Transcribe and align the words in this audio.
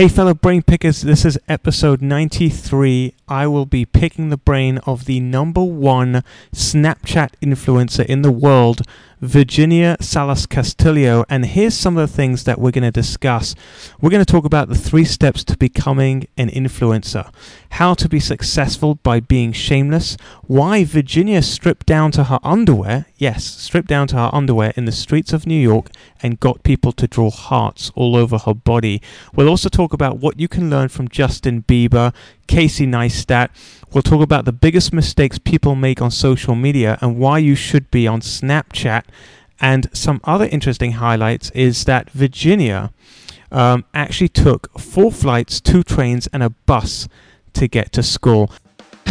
Hey, 0.00 0.08
fellow 0.08 0.32
brain 0.32 0.62
pickers, 0.62 1.02
this 1.02 1.26
is 1.26 1.38
episode 1.46 2.00
93. 2.00 3.12
I 3.28 3.46
will 3.46 3.66
be 3.66 3.84
picking 3.84 4.30
the 4.30 4.38
brain 4.38 4.78
of 4.86 5.04
the 5.04 5.20
number 5.20 5.62
one 5.62 6.24
Snapchat 6.54 7.32
influencer 7.42 8.06
in 8.06 8.22
the 8.22 8.30
world, 8.30 8.80
Virginia 9.20 9.96
Salas 10.00 10.46
Castillo. 10.46 11.24
And 11.28 11.44
here's 11.44 11.74
some 11.74 11.98
of 11.98 12.08
the 12.08 12.14
things 12.16 12.44
that 12.44 12.58
we're 12.58 12.70
going 12.70 12.84
to 12.84 12.90
discuss. 12.90 13.54
We're 14.00 14.10
going 14.10 14.24
to 14.24 14.32
talk 14.32 14.44
about 14.44 14.68
the 14.68 14.74
three 14.74 15.04
steps 15.04 15.44
to 15.44 15.56
becoming 15.58 16.26
an 16.38 16.48
influencer, 16.48 17.32
how 17.70 17.94
to 17.94 18.08
be 18.08 18.18
successful 18.18 18.94
by 18.96 19.20
being 19.20 19.52
shameless, 19.52 20.16
why 20.42 20.84
Virginia 20.84 21.42
stripped 21.42 21.86
down 21.86 22.10
to 22.12 22.24
her 22.24 22.38
underwear, 22.42 23.06
yes, 23.16 23.44
stripped 23.44 23.88
down 23.88 24.06
to 24.08 24.16
her 24.16 24.30
underwear 24.32 24.72
in 24.76 24.86
the 24.86 24.92
streets 24.92 25.32
of 25.32 25.46
New 25.46 25.60
York 25.60 25.90
and 26.22 26.40
got 26.40 26.62
people 26.62 26.92
to 26.92 27.06
draw 27.06 27.30
hearts 27.30 27.92
all 27.94 28.16
over 28.16 28.38
her 28.38 28.54
body. 28.54 29.02
We'll 29.34 29.48
also 29.48 29.68
talk 29.68 29.92
about 29.92 30.18
what 30.18 30.40
you 30.40 30.48
can 30.48 30.70
learn 30.70 30.88
from 30.88 31.08
Justin 31.08 31.62
Bieber, 31.62 32.14
Casey 32.46 32.86
Neistat. 32.86 33.50
We'll 33.92 34.02
talk 34.02 34.22
about 34.22 34.44
the 34.44 34.52
biggest 34.52 34.92
mistakes 34.92 35.38
people 35.38 35.74
make 35.74 36.02
on 36.02 36.10
social 36.10 36.54
media 36.54 36.98
and 37.00 37.18
why 37.18 37.38
you 37.38 37.54
should 37.54 37.90
be 37.90 38.06
on 38.06 38.20
Snapchat. 38.20 39.04
And 39.60 39.88
some 39.92 40.20
other 40.24 40.46
interesting 40.46 40.92
highlights 40.92 41.50
is 41.50 41.84
that 41.84 42.10
Virginia 42.10 42.92
um, 43.52 43.84
actually 43.92 44.28
took 44.28 44.78
four 44.78 45.12
flights, 45.12 45.60
two 45.60 45.82
trains, 45.82 46.28
and 46.32 46.42
a 46.42 46.50
bus 46.50 47.08
to 47.54 47.68
get 47.68 47.92
to 47.92 48.02
school. 48.02 48.50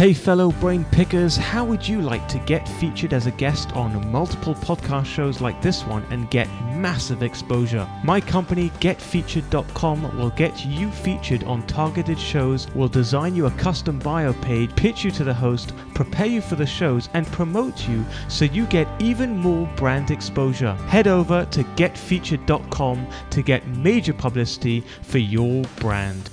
Hey, 0.00 0.14
fellow 0.14 0.50
brain 0.52 0.86
pickers, 0.92 1.36
how 1.36 1.62
would 1.66 1.86
you 1.86 2.00
like 2.00 2.26
to 2.28 2.38
get 2.38 2.66
featured 2.66 3.12
as 3.12 3.26
a 3.26 3.30
guest 3.32 3.76
on 3.76 4.10
multiple 4.10 4.54
podcast 4.54 5.04
shows 5.04 5.42
like 5.42 5.60
this 5.60 5.84
one 5.84 6.04
and 6.04 6.30
get 6.30 6.48
massive 6.74 7.22
exposure? 7.22 7.86
My 8.02 8.18
company, 8.18 8.70
getfeatured.com, 8.80 10.16
will 10.16 10.30
get 10.30 10.64
you 10.64 10.90
featured 10.90 11.44
on 11.44 11.66
targeted 11.66 12.18
shows, 12.18 12.66
will 12.74 12.88
design 12.88 13.36
you 13.36 13.44
a 13.44 13.50
custom 13.50 13.98
bio 13.98 14.32
page, 14.32 14.74
pitch 14.74 15.04
you 15.04 15.10
to 15.10 15.22
the 15.22 15.34
host, 15.34 15.74
prepare 15.94 16.24
you 16.24 16.40
for 16.40 16.56
the 16.56 16.64
shows, 16.64 17.10
and 17.12 17.26
promote 17.26 17.86
you 17.86 18.02
so 18.28 18.46
you 18.46 18.64
get 18.68 18.88
even 19.02 19.36
more 19.36 19.66
brand 19.76 20.10
exposure. 20.10 20.72
Head 20.88 21.08
over 21.08 21.44
to 21.50 21.62
getfeatured.com 21.62 23.06
to 23.28 23.42
get 23.42 23.68
major 23.68 24.14
publicity 24.14 24.82
for 25.02 25.18
your 25.18 25.62
brand. 25.78 26.30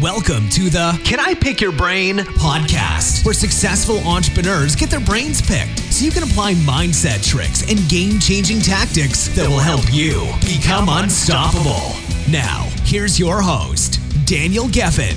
Welcome 0.00 0.48
to 0.50 0.70
the 0.70 1.00
Can 1.04 1.20
I 1.20 1.34
Pick 1.34 1.60
Your 1.60 1.70
Brain 1.70 2.18
podcast, 2.18 3.24
where 3.24 3.32
successful 3.32 3.98
entrepreneurs 4.00 4.74
get 4.74 4.90
their 4.90 5.00
brains 5.00 5.40
picked 5.40 5.78
so 5.92 6.04
you 6.04 6.10
can 6.10 6.24
apply 6.24 6.54
mindset 6.54 7.24
tricks 7.26 7.62
and 7.70 7.88
game 7.88 8.18
changing 8.18 8.60
tactics 8.60 9.28
that 9.36 9.48
will 9.48 9.60
help 9.60 9.84
you 9.92 10.26
become 10.40 10.88
unstoppable. 10.88 11.92
Now, 12.28 12.68
here's 12.82 13.20
your 13.20 13.40
host, 13.40 14.00
Daniel 14.26 14.66
Geffen. 14.66 15.14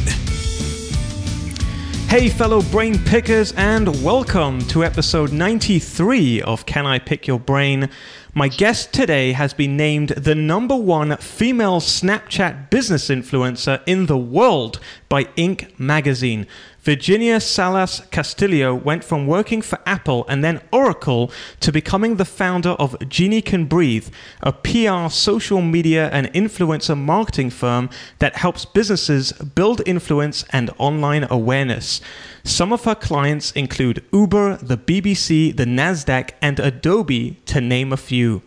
Hey, 2.08 2.30
fellow 2.30 2.62
brain 2.62 3.00
pickers, 3.00 3.54
and 3.54 4.02
welcome 4.04 4.60
to 4.68 4.84
episode 4.86 5.34
93 5.34 6.42
of 6.44 6.66
Can 6.66 6.86
I 6.86 7.00
Pick 7.00 7.28
Your 7.28 7.40
Brain? 7.40 7.90
My 8.38 8.50
guest 8.50 8.94
today 8.94 9.32
has 9.32 9.56
been 9.56 9.76
named 9.76 10.10
the 10.10 10.36
number 10.36 10.76
one 10.76 11.18
female 11.18 11.80
Snapchat 11.80 12.70
business 12.70 13.08
influencer 13.08 13.82
in 13.88 14.06
the 14.06 14.16
world 14.16 14.80
by 15.10 15.24
Inc. 15.24 15.80
magazine. 15.80 16.46
Virginia 16.88 17.38
Salas 17.42 18.02
Castillo 18.12 18.74
went 18.74 19.04
from 19.04 19.28
working 19.28 19.62
for 19.62 19.78
Apple 19.86 20.26
and 20.30 20.42
then 20.42 20.62
Oracle 20.72 21.30
to 21.60 21.70
becoming 21.70 22.16
the 22.16 22.24
founder 22.24 22.70
of 22.80 22.96
Genie 23.10 23.42
Can 23.42 23.66
Breathe, 23.66 24.08
a 24.42 24.54
PR, 24.54 25.10
social 25.10 25.60
media, 25.60 26.10
and 26.14 26.28
influencer 26.28 26.98
marketing 26.98 27.50
firm 27.50 27.90
that 28.20 28.38
helps 28.38 28.64
businesses 28.64 29.34
build 29.34 29.82
influence 29.86 30.46
and 30.54 30.70
online 30.78 31.28
awareness. 31.30 32.00
Some 32.46 32.72
of 32.72 32.86
her 32.86 32.96
clients 32.96 33.52
include 33.52 34.06
Uber, 34.14 34.56
the 34.56 34.78
BBC, 34.78 35.58
the 35.58 35.66
NASDAQ, 35.66 36.30
and 36.42 36.58
Adobe, 36.58 37.32
to 37.48 37.60
name 37.60 37.92
a 37.92 37.98
few. 37.98 38.44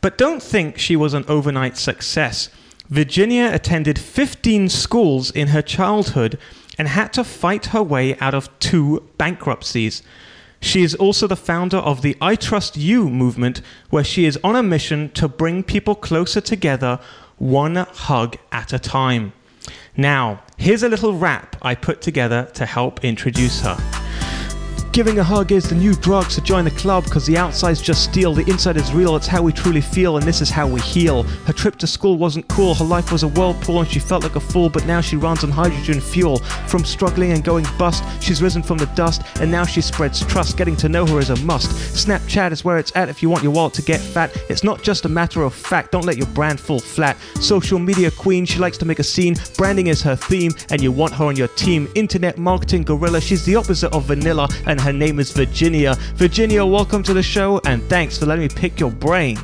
But 0.00 0.16
don't 0.16 0.40
think 0.40 0.78
she 0.78 0.94
was 0.94 1.12
an 1.12 1.24
overnight 1.26 1.76
success. 1.76 2.50
Virginia 2.88 3.50
attended 3.52 3.98
15 3.98 4.68
schools 4.68 5.32
in 5.32 5.48
her 5.48 5.62
childhood 5.62 6.38
and 6.78 6.88
had 6.88 7.12
to 7.12 7.24
fight 7.24 7.66
her 7.66 7.82
way 7.82 8.16
out 8.18 8.34
of 8.34 8.56
two 8.58 9.08
bankruptcies. 9.18 10.02
She 10.60 10.82
is 10.82 10.94
also 10.94 11.26
the 11.26 11.36
founder 11.36 11.76
of 11.76 12.02
the 12.02 12.16
I 12.20 12.36
Trust 12.36 12.76
You 12.76 13.10
movement, 13.10 13.60
where 13.90 14.04
she 14.04 14.24
is 14.24 14.38
on 14.42 14.56
a 14.56 14.62
mission 14.62 15.10
to 15.10 15.28
bring 15.28 15.62
people 15.62 15.94
closer 15.94 16.40
together, 16.40 17.00
one 17.36 17.76
hug 17.76 18.36
at 18.50 18.72
a 18.72 18.78
time. 18.78 19.32
Now, 19.96 20.42
here's 20.56 20.82
a 20.82 20.88
little 20.88 21.12
rap 21.12 21.56
I 21.62 21.74
put 21.74 22.00
together 22.00 22.50
to 22.54 22.66
help 22.66 23.04
introduce 23.04 23.60
her. 23.60 24.03
Giving 24.94 25.18
a 25.18 25.24
hug 25.24 25.50
is 25.50 25.68
the 25.68 25.74
new 25.74 25.92
drug, 25.92 26.30
so 26.30 26.40
join 26.40 26.64
the 26.64 26.70
club 26.70 27.02
because 27.02 27.26
the 27.26 27.36
outside's 27.36 27.82
just 27.82 28.04
steel, 28.04 28.32
the 28.32 28.48
inside 28.48 28.76
is 28.76 28.92
real, 28.92 29.16
it's 29.16 29.26
how 29.26 29.42
we 29.42 29.52
truly 29.52 29.80
feel, 29.80 30.16
and 30.16 30.24
this 30.24 30.40
is 30.40 30.50
how 30.50 30.68
we 30.68 30.80
heal. 30.82 31.24
Her 31.24 31.52
trip 31.52 31.74
to 31.78 31.86
school 31.88 32.16
wasn't 32.16 32.46
cool, 32.46 32.76
her 32.76 32.84
life 32.84 33.10
was 33.10 33.24
a 33.24 33.28
whirlpool, 33.28 33.80
and 33.80 33.90
she 33.90 33.98
felt 33.98 34.22
like 34.22 34.36
a 34.36 34.40
fool, 34.40 34.70
but 34.70 34.86
now 34.86 35.00
she 35.00 35.16
runs 35.16 35.42
on 35.42 35.50
hydrogen 35.50 36.00
fuel. 36.00 36.38
From 36.68 36.84
struggling 36.84 37.32
and 37.32 37.42
going 37.42 37.66
bust, 37.76 38.04
she's 38.22 38.40
risen 38.40 38.62
from 38.62 38.78
the 38.78 38.86
dust, 38.94 39.22
and 39.40 39.50
now 39.50 39.64
she 39.64 39.80
spreads 39.80 40.24
trust. 40.26 40.56
Getting 40.56 40.76
to 40.76 40.88
know 40.88 41.04
her 41.06 41.18
is 41.18 41.30
a 41.30 41.36
must. 41.40 41.70
Snapchat 41.70 42.52
is 42.52 42.64
where 42.64 42.78
it's 42.78 42.94
at 42.94 43.08
if 43.08 43.20
you 43.20 43.28
want 43.28 43.42
your 43.42 43.52
wallet 43.52 43.74
to 43.74 43.82
get 43.82 44.00
fat. 44.00 44.30
It's 44.48 44.62
not 44.62 44.84
just 44.84 45.06
a 45.06 45.08
matter 45.08 45.42
of 45.42 45.54
fact, 45.54 45.90
don't 45.90 46.04
let 46.04 46.18
your 46.18 46.28
brand 46.28 46.60
fall 46.60 46.78
flat. 46.78 47.16
Social 47.40 47.80
media 47.80 48.12
queen, 48.12 48.46
she 48.46 48.60
likes 48.60 48.78
to 48.78 48.84
make 48.84 49.00
a 49.00 49.04
scene, 49.04 49.34
branding 49.56 49.88
is 49.88 50.02
her 50.02 50.14
theme, 50.14 50.52
and 50.70 50.80
you 50.80 50.92
want 50.92 51.14
her 51.14 51.24
on 51.24 51.34
your 51.34 51.48
team. 51.48 51.88
Internet 51.96 52.38
marketing 52.38 52.84
gorilla, 52.84 53.20
she's 53.20 53.44
the 53.44 53.56
opposite 53.56 53.92
of 53.92 54.04
vanilla, 54.04 54.48
and 54.66 54.83
her 54.84 54.92
name 54.92 55.18
is 55.18 55.32
Virginia. 55.32 55.94
Virginia, 56.16 56.62
welcome 56.62 57.02
to 57.02 57.14
the 57.14 57.22
show 57.22 57.58
and 57.64 57.82
thanks 57.84 58.18
for 58.18 58.26
letting 58.26 58.42
me 58.42 58.54
pick 58.54 58.78
your 58.78 58.90
brain. 58.90 59.38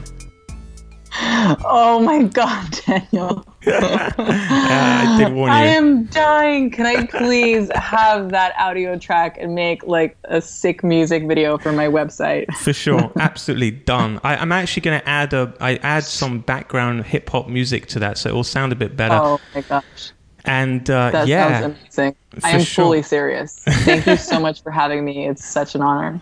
Oh 1.64 1.98
my 2.04 2.24
God, 2.24 2.70
Daniel. 2.84 3.46
uh, 3.66 4.12
I 4.18 5.16
did 5.18 5.32
warn 5.32 5.50
you. 5.50 5.56
I 5.56 5.64
am 5.64 6.04
dying. 6.04 6.70
Can 6.70 6.84
I 6.84 7.06
please 7.06 7.70
have 7.74 8.28
that 8.32 8.52
audio 8.58 8.98
track 8.98 9.38
and 9.40 9.54
make 9.54 9.82
like 9.84 10.14
a 10.24 10.42
sick 10.42 10.84
music 10.84 11.26
video 11.26 11.56
for 11.56 11.72
my 11.72 11.86
website? 11.86 12.52
For 12.56 12.74
sure, 12.74 13.10
absolutely 13.18 13.70
done. 13.70 14.20
I, 14.22 14.36
am 14.36 14.52
actually 14.52 14.82
going 14.82 15.00
to 15.00 15.08
add 15.08 15.32
a, 15.32 15.54
I 15.58 15.76
add 15.76 16.04
some 16.04 16.40
background 16.40 17.06
hip 17.06 17.30
hop 17.30 17.48
music 17.48 17.86
to 17.88 17.98
that, 18.00 18.18
so 18.18 18.28
it 18.28 18.34
will 18.34 18.44
sound 18.44 18.72
a 18.72 18.76
bit 18.76 18.94
better. 18.94 19.14
Oh 19.14 19.40
my 19.54 19.62
gosh. 19.62 20.12
And 20.44 20.88
uh, 20.88 21.10
that 21.10 21.28
yeah, 21.28 21.60
sounds 21.60 21.76
amazing. 21.80 22.16
I 22.42 22.50
am 22.50 22.60
sure. 22.62 22.84
fully 22.84 23.02
serious. 23.02 23.58
Thank 23.64 24.06
you 24.06 24.16
so 24.16 24.40
much 24.46 24.62
for 24.62 24.70
having 24.70 25.04
me. 25.04 25.26
It's 25.28 25.44
such 25.44 25.74
an 25.74 25.82
honor. 25.82 26.20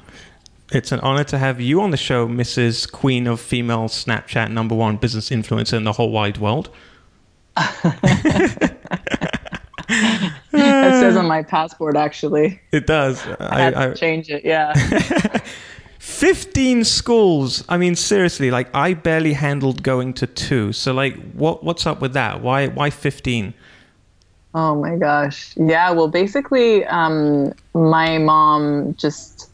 It's 0.71 0.93
an 0.93 1.01
honor 1.01 1.25
to 1.25 1.39
have 1.39 1.61
you 1.61 1.81
on 1.81 1.93
the 1.93 1.97
show, 1.97 2.29
Mrs. 2.29 2.91
Queen 2.91 3.27
of 3.27 3.41
Female 3.41 3.89
Snapchat 3.89 4.51
Number 4.51 4.75
One 4.75 4.97
Business 4.97 5.31
Influencer 5.31 5.75
in 5.75 5.85
the 5.85 5.93
whole 5.93 6.11
wide 6.11 6.39
world. 6.39 6.69
it 7.57 8.71
says 10.53 11.17
on 11.17 11.27
my 11.27 11.43
passport, 11.43 11.97
actually. 11.97 12.61
It 12.71 12.87
does. 12.87 13.27
I, 13.41 13.61
had 13.61 13.75
to 13.75 13.95
change 13.95 14.29
it. 14.29 14.45
Yeah. 14.45 14.75
15 15.99 16.85
schools. 16.85 17.65
I 17.69 17.77
mean, 17.77 17.95
seriously, 17.95 18.51
like 18.51 18.69
I 18.75 18.95
barely 18.95 19.33
handled 19.33 19.83
going 19.83 20.15
to 20.15 20.27
two. 20.27 20.73
So, 20.73 20.93
like, 20.93 21.17
what 21.33 21.65
what's 21.65 21.87
up 21.87 22.01
with 22.01 22.13
that? 22.13 22.43
Why 22.43 22.69
why 22.69 22.91
15? 22.91 23.55
Oh 24.55 24.75
my 24.75 24.97
gosh. 24.97 25.55
Yeah, 25.57 25.91
well, 25.91 26.09
basically, 26.09 26.85
um, 26.87 27.53
my 27.75 28.19
mom 28.19 28.95
just 28.95 29.51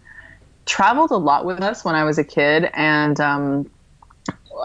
traveled 0.66 1.10
a 1.10 1.16
lot 1.16 1.44
with 1.44 1.60
us 1.62 1.84
when 1.84 1.94
I 1.94 2.04
was 2.04 2.18
a 2.18 2.24
kid. 2.24 2.70
And 2.74 3.20
um, 3.20 3.70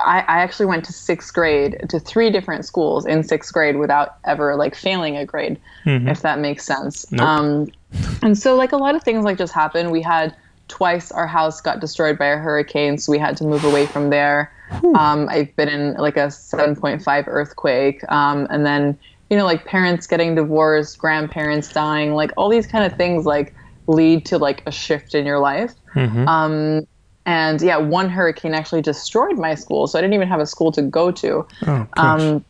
I, 0.05 0.19
I, 0.19 0.39
actually 0.41 0.67
went 0.67 0.85
to 0.85 0.93
sixth 0.93 1.33
grade 1.33 1.83
to 1.89 1.99
three 1.99 2.29
different 2.29 2.65
schools 2.65 3.05
in 3.05 3.23
sixth 3.23 3.51
grade 3.51 3.77
without 3.77 4.17
ever 4.25 4.55
like 4.55 4.75
failing 4.75 5.17
a 5.17 5.25
grade, 5.25 5.59
mm-hmm. 5.83 6.07
if 6.07 6.21
that 6.21 6.39
makes 6.39 6.63
sense. 6.63 7.11
Nope. 7.11 7.21
Um, 7.21 7.71
and 8.21 8.37
so, 8.37 8.55
like, 8.55 8.71
a 8.71 8.77
lot 8.77 8.95
of 8.95 9.03
things 9.03 9.25
like 9.25 9.37
just 9.37 9.53
happened. 9.53 9.91
We 9.91 10.01
had 10.01 10.35
twice 10.67 11.11
our 11.11 11.25
house 11.25 11.59
got 11.59 11.79
destroyed 11.79 12.19
by 12.19 12.27
a 12.27 12.37
hurricane, 12.37 12.99
so 12.99 13.11
we 13.11 13.17
had 13.17 13.35
to 13.37 13.43
move 13.43 13.63
away 13.63 13.87
from 13.87 14.11
there. 14.11 14.53
Um, 14.95 15.27
I've 15.29 15.55
been 15.55 15.67
in 15.67 15.95
like 15.95 16.15
a 16.15 16.27
7.5 16.27 17.23
earthquake. 17.27 18.03
Um, 18.11 18.47
and 18.51 18.65
then 18.65 18.97
you 19.29 19.37
know, 19.37 19.45
like 19.45 19.65
parents 19.65 20.07
getting 20.07 20.35
divorced, 20.35 20.97
grandparents 20.97 21.71
dying, 21.71 22.13
like 22.13 22.31
all 22.35 22.49
these 22.49 22.65
kind 22.67 22.83
of 22.91 22.97
things 22.97 23.25
like 23.25 23.53
lead 23.87 24.25
to 24.27 24.37
like 24.37 24.63
a 24.65 24.71
shift 24.71 25.15
in 25.15 25.25
your 25.25 25.39
life. 25.39 25.73
Mm-hmm. 25.95 26.27
Um, 26.27 26.87
and 27.25 27.61
yeah, 27.61 27.77
one 27.77 28.09
hurricane 28.09 28.53
actually 28.53 28.81
destroyed 28.81 29.37
my 29.37 29.53
school, 29.55 29.87
so 29.87 29.99
I 29.99 30.01
didn't 30.01 30.15
even 30.15 30.27
have 30.27 30.39
a 30.39 30.47
school 30.47 30.71
to 30.71 30.81
go 30.81 31.11
to. 31.11 31.45
Oh, 31.67 31.87
um, 31.97 32.43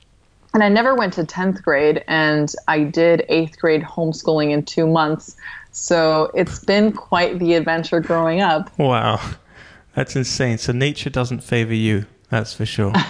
and 0.53 0.63
I 0.63 0.69
never 0.69 0.95
went 0.95 1.13
to 1.13 1.23
10th 1.23 1.61
grade, 1.61 2.03
and 2.07 2.51
I 2.67 2.83
did 2.83 3.25
eighth 3.29 3.59
grade 3.59 3.83
homeschooling 3.83 4.51
in 4.51 4.63
two 4.63 4.87
months. 4.87 5.35
So 5.71 6.31
it's 6.33 6.63
been 6.63 6.91
quite 6.93 7.39
the 7.39 7.55
adventure 7.55 7.99
growing 7.99 8.41
up. 8.41 8.71
Wow, 8.79 9.19
that's 9.95 10.15
insane. 10.15 10.57
So 10.57 10.71
nature 10.71 11.09
doesn't 11.09 11.43
favor 11.43 11.73
you, 11.73 12.05
that's 12.29 12.53
for 12.53 12.65
sure. 12.65 12.93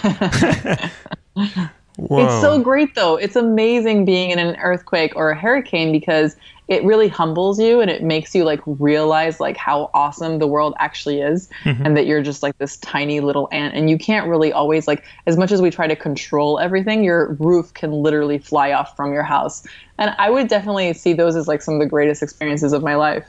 It's 2.08 2.40
so 2.40 2.58
great 2.60 2.94
though. 2.94 3.16
It's 3.16 3.36
amazing 3.36 4.04
being 4.04 4.30
in 4.30 4.38
an 4.38 4.56
earthquake 4.56 5.14
or 5.16 5.30
a 5.30 5.38
hurricane 5.38 5.92
because 5.92 6.36
it 6.70 6.84
really 6.84 7.08
humbles 7.08 7.58
you 7.58 7.80
and 7.80 7.90
it 7.90 8.00
makes 8.00 8.32
you 8.32 8.44
like 8.44 8.60
realize 8.64 9.40
like 9.40 9.56
how 9.56 9.90
awesome 9.92 10.38
the 10.38 10.46
world 10.46 10.72
actually 10.78 11.20
is 11.20 11.48
mm-hmm. 11.64 11.84
and 11.84 11.96
that 11.96 12.06
you're 12.06 12.22
just 12.22 12.44
like 12.44 12.56
this 12.58 12.76
tiny 12.76 13.18
little 13.18 13.48
ant. 13.50 13.74
And 13.74 13.90
you 13.90 13.98
can't 13.98 14.28
really 14.28 14.52
always 14.52 14.86
like 14.86 15.04
as 15.26 15.36
much 15.36 15.50
as 15.50 15.60
we 15.60 15.68
try 15.70 15.88
to 15.88 15.96
control 15.96 16.60
everything 16.60 17.02
your 17.02 17.32
roof 17.40 17.74
can 17.74 17.90
literally 17.90 18.38
fly 18.38 18.72
off 18.72 18.94
from 18.96 19.12
your 19.12 19.24
house. 19.24 19.66
And 19.98 20.14
i 20.18 20.30
would 20.30 20.48
definitely 20.48 20.92
see 20.94 21.12
those 21.12 21.34
as 21.34 21.48
like 21.48 21.60
some 21.60 21.74
of 21.74 21.80
the 21.80 21.86
greatest 21.86 22.22
experiences 22.22 22.72
of 22.72 22.84
my 22.84 22.94
life. 22.94 23.26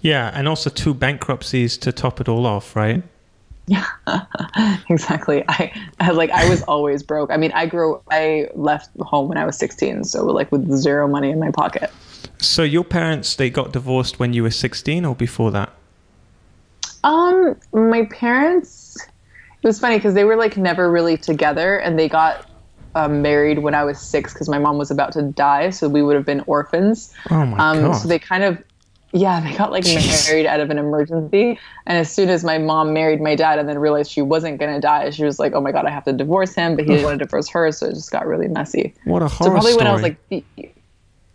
Yeah 0.00 0.32
and 0.34 0.48
also 0.48 0.70
two 0.70 0.92
bankruptcies 0.92 1.78
to 1.78 1.92
top 1.92 2.20
it 2.20 2.28
all 2.28 2.46
off 2.46 2.74
right? 2.74 3.02
Yeah, 3.66 3.86
exactly. 4.94 5.44
I, 5.48 5.72
I 6.00 6.10
like 6.10 6.30
I 6.30 6.48
was 6.48 6.62
always 6.62 7.02
broke. 7.02 7.30
I 7.30 7.36
mean, 7.36 7.52
I 7.52 7.66
grew 7.66 8.02
I 8.10 8.48
left 8.54 8.90
home 9.00 9.28
when 9.28 9.38
I 9.38 9.44
was 9.44 9.56
16, 9.56 10.04
so 10.04 10.26
like 10.26 10.50
with 10.52 10.70
zero 10.76 11.08
money 11.08 11.30
in 11.30 11.38
my 11.38 11.50
pocket. 11.50 11.90
So 12.38 12.62
your 12.62 12.84
parents 12.84 13.36
they 13.36 13.50
got 13.50 13.72
divorced 13.72 14.18
when 14.18 14.32
you 14.32 14.42
were 14.42 14.50
16 14.50 15.04
or 15.04 15.14
before 15.14 15.50
that? 15.52 15.70
Um, 17.04 17.56
my 17.72 18.04
parents 18.06 18.96
it 19.62 19.66
was 19.66 19.78
funny 19.78 19.96
because 19.96 20.14
they 20.14 20.24
were 20.24 20.36
like 20.36 20.56
never 20.56 20.90
really 20.90 21.16
together 21.16 21.78
and 21.78 21.98
they 21.98 22.08
got 22.08 22.50
um, 22.94 23.22
married 23.22 23.60
when 23.60 23.74
I 23.74 23.84
was 23.84 24.00
six 24.00 24.32
because 24.32 24.48
my 24.48 24.58
mom 24.58 24.78
was 24.78 24.90
about 24.90 25.12
to 25.12 25.22
die, 25.22 25.70
so 25.70 25.88
we 25.88 26.02
would 26.02 26.16
have 26.16 26.26
been 26.26 26.40
orphans. 26.46 27.14
Oh 27.30 27.46
my 27.46 27.58
um, 27.58 27.82
god! 27.82 27.92
So 27.92 28.08
they 28.08 28.18
kind 28.18 28.42
of, 28.42 28.58
yeah, 29.12 29.40
they 29.40 29.56
got 29.56 29.70
like 29.72 29.84
Jeez. 29.84 30.28
married 30.28 30.46
out 30.46 30.60
of 30.60 30.70
an 30.70 30.78
emergency. 30.78 31.58
And 31.86 31.98
as 31.98 32.12
soon 32.12 32.28
as 32.28 32.44
my 32.44 32.58
mom 32.58 32.92
married 32.92 33.20
my 33.20 33.34
dad 33.34 33.58
and 33.58 33.68
then 33.68 33.78
realized 33.78 34.10
she 34.10 34.22
wasn't 34.22 34.58
gonna 34.58 34.80
die, 34.80 35.10
she 35.10 35.24
was 35.24 35.38
like, 35.38 35.52
"Oh 35.54 35.60
my 35.60 35.72
god, 35.72 35.86
I 35.86 35.90
have 35.90 36.04
to 36.04 36.12
divorce 36.12 36.54
him," 36.54 36.76
but 36.76 36.84
he 36.84 36.92
didn't 36.92 37.04
want 37.04 37.18
to 37.18 37.24
divorce 37.24 37.48
her, 37.48 37.70
so 37.72 37.86
it 37.86 37.94
just 37.94 38.12
got 38.12 38.26
really 38.26 38.48
messy. 38.48 38.94
What 39.04 39.22
a 39.22 39.28
horror 39.28 39.48
So 39.48 39.52
probably 39.52 39.72
story. 39.72 39.84
when 39.84 39.86
I 39.86 39.92
was 39.92 40.02
like 40.02 40.74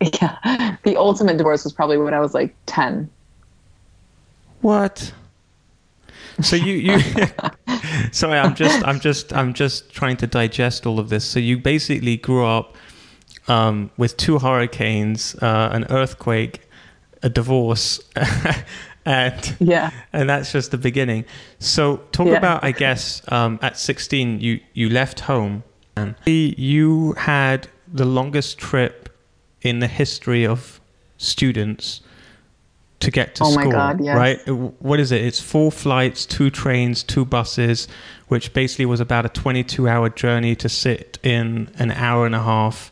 Yeah, 0.20 0.76
the 0.82 0.96
ultimate 0.96 1.36
divorce 1.38 1.64
was 1.64 1.72
probably 1.72 1.98
when 1.98 2.14
I 2.14 2.20
was 2.20 2.34
like 2.34 2.54
ten. 2.66 3.10
What? 4.60 5.12
So 6.40 6.56
you 6.56 6.74
you 6.74 6.98
sorry, 8.12 8.38
I'm 8.38 8.54
just 8.54 8.86
I'm 8.86 9.00
just 9.00 9.32
I'm 9.32 9.54
just 9.54 9.90
trying 9.92 10.16
to 10.18 10.26
digest 10.26 10.86
all 10.86 10.98
of 10.98 11.08
this. 11.08 11.24
So 11.24 11.38
you 11.38 11.58
basically 11.58 12.16
grew 12.16 12.44
up 12.44 12.76
um, 13.48 13.90
with 13.96 14.16
two 14.16 14.38
hurricanes, 14.38 15.34
uh, 15.36 15.70
an 15.72 15.86
earthquake, 15.90 16.65
a 17.26 17.28
divorce, 17.28 18.00
and 19.04 19.56
yeah, 19.58 19.90
and 20.12 20.30
that's 20.30 20.52
just 20.52 20.70
the 20.70 20.78
beginning. 20.78 21.24
So 21.58 21.98
talk 22.12 22.28
yeah. 22.28 22.34
about, 22.34 22.62
I 22.62 22.70
guess, 22.70 23.20
um, 23.32 23.58
at 23.62 23.76
16, 23.76 24.40
you 24.40 24.60
you 24.72 24.88
left 24.88 25.20
home, 25.20 25.64
and 25.96 26.14
you 26.24 27.12
had 27.14 27.68
the 27.92 28.04
longest 28.04 28.58
trip 28.58 29.08
in 29.60 29.80
the 29.80 29.88
history 29.88 30.46
of 30.46 30.80
students 31.18 32.00
to 33.00 33.10
get 33.10 33.34
to 33.34 33.44
oh 33.44 33.50
school, 33.50 33.72
God, 33.72 34.02
yes. 34.02 34.16
right? 34.16 34.48
What 34.80 35.00
is 35.00 35.10
it? 35.12 35.22
It's 35.22 35.40
four 35.40 35.72
flights, 35.72 36.24
two 36.24 36.50
trains, 36.50 37.02
two 37.02 37.24
buses, 37.24 37.88
which 38.28 38.54
basically 38.54 38.86
was 38.86 39.00
about 39.00 39.26
a 39.26 39.28
22 39.28 39.88
hour 39.88 40.08
journey 40.08 40.54
to 40.56 40.68
sit 40.68 41.18
in 41.22 41.70
an 41.76 41.90
hour 41.90 42.24
and 42.24 42.34
a 42.34 42.42
half 42.42 42.90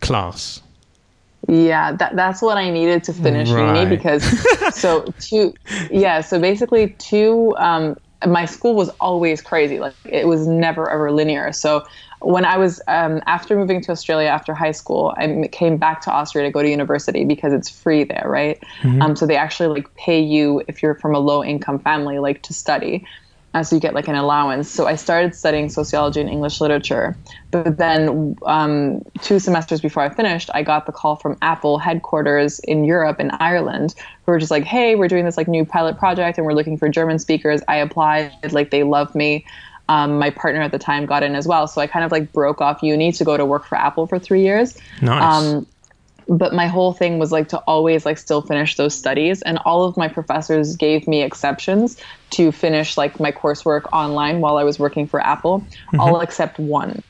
class. 0.00 0.60
Yeah, 1.48 1.92
that, 1.92 2.14
that's 2.14 2.40
what 2.40 2.56
I 2.56 2.70
needed 2.70 3.02
to 3.04 3.12
finish 3.12 3.50
right. 3.50 3.76
uni 3.76 3.88
because 3.88 4.24
so 4.74 5.04
two, 5.18 5.52
yeah, 5.90 6.20
so 6.20 6.40
basically 6.40 6.90
two, 6.98 7.54
um, 7.58 7.96
my 8.26 8.44
school 8.44 8.74
was 8.74 8.88
always 9.00 9.42
crazy. 9.42 9.78
Like 9.80 9.94
it 10.04 10.28
was 10.28 10.46
never 10.46 10.88
ever 10.88 11.10
linear. 11.10 11.52
So 11.52 11.84
when 12.20 12.44
I 12.44 12.56
was 12.56 12.80
um, 12.86 13.20
after 13.26 13.56
moving 13.56 13.80
to 13.82 13.92
Australia 13.92 14.28
after 14.28 14.54
high 14.54 14.70
school, 14.70 15.14
I 15.16 15.48
came 15.50 15.76
back 15.76 16.00
to 16.02 16.12
Austria 16.12 16.44
to 16.44 16.52
go 16.52 16.62
to 16.62 16.68
university 16.68 17.24
because 17.24 17.52
it's 17.52 17.68
free 17.68 18.04
there, 18.04 18.24
right? 18.26 18.62
Mm-hmm. 18.82 19.02
Um, 19.02 19.16
so 19.16 19.26
they 19.26 19.36
actually 19.36 19.68
like 19.68 19.92
pay 19.96 20.20
you 20.20 20.62
if 20.68 20.82
you're 20.82 20.94
from 20.94 21.14
a 21.14 21.18
low 21.18 21.42
income 21.42 21.78
family, 21.78 22.18
like 22.18 22.42
to 22.42 22.54
study. 22.54 23.04
Uh, 23.54 23.62
so 23.62 23.76
you 23.76 23.80
get 23.80 23.94
like 23.94 24.08
an 24.08 24.14
allowance. 24.14 24.68
So 24.68 24.86
I 24.86 24.96
started 24.96 25.34
studying 25.34 25.68
sociology 25.68 26.20
and 26.20 26.30
English 26.30 26.60
literature. 26.60 27.16
But 27.50 27.76
then 27.76 28.36
um, 28.46 29.02
two 29.20 29.38
semesters 29.38 29.80
before 29.80 30.02
I 30.02 30.08
finished, 30.08 30.50
I 30.54 30.62
got 30.62 30.86
the 30.86 30.92
call 30.92 31.16
from 31.16 31.36
Apple 31.42 31.78
headquarters 31.78 32.60
in 32.60 32.84
Europe 32.84 33.20
in 33.20 33.30
Ireland, 33.32 33.94
who 34.24 34.32
were 34.32 34.38
just 34.38 34.50
like, 34.50 34.64
"Hey, 34.64 34.94
we're 34.94 35.08
doing 35.08 35.24
this 35.24 35.36
like 35.36 35.48
new 35.48 35.64
pilot 35.64 35.98
project, 35.98 36.38
and 36.38 36.46
we're 36.46 36.54
looking 36.54 36.78
for 36.78 36.88
German 36.88 37.18
speakers." 37.18 37.60
I 37.68 37.76
applied, 37.76 38.32
like 38.52 38.70
they 38.70 38.84
love 38.84 39.14
me 39.14 39.44
um, 39.88 40.18
my 40.18 40.30
partner 40.30 40.62
at 40.62 40.72
the 40.72 40.78
time 40.78 41.06
got 41.06 41.22
in 41.22 41.34
as 41.34 41.46
well. 41.46 41.66
So 41.66 41.80
I 41.80 41.86
kind 41.86 42.04
of 42.04 42.12
like 42.12 42.32
broke 42.32 42.60
off 42.60 42.82
uni 42.82 43.12
to 43.12 43.24
go 43.24 43.36
to 43.36 43.44
work 43.44 43.66
for 43.66 43.76
Apple 43.76 44.06
for 44.06 44.18
three 44.18 44.42
years. 44.42 44.78
Nice. 45.02 45.44
Um, 45.44 45.66
but 46.32 46.54
my 46.54 46.66
whole 46.66 46.92
thing 46.92 47.18
was 47.18 47.30
like 47.30 47.48
to 47.48 47.58
always 47.60 48.06
like 48.06 48.16
still 48.16 48.40
finish 48.40 48.76
those 48.76 48.94
studies 48.94 49.42
and 49.42 49.58
all 49.64 49.84
of 49.84 49.96
my 49.96 50.08
professors 50.08 50.76
gave 50.76 51.06
me 51.06 51.22
exceptions 51.22 51.96
to 52.30 52.50
finish 52.50 52.96
like 52.96 53.20
my 53.20 53.30
coursework 53.30 53.84
online 53.92 54.40
while 54.40 54.56
i 54.56 54.64
was 54.64 54.78
working 54.78 55.06
for 55.06 55.20
apple 55.20 55.60
mm-hmm. 55.60 56.00
all 56.00 56.20
except 56.20 56.58
one 56.58 57.02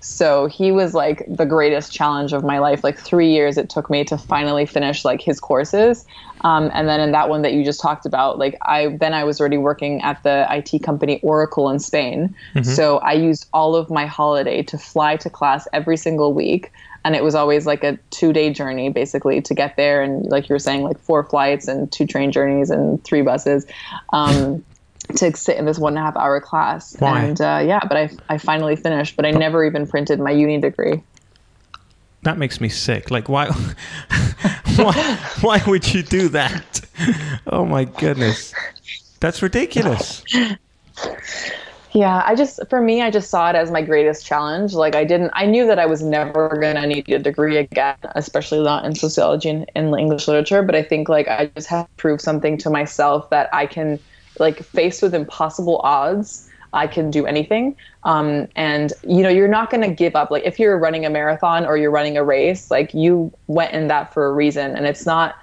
so 0.00 0.46
he 0.46 0.70
was 0.70 0.94
like 0.94 1.24
the 1.28 1.46
greatest 1.46 1.92
challenge 1.92 2.32
of 2.32 2.44
my 2.44 2.58
life. 2.58 2.84
Like 2.84 2.98
three 2.98 3.32
years 3.32 3.58
it 3.58 3.68
took 3.68 3.90
me 3.90 4.04
to 4.04 4.16
finally 4.16 4.66
finish 4.66 5.04
like 5.04 5.20
his 5.20 5.40
courses. 5.40 6.06
Um, 6.42 6.70
and 6.72 6.88
then 6.88 7.00
in 7.00 7.12
that 7.12 7.28
one 7.28 7.42
that 7.42 7.52
you 7.52 7.64
just 7.64 7.80
talked 7.80 8.06
about, 8.06 8.38
like 8.38 8.56
I 8.62 8.96
then 9.00 9.12
I 9.12 9.24
was 9.24 9.40
already 9.40 9.58
working 9.58 10.00
at 10.02 10.22
the 10.22 10.46
IT 10.50 10.82
company 10.82 11.20
Oracle 11.22 11.68
in 11.68 11.80
Spain. 11.80 12.34
Mm-hmm. 12.54 12.70
So 12.70 12.98
I 12.98 13.12
used 13.12 13.48
all 13.52 13.74
of 13.74 13.90
my 13.90 14.06
holiday 14.06 14.62
to 14.64 14.78
fly 14.78 15.16
to 15.16 15.30
class 15.30 15.66
every 15.72 15.96
single 15.96 16.32
week. 16.32 16.72
And 17.04 17.14
it 17.14 17.24
was 17.24 17.34
always 17.34 17.66
like 17.66 17.84
a 17.84 17.98
two 18.10 18.32
day 18.32 18.52
journey 18.52 18.90
basically 18.90 19.40
to 19.42 19.54
get 19.54 19.76
there. 19.76 20.02
And 20.02 20.26
like 20.26 20.48
you 20.48 20.54
were 20.54 20.58
saying, 20.58 20.82
like 20.82 20.98
four 20.98 21.24
flights 21.24 21.68
and 21.68 21.90
two 21.90 22.06
train 22.06 22.32
journeys 22.32 22.70
and 22.70 23.02
three 23.04 23.22
buses. 23.22 23.66
Um, 24.12 24.64
to 25.16 25.34
sit 25.34 25.56
in 25.56 25.64
this 25.64 25.78
one 25.78 25.94
and 25.94 25.98
a 25.98 26.02
half 26.02 26.16
hour 26.16 26.40
class. 26.40 26.94
Why? 26.98 27.22
And 27.22 27.40
uh, 27.40 27.62
yeah, 27.64 27.80
but 27.80 27.96
I, 27.96 28.10
I 28.28 28.38
finally 28.38 28.76
finished, 28.76 29.16
but 29.16 29.24
I 29.24 29.30
never 29.30 29.64
even 29.64 29.86
printed 29.86 30.20
my 30.20 30.30
uni 30.30 30.60
degree. 30.60 31.02
That 32.22 32.36
makes 32.36 32.60
me 32.60 32.68
sick. 32.68 33.10
Like, 33.10 33.28
why, 33.28 33.46
why, 34.76 35.18
why 35.40 35.62
would 35.66 35.92
you 35.92 36.02
do 36.02 36.28
that? 36.30 36.80
Oh 37.50 37.64
my 37.64 37.84
goodness. 37.84 38.52
That's 39.20 39.40
ridiculous. 39.40 40.22
Yeah, 41.98 42.22
I 42.24 42.34
just, 42.34 42.60
for 42.70 42.80
me, 42.80 43.02
I 43.02 43.10
just 43.10 43.30
saw 43.30 43.50
it 43.50 43.56
as 43.56 43.70
my 43.70 43.82
greatest 43.82 44.24
challenge. 44.24 44.72
Like, 44.74 44.94
I 44.94 45.04
didn't, 45.04 45.32
I 45.34 45.46
knew 45.46 45.66
that 45.66 45.78
I 45.78 45.86
was 45.86 46.02
never 46.02 46.48
going 46.60 46.76
to 46.76 46.86
need 46.86 47.08
a 47.08 47.18
degree 47.18 47.56
again, 47.56 47.96
especially 48.14 48.62
not 48.62 48.84
in 48.84 48.94
sociology 48.94 49.48
and 49.48 49.66
in 49.74 49.98
English 49.98 50.28
literature. 50.28 50.62
But 50.62 50.74
I 50.74 50.82
think, 50.82 51.08
like, 51.08 51.28
I 51.28 51.46
just 51.56 51.68
have 51.68 51.86
to 51.86 51.94
prove 51.96 52.20
something 52.20 52.56
to 52.58 52.70
myself 52.70 53.30
that 53.30 53.52
I 53.52 53.66
can 53.66 53.98
like 54.38 54.62
faced 54.62 55.02
with 55.02 55.14
impossible 55.14 55.80
odds 55.82 56.48
I 56.72 56.86
can 56.86 57.10
do 57.10 57.26
anything. 57.26 57.76
Um, 58.04 58.48
and 58.56 58.92
you 59.02 59.22
know, 59.22 59.28
you're 59.28 59.48
not 59.48 59.70
going 59.70 59.82
to 59.82 59.94
give 59.94 60.14
up. 60.14 60.30
Like 60.30 60.44
if 60.44 60.58
you're 60.58 60.78
running 60.78 61.04
a 61.06 61.10
marathon 61.10 61.64
or 61.66 61.76
you're 61.76 61.90
running 61.90 62.16
a 62.16 62.24
race, 62.24 62.70
like 62.70 62.92
you 62.94 63.32
went 63.46 63.72
in 63.72 63.88
that 63.88 64.12
for 64.12 64.26
a 64.26 64.32
reason, 64.32 64.76
and 64.76 64.86
it's 64.86 65.06
not, 65.06 65.36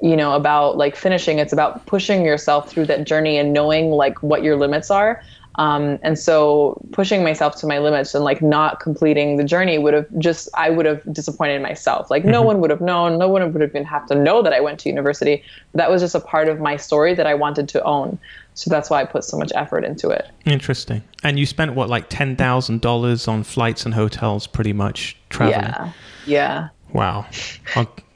you 0.00 0.16
know, 0.16 0.34
about 0.34 0.76
like 0.76 0.94
finishing. 0.94 1.38
It's 1.38 1.52
about 1.52 1.84
pushing 1.86 2.24
yourself 2.24 2.70
through 2.70 2.86
that 2.86 3.04
journey 3.04 3.38
and 3.38 3.52
knowing 3.52 3.90
like 3.90 4.22
what 4.22 4.42
your 4.42 4.56
limits 4.56 4.90
are. 4.90 5.22
Um, 5.58 5.98
and 6.02 6.16
so 6.16 6.80
pushing 6.92 7.24
myself 7.24 7.56
to 7.56 7.66
my 7.66 7.78
limits 7.78 8.14
and 8.14 8.22
like 8.22 8.40
not 8.40 8.78
completing 8.78 9.36
the 9.36 9.44
journey 9.44 9.76
would 9.76 9.92
have 9.92 10.06
just 10.18 10.48
I 10.54 10.70
would 10.70 10.86
have 10.86 11.02
disappointed 11.12 11.60
myself. 11.60 12.10
Like 12.10 12.22
mm-hmm. 12.22 12.30
no 12.30 12.42
one 12.42 12.60
would 12.60 12.70
have 12.70 12.80
known, 12.80 13.18
no 13.18 13.28
one 13.28 13.42
would 13.52 13.60
have 13.60 13.70
even 13.70 13.84
have 13.84 14.06
to 14.06 14.14
know 14.14 14.40
that 14.40 14.52
I 14.52 14.60
went 14.60 14.78
to 14.80 14.88
university. 14.88 15.42
That 15.74 15.90
was 15.90 16.00
just 16.00 16.14
a 16.14 16.20
part 16.20 16.48
of 16.48 16.60
my 16.60 16.76
story 16.76 17.12
that 17.14 17.26
I 17.26 17.34
wanted 17.34 17.68
to 17.70 17.82
own. 17.82 18.18
So 18.54 18.70
that's 18.70 18.88
why 18.88 19.00
I 19.00 19.04
put 19.04 19.24
so 19.24 19.36
much 19.36 19.52
effort 19.56 19.84
into 19.84 20.10
it. 20.10 20.28
Interesting. 20.44 21.02
And 21.24 21.38
you 21.38 21.46
spent 21.46 21.74
what 21.74 21.88
like 21.88 22.08
ten 22.08 22.36
thousand 22.36 22.80
dollars 22.80 23.26
on 23.26 23.42
flights 23.42 23.84
and 23.84 23.94
hotels, 23.94 24.46
pretty 24.46 24.72
much 24.72 25.16
traveling. 25.28 25.64
Yeah. 25.64 25.92
Yeah. 26.26 26.68
Wow. 26.92 27.26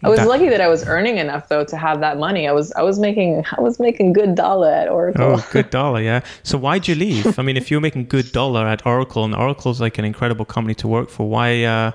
I 0.05 0.09
was 0.09 0.19
that, 0.19 0.29
lucky 0.29 0.49
that 0.49 0.61
I 0.61 0.69
was 0.69 0.85
earning 0.87 1.19
enough 1.19 1.49
though 1.49 1.65
to 1.65 1.77
have 1.77 2.01
that 2.01 2.19
money. 2.19 2.49
I 2.49 2.53
was 2.53 2.73
I 2.73 2.83
was 2.83 2.99
making 2.99 3.45
I 3.57 3.61
was 3.61 3.79
making 3.79 4.13
good 4.13 4.35
dollar 4.35 4.71
at 4.71 4.89
Oracle. 4.89 5.37
Oh, 5.39 5.49
good 5.53 5.71
dollar, 5.81 6.01
yeah. 6.01 6.21
So 6.43 6.59
why'd 6.59 6.89
you 6.89 6.97
leave? 6.97 7.39
I 7.39 7.43
mean, 7.43 7.57
if 7.57 7.71
you're 7.71 7.81
making 7.81 8.07
good 8.07 8.33
dollar 8.33 8.67
at 8.67 8.85
Oracle 8.85 9.25
and 9.25 9.35
Oracle's 9.35 9.81
like 9.81 9.99
an 9.99 10.05
incredible 10.05 10.45
company 10.45 10.75
to 10.77 10.89
work 10.89 11.09
for, 11.09 11.29
why 11.29 11.63
uh, 11.63 11.93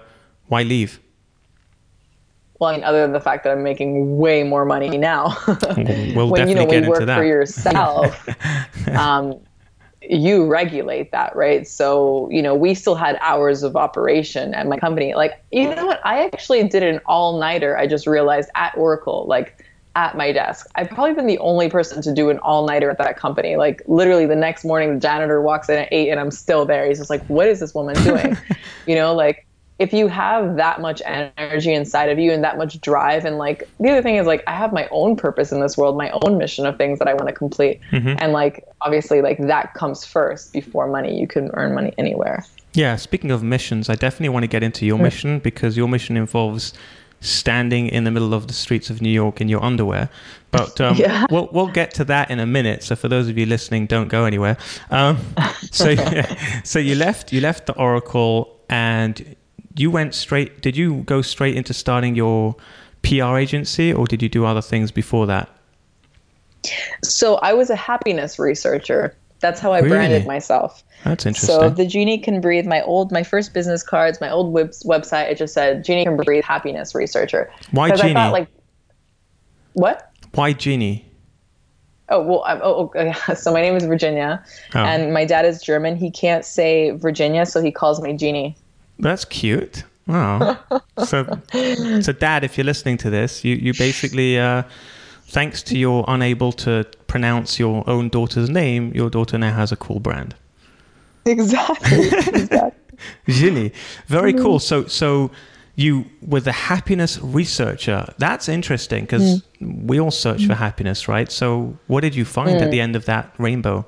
why 0.47 0.63
leave? 0.63 1.01
Well, 2.59 2.71
I 2.71 2.73
mean, 2.73 2.83
other 2.83 3.01
than 3.01 3.11
the 3.11 3.19
fact 3.19 3.43
that 3.43 3.51
I'm 3.51 3.61
making 3.61 4.17
way 4.17 4.43
more 4.43 4.65
money 4.65 4.97
now. 4.97 5.37
we'll 6.15 6.29
when 6.29 6.47
you 6.47 6.55
know 6.55 6.65
when 6.65 6.83
you 6.83 6.89
work 6.89 7.05
for 7.05 7.23
yourself, 7.23 8.27
um, 8.89 9.39
you 10.01 10.45
regulate 10.45 11.11
that, 11.11 11.35
right? 11.35 11.67
So, 11.67 12.29
you 12.31 12.41
know, 12.41 12.55
we 12.55 12.73
still 12.73 12.95
had 12.95 13.17
hours 13.21 13.63
of 13.63 13.75
operation 13.75 14.53
at 14.53 14.67
my 14.67 14.77
company. 14.77 15.15
Like, 15.15 15.43
you 15.51 15.73
know 15.73 15.85
what? 15.85 16.05
I 16.05 16.25
actually 16.25 16.67
did 16.67 16.83
an 16.83 16.99
all 17.05 17.39
nighter. 17.39 17.77
I 17.77 17.87
just 17.87 18.05
realized 18.05 18.49
at 18.55 18.77
Oracle, 18.77 19.25
like 19.27 19.65
at 19.95 20.15
my 20.15 20.31
desk. 20.31 20.67
I've 20.75 20.89
probably 20.89 21.15
been 21.15 21.25
the 21.25 21.39
only 21.39 21.69
person 21.69 22.03
to 22.03 22.13
do 22.13 22.29
an 22.29 22.37
all 22.39 22.67
nighter 22.67 22.91
at 22.91 22.99
that 22.99 23.17
company. 23.17 23.55
Like 23.55 23.81
literally 23.87 24.27
the 24.27 24.35
next 24.35 24.63
morning, 24.63 24.93
the 24.93 24.99
janitor 24.99 25.41
walks 25.41 25.69
in 25.69 25.79
at 25.79 25.89
eight 25.91 26.09
and 26.09 26.19
I'm 26.19 26.29
still 26.29 26.65
there. 26.65 26.87
He's 26.87 26.99
just 26.99 27.09
like, 27.09 27.25
what 27.25 27.47
is 27.47 27.59
this 27.59 27.73
woman 27.73 27.95
doing? 28.03 28.37
you 28.85 28.93
know, 28.93 29.15
like 29.15 29.46
if 29.79 29.93
you 29.93 30.07
have 30.07 30.55
that 30.55 30.81
much 30.81 31.01
energy 31.05 31.73
inside 31.73 32.09
of 32.09 32.17
you 32.17 32.31
and 32.31 32.43
that 32.43 32.57
much 32.57 32.79
drive 32.81 33.25
and 33.25 33.37
like 33.37 33.67
the 33.79 33.89
other 33.89 34.01
thing 34.01 34.15
is 34.15 34.25
like 34.25 34.43
i 34.47 34.51
have 34.51 34.73
my 34.73 34.87
own 34.91 35.15
purpose 35.15 35.51
in 35.51 35.59
this 35.59 35.77
world 35.77 35.97
my 35.97 36.09
own 36.23 36.37
mission 36.37 36.65
of 36.65 36.77
things 36.77 36.99
that 36.99 37.07
i 37.07 37.13
want 37.13 37.27
to 37.27 37.33
complete 37.33 37.79
mm-hmm. 37.91 38.15
and 38.19 38.33
like 38.33 38.67
obviously 38.81 39.21
like 39.21 39.37
that 39.39 39.73
comes 39.73 40.05
first 40.05 40.53
before 40.53 40.87
money 40.87 41.19
you 41.19 41.27
can 41.27 41.49
earn 41.53 41.73
money 41.73 41.93
anywhere 41.97 42.43
yeah 42.73 42.95
speaking 42.95 43.31
of 43.31 43.43
missions 43.43 43.89
i 43.89 43.95
definitely 43.95 44.29
want 44.29 44.43
to 44.43 44.47
get 44.47 44.63
into 44.63 44.85
your 44.85 44.95
mm-hmm. 44.95 45.03
mission 45.03 45.39
because 45.39 45.77
your 45.77 45.87
mission 45.87 46.17
involves 46.17 46.73
standing 47.19 47.87
in 47.87 48.03
the 48.03 48.11
middle 48.11 48.31
of 48.31 48.45
the 48.45 48.53
streets 48.53 48.91
of 48.91 49.01
new 49.01 49.09
york 49.09 49.41
in 49.41 49.49
your 49.49 49.63
underwear 49.63 50.09
but 50.51 50.79
um, 50.79 50.95
yeah. 50.97 51.25
we'll, 51.31 51.49
we'll 51.51 51.67
get 51.67 51.91
to 51.91 52.05
that 52.05 52.29
in 52.29 52.39
a 52.39 52.45
minute 52.45 52.83
so 52.83 52.95
for 52.95 53.07
those 53.07 53.27
of 53.27 53.37
you 53.37 53.45
listening 53.45 53.87
don't 53.87 54.07
go 54.07 54.25
anywhere 54.25 54.55
um, 54.91 55.17
so 55.71 55.95
so 56.63 56.77
you 56.77 56.93
left 56.93 57.33
you 57.33 57.41
left 57.41 57.65
the 57.65 57.73
oracle 57.73 58.55
and 58.69 59.36
you 59.77 59.91
went 59.91 60.13
straight. 60.13 60.61
Did 60.61 60.75
you 60.75 61.03
go 61.03 61.21
straight 61.21 61.55
into 61.55 61.73
starting 61.73 62.15
your 62.15 62.55
PR 63.03 63.37
agency, 63.37 63.93
or 63.93 64.05
did 64.07 64.21
you 64.21 64.29
do 64.29 64.45
other 64.45 64.61
things 64.61 64.91
before 64.91 65.25
that? 65.27 65.49
So 67.03 67.35
I 67.35 67.53
was 67.53 67.69
a 67.69 67.75
happiness 67.75 68.39
researcher. 68.39 69.15
That's 69.39 69.59
how 69.59 69.71
I 69.71 69.79
really? 69.79 69.89
branded 69.89 70.25
myself. 70.25 70.83
That's 71.03 71.25
interesting. 71.25 71.55
So 71.55 71.69
the 71.69 71.85
genie 71.85 72.17
can 72.17 72.41
breathe. 72.41 72.65
My 72.65 72.81
old, 72.81 73.11
my 73.11 73.23
first 73.23 73.53
business 73.53 73.83
cards, 73.83 74.19
my 74.19 74.29
old 74.29 74.51
web, 74.51 74.71
website, 74.83 75.29
it 75.29 75.37
just 75.37 75.53
said 75.53 75.83
genie 75.83 76.05
can 76.05 76.17
breathe, 76.17 76.43
happiness 76.43 76.95
researcher. 76.95 77.51
Why 77.71 77.95
genie? 77.95 78.11
I 78.11 78.13
thought, 78.13 78.33
like, 78.33 78.47
what? 79.73 80.11
Why 80.33 80.53
genie? 80.53 81.05
Oh 82.09 82.21
well, 82.23 82.43
I'm, 82.47 82.59
oh, 82.63 82.91
oh 82.95 83.33
so 83.35 83.51
my 83.51 83.61
name 83.61 83.75
is 83.75 83.85
Virginia, 83.85 84.43
oh. 84.73 84.79
and 84.79 85.13
my 85.13 85.25
dad 85.25 85.45
is 85.45 85.61
German. 85.61 85.97
He 85.97 86.09
can't 86.09 86.43
say 86.43 86.91
Virginia, 86.91 87.45
so 87.45 87.61
he 87.61 87.71
calls 87.71 88.01
me 88.01 88.13
Genie. 88.13 88.57
That's 88.99 89.25
cute. 89.25 89.83
Oh, 90.07 90.57
so 91.05 91.39
so 92.01 92.11
Dad, 92.13 92.43
if 92.43 92.57
you're 92.57 92.65
listening 92.65 92.97
to 92.99 93.09
this, 93.09 93.43
you 93.43 93.55
you 93.55 93.73
basically, 93.73 94.39
uh, 94.39 94.63
thanks 95.27 95.61
to 95.63 95.77
your 95.77 96.05
unable 96.07 96.51
to 96.53 96.85
pronounce 97.07 97.59
your 97.59 97.83
own 97.89 98.09
daughter's 98.09 98.49
name, 98.49 98.93
your 98.93 99.09
daughter 99.09 99.37
now 99.37 99.53
has 99.53 99.71
a 99.71 99.75
cool 99.75 99.99
brand. 99.99 100.35
Exactly. 101.25 102.07
exactly. 102.07 102.97
Ginny, 103.27 103.71
very 104.07 104.33
mm-hmm. 104.33 104.43
cool. 104.43 104.59
So 104.59 104.85
so 104.85 105.31
you 105.75 106.05
were 106.21 106.39
the 106.39 106.51
happiness 106.51 107.19
researcher. 107.21 108.11
That's 108.17 108.49
interesting 108.49 109.03
because 109.03 109.43
mm. 109.61 109.87
we 109.87 109.99
all 109.99 110.11
search 110.11 110.41
mm. 110.41 110.47
for 110.47 110.55
happiness, 110.55 111.07
right? 111.07 111.31
So 111.31 111.77
what 111.85 112.01
did 112.01 112.15
you 112.15 112.25
find 112.25 112.59
mm. 112.59 112.61
at 112.61 112.71
the 112.71 112.81
end 112.81 112.95
of 112.95 113.05
that 113.05 113.33
rainbow? 113.37 113.85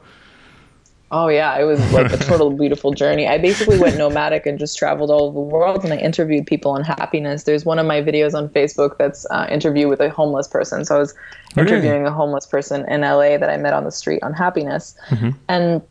Oh 1.11 1.27
yeah, 1.27 1.57
it 1.59 1.63
was 1.63 1.79
like 1.91 2.11
a 2.11 2.17
total 2.17 2.51
beautiful 2.57 2.91
journey. 2.91 3.27
I 3.27 3.39
basically 3.39 3.79
went 3.79 3.97
nomadic 3.97 4.45
and 4.45 4.59
just 4.59 4.77
traveled 4.77 5.09
all 5.09 5.23
over 5.23 5.33
the 5.33 5.39
world, 5.39 5.83
and 5.83 5.91
I 5.91 5.97
interviewed 5.97 6.45
people 6.45 6.71
on 6.71 6.83
happiness. 6.83 7.43
There's 7.43 7.65
one 7.65 7.79
of 7.79 7.87
my 7.87 8.01
videos 8.01 8.35
on 8.35 8.47
Facebook 8.49 8.97
that's 8.97 9.25
uh, 9.31 9.47
interview 9.49 9.87
with 9.87 10.01
a 10.01 10.09
homeless 10.09 10.47
person. 10.47 10.85
So 10.85 10.97
I 10.97 10.99
was 10.99 11.15
interviewing 11.57 12.05
a 12.05 12.11
homeless 12.11 12.45
person 12.45 12.87
in 12.89 13.01
LA 13.01 13.37
that 13.37 13.49
I 13.49 13.57
met 13.57 13.73
on 13.73 13.85
the 13.85 13.91
street 13.91 14.21
on 14.21 14.33
happiness, 14.33 14.95
mm-hmm. 15.09 15.29
and 15.47 15.81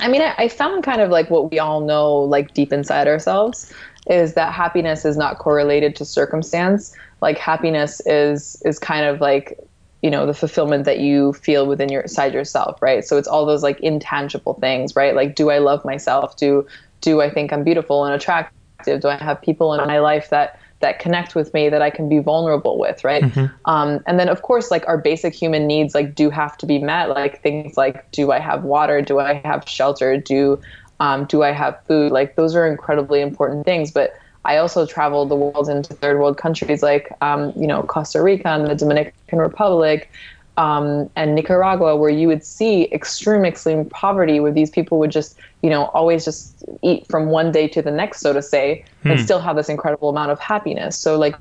I 0.00 0.08
mean, 0.08 0.22
I, 0.22 0.34
I 0.36 0.48
found 0.48 0.84
kind 0.84 1.00
of 1.00 1.10
like 1.10 1.30
what 1.30 1.50
we 1.50 1.58
all 1.58 1.80
know, 1.80 2.16
like 2.16 2.52
deep 2.54 2.72
inside 2.72 3.08
ourselves, 3.08 3.72
is 4.08 4.34
that 4.34 4.52
happiness 4.52 5.04
is 5.04 5.16
not 5.16 5.38
correlated 5.38 5.96
to 5.96 6.04
circumstance. 6.04 6.94
Like 7.20 7.38
happiness 7.38 8.00
is 8.06 8.60
is 8.64 8.78
kind 8.78 9.06
of 9.06 9.20
like 9.20 9.58
you 10.02 10.10
know 10.10 10.26
the 10.26 10.34
fulfillment 10.34 10.84
that 10.84 11.00
you 11.00 11.32
feel 11.32 11.66
within 11.66 11.88
your 11.88 12.06
side 12.06 12.32
yourself 12.32 12.80
right? 12.80 13.04
So 13.04 13.16
it's 13.16 13.28
all 13.28 13.46
those 13.46 13.62
like 13.62 13.80
intangible 13.80 14.54
things 14.54 14.94
right? 14.94 15.14
Like 15.14 15.34
do 15.34 15.50
i 15.50 15.58
love 15.58 15.84
myself? 15.84 16.36
Do 16.36 16.66
do 17.00 17.20
i 17.20 17.30
think 17.30 17.52
i'm 17.52 17.64
beautiful 17.64 18.04
and 18.04 18.14
attractive? 18.14 19.00
Do 19.00 19.08
i 19.08 19.16
have 19.16 19.40
people 19.42 19.74
in 19.74 19.86
my 19.86 19.98
life 19.98 20.30
that 20.30 20.60
that 20.80 21.00
connect 21.00 21.34
with 21.34 21.52
me 21.52 21.68
that 21.68 21.82
i 21.82 21.90
can 21.90 22.08
be 22.08 22.20
vulnerable 22.20 22.78
with 22.78 23.02
right? 23.02 23.24
Mm-hmm. 23.24 23.46
um, 23.64 24.00
and 24.06 24.20
then 24.20 24.28
of 24.28 24.42
course 24.42 24.70
like 24.70 24.86
our 24.86 24.98
basic 24.98 25.34
human 25.34 25.66
needs 25.66 25.94
like 25.94 26.14
do 26.14 26.30
have 26.30 26.56
to 26.58 26.66
be 26.66 26.78
met 26.78 27.08
like 27.08 27.42
things 27.42 27.76
like 27.76 28.10
do 28.12 28.30
i 28.30 28.38
have 28.38 28.64
water? 28.64 29.02
Do 29.02 29.18
i 29.18 29.40
have 29.44 29.68
shelter? 29.68 30.16
Do 30.16 30.60
um, 31.00 31.26
do 31.26 31.42
i 31.42 31.52
have 31.52 31.78
food? 31.86 32.12
Like 32.12 32.36
those 32.36 32.54
are 32.54 32.66
incredibly 32.66 33.20
important 33.20 33.64
things 33.64 33.90
but 33.90 34.14
I 34.48 34.56
also 34.56 34.86
traveled 34.86 35.28
the 35.28 35.36
world 35.36 35.68
into 35.68 35.92
third 35.92 36.18
world 36.18 36.38
countries 36.38 36.82
like, 36.82 37.12
um, 37.20 37.52
you 37.54 37.66
know, 37.66 37.82
Costa 37.82 38.22
Rica 38.22 38.48
and 38.48 38.66
the 38.66 38.74
Dominican 38.74 39.38
Republic 39.38 40.10
um, 40.56 41.10
and 41.16 41.34
Nicaragua, 41.34 41.96
where 41.96 42.08
you 42.08 42.28
would 42.28 42.42
see 42.42 42.90
extreme, 42.90 43.44
extreme 43.44 43.84
poverty, 43.90 44.40
where 44.40 44.50
these 44.50 44.70
people 44.70 44.98
would 45.00 45.12
just, 45.12 45.38
you 45.62 45.68
know, 45.68 45.84
always 45.88 46.24
just 46.24 46.64
eat 46.82 47.06
from 47.08 47.26
one 47.26 47.52
day 47.52 47.68
to 47.68 47.82
the 47.82 47.90
next, 47.90 48.20
so 48.20 48.32
to 48.32 48.40
say, 48.40 48.84
hmm. 49.02 49.10
and 49.10 49.20
still 49.20 49.38
have 49.38 49.54
this 49.54 49.68
incredible 49.68 50.08
amount 50.08 50.30
of 50.30 50.40
happiness. 50.40 50.96
So, 50.96 51.18
like, 51.18 51.36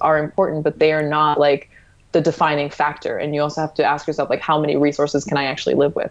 are 0.00 0.18
important, 0.18 0.64
but 0.64 0.78
they 0.78 0.94
are 0.94 1.06
not 1.06 1.38
like 1.38 1.70
the 2.12 2.22
defining 2.22 2.70
factor. 2.70 3.18
And 3.18 3.34
you 3.34 3.42
also 3.42 3.60
have 3.60 3.74
to 3.74 3.84
ask 3.84 4.06
yourself, 4.06 4.30
like, 4.30 4.40
how 4.40 4.58
many 4.58 4.74
resources 4.76 5.22
can 5.26 5.36
I 5.36 5.44
actually 5.44 5.74
live 5.74 5.94
with? 5.94 6.10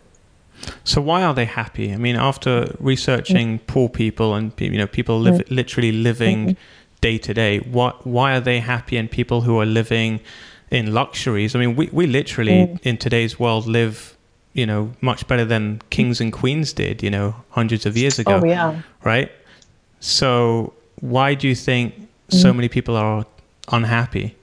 So 0.84 1.02
why 1.02 1.24
are 1.24 1.34
they 1.34 1.46
happy? 1.46 1.94
I 1.94 1.98
mean, 1.98 2.16
after 2.16 2.76
researching 2.80 3.60
poor 3.60 3.90
people 3.90 4.34
and 4.34 4.52
you 4.60 4.78
know 4.78 4.88
people 4.88 5.20
live, 5.20 5.36
mm. 5.36 5.52
literally 5.52 5.92
living 5.92 6.58
day 7.02 7.18
to 7.20 7.34
day, 7.34 7.60
what 7.60 8.06
why 8.06 8.36
are 8.36 8.40
they 8.40 8.60
happy? 8.60 8.98
And 8.98 9.10
people 9.10 9.42
who 9.42 9.60
are 9.60 9.66
living 9.66 10.20
in 10.72 10.94
luxuries. 10.94 11.56
I 11.56 11.60
mean, 11.60 11.76
we 11.76 11.90
we 11.92 12.08
literally 12.08 12.68
mm. 12.68 12.80
in 12.84 12.98
today's 12.98 13.40
world 13.40 13.68
live, 13.68 14.16
you 14.54 14.66
know, 14.66 14.92
much 15.02 15.28
better 15.28 15.46
than 15.46 15.82
kings 15.90 16.22
and 16.22 16.32
queens 16.34 16.74
did. 16.74 17.04
You 17.04 17.12
know, 17.12 17.36
hundreds 17.50 17.86
of 17.86 17.98
years 17.98 18.20
ago. 18.20 18.42
Oh 18.44 18.46
yeah. 18.46 18.82
Right. 19.04 19.32
So 20.00 20.74
why 21.00 21.34
do 21.36 21.48
you 21.48 21.56
think 21.56 21.94
so 22.30 22.52
mm. 22.52 22.56
many 22.56 22.70
people 22.70 22.96
are 22.96 23.26
unhappy? 23.72 24.36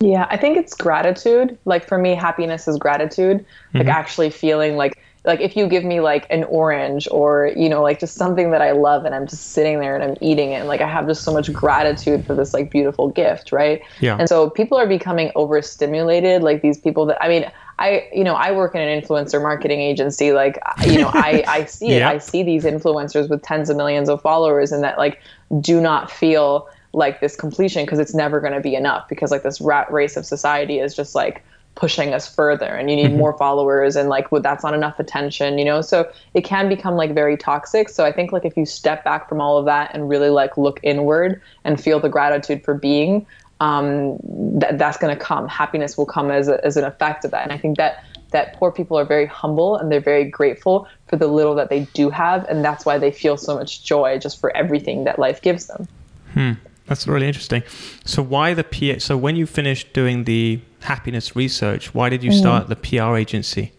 Yeah, 0.00 0.26
I 0.30 0.36
think 0.36 0.56
it's 0.56 0.74
gratitude. 0.74 1.56
Like 1.64 1.86
for 1.86 1.98
me, 1.98 2.14
happiness 2.14 2.68
is 2.68 2.78
gratitude. 2.78 3.38
Mm-hmm. 3.38 3.78
Like 3.78 3.88
actually 3.88 4.30
feeling 4.30 4.76
like 4.76 4.98
like 5.24 5.40
if 5.40 5.56
you 5.56 5.66
give 5.66 5.84
me 5.84 6.00
like 6.00 6.26
an 6.28 6.44
orange 6.44 7.08
or 7.10 7.50
you 7.56 7.68
know 7.68 7.82
like 7.82 7.98
just 7.98 8.14
something 8.16 8.50
that 8.50 8.60
I 8.60 8.72
love 8.72 9.04
and 9.04 9.14
I'm 9.14 9.26
just 9.26 9.52
sitting 9.52 9.80
there 9.80 9.94
and 9.94 10.04
I'm 10.04 10.16
eating 10.20 10.52
it 10.52 10.56
and 10.56 10.68
like 10.68 10.80
I 10.80 10.88
have 10.88 11.06
just 11.06 11.22
so 11.22 11.32
much 11.32 11.52
gratitude 11.52 12.26
for 12.26 12.34
this 12.34 12.52
like 12.52 12.70
beautiful 12.70 13.08
gift, 13.08 13.50
right? 13.50 13.82
Yeah. 14.00 14.16
And 14.18 14.28
so 14.28 14.50
people 14.50 14.76
are 14.76 14.86
becoming 14.86 15.32
overstimulated. 15.34 16.42
Like 16.42 16.60
these 16.60 16.78
people 16.78 17.06
that 17.06 17.22
I 17.22 17.28
mean, 17.28 17.50
I 17.78 18.06
you 18.14 18.24
know 18.24 18.34
I 18.34 18.52
work 18.52 18.74
in 18.74 18.82
an 18.82 19.00
influencer 19.00 19.40
marketing 19.40 19.80
agency. 19.80 20.32
Like 20.32 20.58
you 20.86 20.98
know 20.98 21.10
I 21.14 21.42
I 21.48 21.64
see 21.66 21.92
it. 21.92 22.02
I 22.02 22.18
see 22.18 22.42
these 22.42 22.64
influencers 22.64 23.30
with 23.30 23.42
tens 23.42 23.70
of 23.70 23.76
millions 23.76 24.08
of 24.08 24.20
followers 24.20 24.72
and 24.72 24.84
that 24.84 24.98
like 24.98 25.22
do 25.60 25.80
not 25.80 26.10
feel 26.10 26.68
like 26.94 27.20
this 27.20 27.36
completion 27.36 27.84
because 27.84 27.98
it's 27.98 28.14
never 28.14 28.40
going 28.40 28.52
to 28.52 28.60
be 28.60 28.74
enough 28.74 29.08
because 29.08 29.30
like 29.30 29.42
this 29.42 29.60
rat 29.60 29.90
race 29.92 30.16
of 30.16 30.24
society 30.24 30.78
is 30.78 30.94
just 30.94 31.14
like 31.14 31.44
pushing 31.74 32.14
us 32.14 32.32
further 32.32 32.66
and 32.66 32.88
you 32.88 32.94
need 32.94 33.06
mm-hmm. 33.06 33.18
more 33.18 33.36
followers 33.36 33.96
and 33.96 34.08
like 34.08 34.30
well, 34.30 34.40
that's 34.40 34.62
not 34.62 34.74
enough 34.74 35.00
attention 35.00 35.58
you 35.58 35.64
know? 35.64 35.80
So 35.80 36.10
it 36.32 36.42
can 36.42 36.68
become 36.68 36.94
like 36.94 37.12
very 37.14 37.36
toxic. 37.36 37.88
So 37.88 38.04
i 38.04 38.12
think 38.12 38.32
like 38.32 38.44
if 38.44 38.56
you 38.56 38.64
step 38.64 39.04
back 39.04 39.28
from 39.28 39.40
all 39.40 39.58
of 39.58 39.64
that 39.66 39.90
and 39.92 40.08
really 40.08 40.30
like 40.30 40.56
look 40.56 40.80
inward 40.82 41.40
and 41.64 41.80
feel 41.80 42.00
the 42.00 42.08
gratitude 42.08 42.64
for 42.64 42.74
being 42.74 43.26
um, 43.60 44.18
that 44.58 44.78
that's 44.78 44.98
going 44.98 45.16
to 45.16 45.24
come. 45.24 45.46
Happiness 45.48 45.96
will 45.96 46.06
come 46.06 46.30
as, 46.30 46.48
a, 46.48 46.62
as 46.64 46.76
an 46.76 46.84
effect 46.84 47.24
of 47.24 47.30
that. 47.30 47.44
And 47.44 47.52
i 47.52 47.58
think 47.58 47.76
that 47.78 48.04
that 48.34 48.52
poor 48.54 48.72
people 48.72 48.98
are 48.98 49.04
very 49.04 49.26
humble 49.26 49.76
and 49.76 49.92
they're 49.92 50.00
very 50.00 50.24
grateful 50.24 50.88
for 51.06 51.16
the 51.16 51.28
little 51.28 51.54
that 51.54 51.70
they 51.70 51.84
do 51.94 52.10
have 52.10 52.44
and 52.48 52.64
that's 52.64 52.84
why 52.84 52.98
they 52.98 53.12
feel 53.12 53.36
so 53.36 53.54
much 53.54 53.84
joy 53.84 54.18
just 54.18 54.40
for 54.40 54.54
everything 54.56 55.04
that 55.04 55.20
life 55.20 55.40
gives 55.40 55.66
them. 55.66 55.86
Hmm. 56.32 56.52
That's 56.86 57.08
really 57.08 57.26
interesting. 57.26 57.62
So 58.04 58.22
why 58.22 58.54
the 58.54 58.64
P? 58.64 58.98
So 58.98 59.16
when 59.16 59.36
you 59.36 59.46
finished 59.46 59.92
doing 59.92 60.24
the 60.24 60.60
happiness 60.80 61.34
research, 61.34 61.94
why 61.94 62.08
did 62.08 62.22
you 62.22 62.30
mm. 62.30 62.38
start 62.38 62.68
the 62.68 62.76
PR 62.76 63.16
agency? 63.16 63.72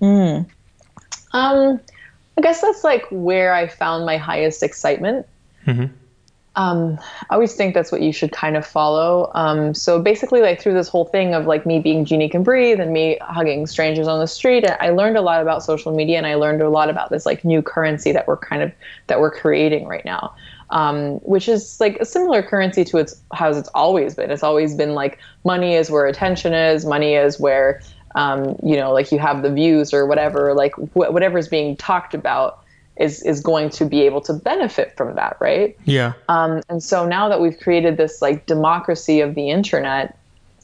Mm. 0.00 0.48
Um, 1.32 1.80
I 2.36 2.40
guess 2.40 2.60
that's 2.60 2.84
like 2.84 3.04
where 3.10 3.52
I 3.52 3.68
found 3.68 4.06
my 4.06 4.16
highest 4.16 4.62
excitement. 4.62 5.26
Mm-hmm. 5.66 5.92
Um, 6.56 6.98
I 7.30 7.34
always 7.34 7.54
think 7.54 7.74
that's 7.74 7.92
what 7.92 8.00
you 8.00 8.12
should 8.12 8.32
kind 8.32 8.56
of 8.56 8.66
follow. 8.66 9.30
Um, 9.34 9.74
so 9.74 10.00
basically, 10.00 10.40
like 10.40 10.60
through 10.60 10.74
this 10.74 10.88
whole 10.88 11.04
thing 11.04 11.34
of 11.34 11.46
like 11.46 11.66
me 11.66 11.78
being 11.78 12.04
Genie 12.04 12.28
can 12.28 12.42
breathe 12.42 12.80
and 12.80 12.92
me 12.92 13.18
hugging 13.20 13.66
strangers 13.66 14.08
on 14.08 14.18
the 14.18 14.26
street, 14.26 14.64
I 14.80 14.90
learned 14.90 15.16
a 15.16 15.20
lot 15.20 15.40
about 15.40 15.62
social 15.62 15.94
media 15.94 16.16
and 16.16 16.26
I 16.26 16.34
learned 16.34 16.62
a 16.62 16.70
lot 16.70 16.90
about 16.90 17.10
this 17.10 17.26
like 17.26 17.44
new 17.44 17.62
currency 17.62 18.12
that 18.12 18.26
we're 18.26 18.38
kind 18.38 18.62
of 18.62 18.72
that 19.06 19.20
we're 19.20 19.30
creating 19.30 19.86
right 19.86 20.04
now 20.04 20.34
um, 20.70 21.14
which 21.20 21.48
is 21.48 21.80
like 21.80 21.96
a 21.96 22.04
similar 22.04 22.42
currency 22.42 22.84
to 22.84 22.98
its 22.98 23.20
how 23.32 23.50
it's 23.50 23.68
always 23.74 24.14
been. 24.14 24.30
It's 24.30 24.42
always 24.42 24.74
been 24.74 24.94
like 24.94 25.18
money 25.44 25.74
is 25.74 25.90
where 25.90 26.06
attention 26.06 26.52
is, 26.52 26.84
money 26.84 27.14
is 27.14 27.40
where 27.40 27.80
um, 28.14 28.56
you 28.62 28.76
know 28.76 28.92
like 28.92 29.10
you 29.12 29.18
have 29.18 29.42
the 29.42 29.52
views 29.52 29.92
or 29.94 30.06
whatever, 30.06 30.54
like 30.54 30.74
wh- 30.74 31.12
whatever 31.12 31.38
is 31.38 31.48
being 31.48 31.76
talked 31.76 32.14
about 32.14 32.64
is 32.96 33.22
is 33.22 33.40
going 33.40 33.70
to 33.70 33.84
be 33.84 34.02
able 34.02 34.20
to 34.22 34.32
benefit 34.32 34.96
from 34.96 35.14
that, 35.14 35.36
right? 35.40 35.76
Yeah. 35.84 36.12
Um, 36.28 36.62
and 36.68 36.82
so 36.82 37.06
now 37.06 37.28
that 37.28 37.40
we've 37.40 37.58
created 37.58 37.96
this 37.96 38.20
like 38.20 38.46
democracy 38.46 39.20
of 39.20 39.34
the 39.34 39.50
internet, 39.50 40.18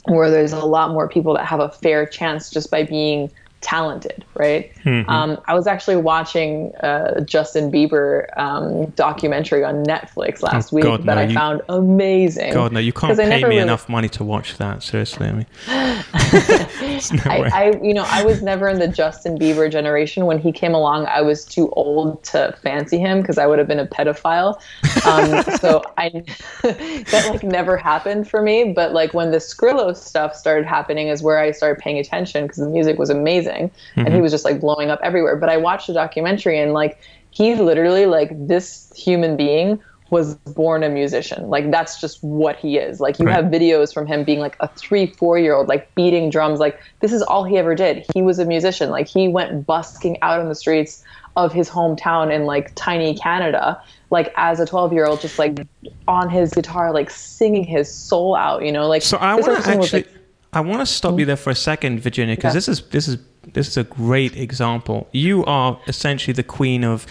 where 0.07 0.31
there's 0.31 0.53
a 0.53 0.65
lot 0.65 0.91
more 0.91 1.09
people 1.09 1.35
that 1.35 1.47
have 1.47 1.61
a 1.61 1.71
fair 1.71 2.07
chance 2.07 2.51
just 2.51 2.71
by 2.71 2.83
being 2.83 3.31
talented, 3.65 4.25
right? 4.35 4.73
Mm-hmm. 4.85 5.09
Um, 5.09 5.41
I 5.47 5.55
was 5.55 5.67
actually 5.67 5.97
watching 5.97 6.73
a 6.81 7.23
Justin 7.23 7.73
Bieber 7.73 8.27
um, 8.39 8.87
documentary 8.91 9.65
on 9.65 9.85
Netflix 9.85 10.43
last 10.43 10.73
oh, 10.73 10.77
week 10.77 10.85
God, 10.85 11.05
that 11.05 11.15
no, 11.15 11.23
I 11.23 11.25
you, 11.25 11.35
found 11.35 11.63
amazing. 11.71 12.53
God, 12.53 12.73
no, 12.73 12.79
you 12.79 12.93
can't 12.93 13.19
pay 13.19 13.39
me 13.39 13.45
really... 13.45 13.57
enough 13.57 13.89
money 13.89 14.09
to 14.11 14.23
watch 14.23 14.59
that. 14.59 14.83
Seriously, 14.83 15.27
I 15.27 15.33
mean, 15.33 15.47
no 15.67 17.31
I, 17.31 17.51
I, 17.53 17.81
you 17.83 17.95
know, 17.95 18.05
I 18.07 18.23
was 18.23 18.43
never 18.43 18.69
in 18.69 18.79
the 18.79 18.87
Justin 18.87 19.39
Bieber 19.39 19.71
generation. 19.73 20.27
When 20.27 20.39
he 20.39 20.53
came 20.53 20.75
along, 20.75 21.07
I 21.07 21.23
was 21.23 21.47
too 21.47 21.71
old 21.71 22.23
to 22.25 22.55
fancy 22.63 22.99
him 22.99 23.23
because 23.23 23.39
I 23.39 23.47
would 23.47 23.59
have 23.59 23.67
been 23.67 23.81
a 23.81 23.87
pedophile. 23.87 24.61
Um, 25.07 25.43
so 25.59 25.83
I 25.97 26.11
that 26.63 27.29
like 27.31 27.43
never 27.43 27.79
happened 27.79 28.29
for 28.29 28.43
me. 28.43 28.75
But 28.75 28.93
like 28.93 29.15
when 29.15 29.31
the 29.31 29.39
Skrillex 29.39 29.97
stuff 29.97 30.37
started 30.37 30.67
happening, 30.67 31.09
is 31.09 31.23
where 31.23 31.39
I 31.39 31.51
started 31.51 31.81
paying 31.83 31.99
attention 31.99 32.47
because 32.47 32.59
the 32.59 32.69
music 32.69 32.99
was 32.99 33.09
amazing 33.09 33.54
mm-hmm. 33.63 34.01
and 34.01 34.09
he 34.09 34.15
mm-hmm. 34.15 34.23
was 34.23 34.33
just 34.33 34.45
like 34.45 34.61
blowing 34.61 34.91
up 34.91 35.01
everywhere. 35.03 35.37
But 35.37 35.49
I 35.49 35.57
watched 35.57 35.87
the 35.87 35.95
documentary 35.95 36.59
and 36.59 36.73
like 36.73 37.01
he 37.31 37.55
literally 37.55 38.07
like 38.07 38.31
this 38.47 38.93
human 38.95 39.37
being 39.37 39.81
was 40.11 40.37
born 40.37 40.83
a 40.83 40.89
musician. 40.89 41.49
Like 41.49 41.71
that's 41.71 42.01
just 42.01 42.23
what 42.23 42.57
he 42.57 42.79
is. 42.79 43.01
Like 43.01 43.19
you 43.19 43.27
right. 43.27 43.35
have 43.35 43.47
videos 43.47 43.93
from 43.93 44.07
him 44.07 44.23
being 44.23 44.39
like 44.39 44.57
a 44.61 44.69
three, 44.69 45.07
four 45.07 45.39
year 45.39 45.55
old, 45.55 45.69
like 45.69 45.93
beating 45.95 46.31
drums. 46.31 46.61
Like 46.61 46.81
this 47.01 47.13
is 47.13 47.23
all 47.23 47.45
he 47.45 47.57
ever 47.59 47.75
did. 47.75 48.07
He 48.15 48.23
was 48.23 48.39
a 48.39 48.45
musician. 48.45 48.91
Like 48.91 49.09
he 49.09 49.29
went 49.29 49.67
busking 49.67 50.21
out 50.23 50.41
on 50.41 50.49
the 50.49 50.55
streets 50.55 51.03
of 51.37 51.53
his 51.53 51.69
hometown 51.69 52.33
in 52.33 52.45
like 52.45 52.73
tiny 52.75 53.17
Canada, 53.17 53.83
like 54.11 54.33
as 54.37 54.61
a 54.61 54.67
12 54.67 54.93
year 54.93 55.07
old, 55.07 55.21
just 55.21 55.39
like 55.39 55.59
on 56.07 56.31
his 56.31 56.53
guitar, 56.53 56.93
like 56.93 57.11
singing 57.11 57.65
his 57.65 57.93
soul 57.93 58.37
out, 58.37 58.65
you 58.65 58.71
know, 58.71 58.87
like. 58.87 59.03
So 59.03 59.17
I 59.17 59.35
want 59.35 59.65
to 59.65 59.71
actually, 59.71 60.03
like, 60.03 60.13
I 60.53 60.61
want 60.61 60.81
to 60.81 60.87
stop 60.87 61.19
you 61.19 61.25
there 61.25 61.37
for 61.37 61.51
a 61.51 61.57
second, 61.57 62.01
Virginia, 62.01 62.37
because 62.37 62.51
yeah. 62.51 62.59
this 62.59 62.69
is, 62.69 62.83
this 62.89 63.09
is 63.09 63.19
this 63.55 63.69
is 63.69 63.77
a 63.77 63.85
great 63.85 64.37
example. 64.37 65.09
You 65.13 65.45
are 65.47 65.81
essentially 65.87 66.35
the 66.35 66.43
queen 66.43 66.85
of 66.85 67.07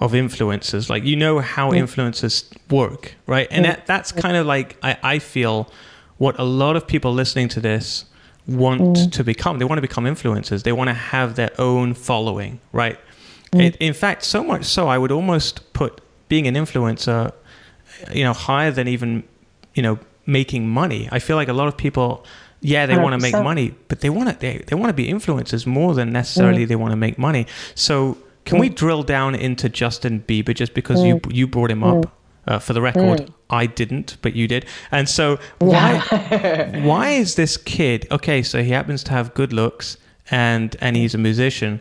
of 0.00 0.12
influencers. 0.12 0.90
Like 0.90 1.04
you 1.04 1.16
know 1.16 1.38
how 1.38 1.70
mm. 1.70 1.80
influencers 1.80 2.52
work, 2.70 3.14
right? 3.26 3.48
And 3.50 3.64
mm. 3.64 3.68
that, 3.68 3.86
that's 3.86 4.12
kind 4.12 4.36
of 4.36 4.46
like 4.46 4.76
I, 4.82 4.98
I 5.02 5.18
feel 5.18 5.70
what 6.18 6.38
a 6.38 6.44
lot 6.44 6.76
of 6.76 6.86
people 6.86 7.12
listening 7.12 7.48
to 7.48 7.60
this 7.60 8.04
want 8.46 8.82
mm. 8.82 9.12
to 9.12 9.24
become. 9.24 9.58
They 9.58 9.64
want 9.64 9.78
to 9.78 9.82
become 9.82 10.04
influencers. 10.04 10.62
They 10.62 10.72
want 10.72 10.88
to 10.88 10.94
have 10.94 11.36
their 11.36 11.50
own 11.58 11.94
following, 11.94 12.60
right? 12.72 12.98
Mm. 13.52 13.66
It, 13.66 13.76
in 13.76 13.94
fact, 13.94 14.24
so 14.24 14.44
much 14.44 14.64
so, 14.64 14.88
I 14.88 14.98
would 14.98 15.12
almost 15.12 15.72
put 15.72 16.00
being 16.28 16.46
an 16.46 16.54
influencer, 16.54 17.32
you 18.12 18.24
know, 18.24 18.32
higher 18.32 18.70
than 18.70 18.88
even, 18.88 19.24
you 19.74 19.82
know, 19.82 19.98
making 20.26 20.68
money. 20.68 21.08
I 21.12 21.18
feel 21.18 21.36
like 21.36 21.48
a 21.48 21.52
lot 21.52 21.68
of 21.68 21.76
people 21.76 22.24
yeah, 22.64 22.86
they 22.86 22.96
want 22.96 23.12
to 23.12 23.18
make 23.18 23.34
money, 23.34 23.74
but 23.88 24.00
they 24.00 24.08
want 24.08 24.30
to 24.30 24.38
they, 24.38 24.58
they 24.66 24.74
want 24.74 24.88
to 24.88 24.94
be 24.94 25.06
influencers 25.08 25.66
more 25.66 25.94
than 25.94 26.12
necessarily 26.12 26.64
mm. 26.64 26.68
they 26.68 26.76
want 26.76 26.92
to 26.92 26.96
make 26.96 27.18
money. 27.18 27.46
So 27.74 28.16
can 28.46 28.56
mm. 28.56 28.62
we 28.62 28.68
drill 28.70 29.02
down 29.02 29.34
into 29.34 29.68
Justin 29.68 30.24
Bieber 30.26 30.54
just 30.54 30.72
because 30.72 31.00
mm. 31.00 31.06
you 31.06 31.20
you 31.30 31.46
brought 31.46 31.70
him 31.70 31.84
up? 31.84 31.96
Mm. 31.96 32.10
Uh, 32.46 32.58
for 32.58 32.74
the 32.74 32.82
record, 32.82 33.20
mm. 33.20 33.32
I 33.48 33.64
didn't, 33.64 34.18
but 34.20 34.36
you 34.36 34.46
did. 34.46 34.66
And 34.90 35.08
so 35.08 35.38
why 35.60 35.98
why 36.84 37.10
is 37.10 37.36
this 37.36 37.56
kid 37.56 38.06
okay? 38.10 38.42
So 38.42 38.62
he 38.62 38.70
happens 38.70 39.02
to 39.04 39.12
have 39.12 39.32
good 39.32 39.52
looks 39.52 39.96
and 40.30 40.76
and 40.80 40.94
he's 40.94 41.14
a 41.14 41.18
musician. 41.18 41.80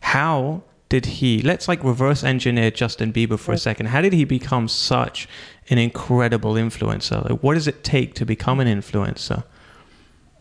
How 0.00 0.62
did 0.88 1.06
he? 1.06 1.42
Let's 1.42 1.66
like 1.66 1.82
reverse 1.82 2.22
engineer 2.22 2.70
Justin 2.70 3.12
Bieber 3.12 3.38
for 3.38 3.52
a 3.52 3.58
second. 3.58 3.86
How 3.86 4.00
did 4.00 4.12
he 4.12 4.24
become 4.24 4.68
such 4.68 5.28
an 5.68 5.78
incredible 5.78 6.54
influencer? 6.54 7.28
Like, 7.28 7.42
what 7.42 7.54
does 7.54 7.66
it 7.66 7.82
take 7.82 8.14
to 8.14 8.24
become 8.24 8.60
an 8.60 8.68
influencer? 8.68 9.42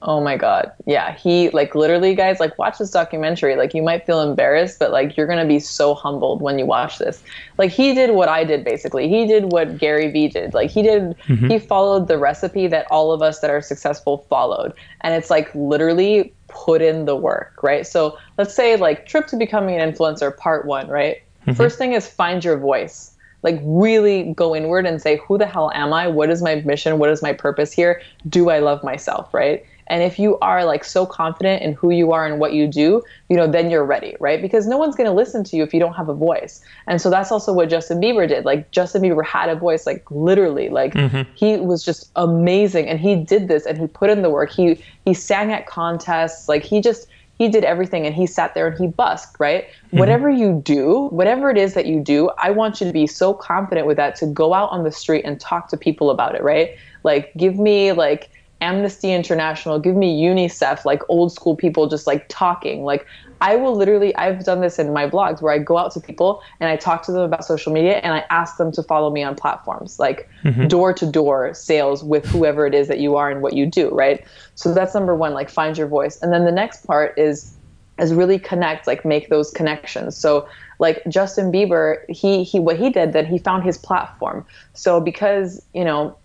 Oh 0.05 0.19
my 0.21 0.35
god. 0.35 0.71
Yeah, 0.85 1.15
he 1.15 1.49
like 1.51 1.75
literally 1.75 2.13
guys 2.13 2.41
like 2.41 2.57
watch 2.57 2.77
this 2.77 2.91
documentary. 2.91 3.55
Like 3.55 3.73
you 3.73 3.81
might 3.81 4.05
feel 4.05 4.21
embarrassed, 4.21 4.77
but 4.77 4.91
like 4.91 5.15
you're 5.15 5.27
going 5.27 5.39
to 5.39 5.47
be 5.47 5.59
so 5.59 5.93
humbled 5.93 6.41
when 6.41 6.59
you 6.59 6.65
watch 6.65 6.97
this. 6.97 7.23
Like 7.57 7.71
he 7.71 7.93
did 7.93 8.11
what 8.11 8.27
I 8.27 8.43
did 8.43 8.65
basically. 8.65 9.07
He 9.07 9.25
did 9.25 9.53
what 9.53 9.77
Gary 9.77 10.11
Vee 10.11 10.27
did. 10.27 10.53
Like 10.53 10.69
he 10.69 10.81
did 10.81 11.17
mm-hmm. 11.19 11.47
he 11.47 11.57
followed 11.57 12.09
the 12.09 12.17
recipe 12.17 12.67
that 12.67 12.85
all 12.91 13.13
of 13.13 13.21
us 13.21 13.39
that 13.39 13.49
are 13.49 13.61
successful 13.61 14.25
followed. 14.29 14.73
And 15.01 15.13
it's 15.13 15.29
like 15.29 15.49
literally 15.55 16.33
put 16.49 16.81
in 16.81 17.05
the 17.05 17.15
work, 17.15 17.63
right? 17.63 17.87
So, 17.87 18.17
let's 18.37 18.53
say 18.53 18.75
like 18.75 19.07
trip 19.07 19.27
to 19.27 19.37
becoming 19.37 19.79
an 19.79 19.93
influencer 19.93 20.35
part 20.35 20.65
1, 20.65 20.89
right? 20.89 21.23
Mm-hmm. 21.41 21.53
First 21.53 21.77
thing 21.77 21.93
is 21.93 22.07
find 22.07 22.43
your 22.43 22.57
voice 22.57 23.13
like 23.41 23.59
really 23.63 24.33
go 24.33 24.55
inward 24.55 24.85
and 24.85 25.01
say 25.01 25.17
who 25.17 25.37
the 25.37 25.45
hell 25.45 25.69
am 25.75 25.91
i 25.91 26.07
what 26.07 26.29
is 26.29 26.41
my 26.41 26.55
mission 26.61 26.97
what 26.97 27.09
is 27.09 27.21
my 27.21 27.33
purpose 27.33 27.73
here 27.73 28.01
do 28.29 28.49
i 28.49 28.59
love 28.59 28.81
myself 28.83 29.33
right 29.33 29.65
and 29.87 30.03
if 30.03 30.17
you 30.17 30.37
are 30.39 30.63
like 30.65 30.83
so 30.83 31.05
confident 31.05 31.61
in 31.61 31.73
who 31.73 31.91
you 31.91 32.11
are 32.11 32.25
and 32.25 32.39
what 32.39 32.53
you 32.53 32.67
do, 32.67 33.01
you 33.29 33.35
know, 33.35 33.47
then 33.47 33.69
you're 33.69 33.83
ready, 33.83 34.15
right? 34.19 34.41
Because 34.41 34.67
no 34.67 34.77
one's 34.77 34.95
going 34.95 35.09
to 35.09 35.13
listen 35.13 35.43
to 35.45 35.57
you 35.57 35.63
if 35.63 35.73
you 35.73 35.79
don't 35.79 35.93
have 35.93 36.09
a 36.09 36.13
voice. 36.13 36.63
And 36.87 37.01
so 37.01 37.09
that's 37.09 37.31
also 37.31 37.51
what 37.51 37.69
Justin 37.69 37.99
Bieber 37.99 38.27
did. 38.27 38.45
Like 38.45 38.71
Justin 38.71 39.01
Bieber 39.01 39.25
had 39.25 39.49
a 39.49 39.55
voice, 39.55 39.85
like 39.85 40.09
literally, 40.09 40.69
like 40.69 40.93
mm-hmm. 40.93 41.29
he 41.35 41.57
was 41.57 41.83
just 41.83 42.11
amazing. 42.15 42.87
And 42.87 42.99
he 42.99 43.15
did 43.15 43.47
this 43.47 43.65
and 43.65 43.77
he 43.77 43.87
put 43.87 44.09
in 44.09 44.21
the 44.21 44.29
work. 44.29 44.51
He, 44.51 44.81
he 45.05 45.13
sang 45.13 45.51
at 45.51 45.67
contests. 45.67 46.47
Like 46.47 46.63
he 46.63 46.81
just, 46.81 47.07
he 47.37 47.49
did 47.49 47.63
everything 47.63 48.05
and 48.05 48.15
he 48.15 48.25
sat 48.25 48.53
there 48.53 48.67
and 48.67 48.77
he 48.77 48.87
busked, 48.87 49.37
right? 49.39 49.67
Mm-hmm. 49.67 49.97
Whatever 49.97 50.29
you 50.29 50.61
do, 50.63 51.07
whatever 51.07 51.49
it 51.49 51.57
is 51.57 51.73
that 51.73 51.87
you 51.87 51.99
do, 51.99 52.29
I 52.37 52.51
want 52.51 52.79
you 52.79 52.87
to 52.87 52.93
be 52.93 53.07
so 53.07 53.33
confident 53.33 53.87
with 53.87 53.97
that 53.97 54.15
to 54.17 54.27
go 54.27 54.53
out 54.53 54.69
on 54.69 54.83
the 54.83 54.91
street 54.91 55.25
and 55.25 55.39
talk 55.39 55.67
to 55.69 55.77
people 55.77 56.09
about 56.09 56.35
it, 56.35 56.43
right? 56.43 56.77
Like 57.03 57.33
give 57.35 57.57
me 57.57 57.91
like 57.91 58.29
Amnesty 58.63 59.11
International, 59.11 59.77
give 59.77 59.95
me 59.95 60.21
UNICEF, 60.23 60.85
like 60.85 61.01
old 61.09 61.33
school 61.33 61.55
people 61.55 61.87
just 61.87 62.07
like 62.07 62.25
talking. 62.29 62.85
Like 62.85 63.05
I 63.41 63.57
will 63.57 63.75
literally, 63.75 64.15
I've 64.15 64.45
done 64.45 64.61
this 64.61 64.79
in 64.79 64.93
my 64.93 65.07
blogs 65.07 65.41
where 65.41 65.51
I 65.51 65.57
go 65.57 65.77
out 65.77 65.91
to 65.93 65.99
people 65.99 66.41
and 66.61 66.69
I 66.69 66.77
talk 66.77 67.03
to 67.03 67.11
them 67.11 67.23
about 67.23 67.43
social 67.43 67.73
media 67.73 67.97
and 67.97 68.13
I 68.13 68.23
ask 68.29 68.55
them 68.55 68.71
to 68.71 68.81
follow 68.81 69.11
me 69.11 69.21
on 69.21 69.35
platforms 69.35 69.99
like 69.99 70.29
door 70.67 70.93
to 70.93 71.05
door 71.05 71.53
sales 71.53 72.05
with 72.05 72.25
whoever 72.25 72.65
it 72.65 72.73
is 72.73 72.87
that 72.87 72.99
you 72.99 73.17
are 73.17 73.29
and 73.29 73.41
what 73.41 73.51
you 73.51 73.65
do, 73.65 73.89
right? 73.89 74.25
So 74.55 74.73
that's 74.73 74.93
number 74.93 75.13
one, 75.13 75.33
like 75.33 75.49
find 75.49 75.77
your 75.77 75.87
voice. 75.87 76.21
And 76.21 76.31
then 76.31 76.45
the 76.45 76.51
next 76.51 76.87
part 76.87 77.19
is 77.19 77.57
is 77.99 78.13
really 78.13 78.39
connect, 78.39 78.87
like 78.87 79.05
make 79.05 79.29
those 79.29 79.51
connections. 79.51 80.17
So 80.17 80.47
like 80.79 81.03
Justin 81.09 81.51
Bieber, 81.51 81.97
he 82.09 82.43
he 82.43 82.59
what 82.59 82.77
he 82.77 82.89
did 82.89 83.11
that 83.13 83.27
he 83.27 83.37
found 83.37 83.63
his 83.63 83.77
platform. 83.77 84.45
So 84.73 85.01
because, 85.01 85.61
you 85.73 85.83
know, 85.83 86.17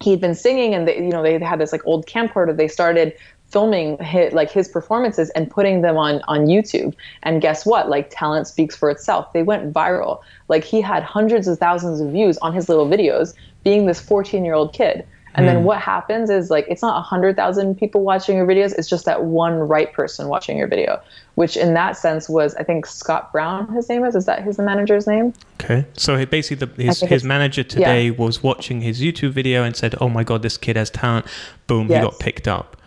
he'd 0.00 0.20
been 0.20 0.34
singing 0.34 0.74
and 0.74 0.86
they, 0.86 0.96
you 0.96 1.10
know 1.10 1.22
they 1.22 1.38
had 1.38 1.60
this 1.60 1.72
like 1.72 1.86
old 1.86 2.06
camcorder 2.06 2.56
they 2.56 2.68
started 2.68 3.14
filming 3.48 3.96
his, 3.98 4.32
like 4.32 4.50
his 4.50 4.68
performances 4.68 5.30
and 5.30 5.50
putting 5.50 5.82
them 5.82 5.96
on 5.96 6.20
on 6.28 6.46
YouTube. 6.46 6.94
And 7.22 7.40
guess 7.40 7.64
what? 7.64 7.88
Like 7.88 8.10
talent 8.10 8.48
speaks 8.48 8.76
for 8.76 8.90
itself. 8.90 9.32
They 9.32 9.42
went 9.42 9.72
viral. 9.72 10.20
Like 10.48 10.64
he 10.64 10.80
had 10.80 11.02
hundreds 11.02 11.46
of 11.48 11.58
thousands 11.58 12.00
of 12.00 12.10
views 12.10 12.38
on 12.38 12.52
his 12.52 12.68
little 12.68 12.86
videos 12.86 13.34
being 13.64 13.86
this 13.86 14.00
14 14.00 14.44
year 14.44 14.54
old 14.54 14.72
kid 14.72 15.06
and 15.36 15.44
mm. 15.44 15.48
then 15.50 15.58
hmm. 15.58 15.64
what 15.64 15.80
happens 15.80 16.30
is 16.30 16.50
like 16.50 16.66
it's 16.68 16.80
not 16.80 16.92
a 16.92 17.00
100,000 17.00 17.74
people 17.76 18.02
watching 18.02 18.38
your 18.38 18.46
videos, 18.46 18.72
it's 18.76 18.88
just 18.88 19.04
that 19.04 19.24
one 19.24 19.58
right 19.58 19.92
person 19.92 20.28
watching 20.28 20.56
your 20.56 20.66
video, 20.66 21.00
which 21.34 21.58
in 21.58 21.74
that 21.74 21.96
sense 21.96 22.26
was 22.28 22.54
I 22.56 22.62
think 22.62 22.86
Scott 22.86 23.32
Brown 23.32 23.72
his 23.72 23.88
name 23.88 24.04
is 24.04 24.16
is 24.16 24.24
that 24.24 24.42
his 24.42 24.58
manager's 24.58 25.06
name? 25.06 25.34
Okay. 25.62 25.86
So 25.92 26.24
basically 26.24 26.66
the, 26.66 26.82
his 26.82 27.00
his 27.00 27.22
manager 27.22 27.62
today 27.62 28.06
yeah. 28.06 28.16
was 28.16 28.42
watching 28.42 28.80
his 28.80 29.02
YouTube 29.02 29.32
video 29.32 29.62
and 29.62 29.76
said, 29.76 29.94
"Oh 30.00 30.08
my 30.08 30.24
god, 30.24 30.40
this 30.42 30.56
kid 30.56 30.76
has 30.76 30.88
talent." 30.88 31.26
Boom, 31.66 31.88
yes. 31.88 32.02
he 32.02 32.10
got 32.10 32.18
picked 32.18 32.48
up. 32.48 32.78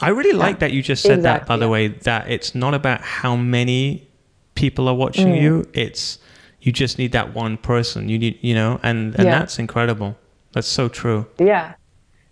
I 0.00 0.08
really 0.08 0.30
yeah. 0.30 0.36
like 0.36 0.58
that 0.58 0.72
you 0.72 0.82
just 0.82 1.02
said 1.02 1.18
exactly. 1.18 1.44
that 1.44 1.48
by 1.48 1.56
the 1.56 1.68
way 1.68 1.88
that 1.88 2.28
it's 2.28 2.56
not 2.56 2.74
about 2.74 3.02
how 3.02 3.36
many 3.36 4.08
people 4.56 4.88
are 4.88 4.94
watching 4.94 5.28
mm. 5.28 5.40
you, 5.40 5.68
it's 5.74 6.18
you 6.60 6.72
just 6.72 6.98
need 6.98 7.12
that 7.12 7.34
one 7.34 7.56
person. 7.56 8.08
You 8.08 8.18
need, 8.18 8.38
you 8.40 8.54
know, 8.54 8.80
and 8.82 9.14
and 9.14 9.26
yeah. 9.26 9.38
that's 9.38 9.60
incredible. 9.60 10.16
That's 10.52 10.66
so 10.66 10.88
true. 10.88 11.26
Yeah 11.38 11.74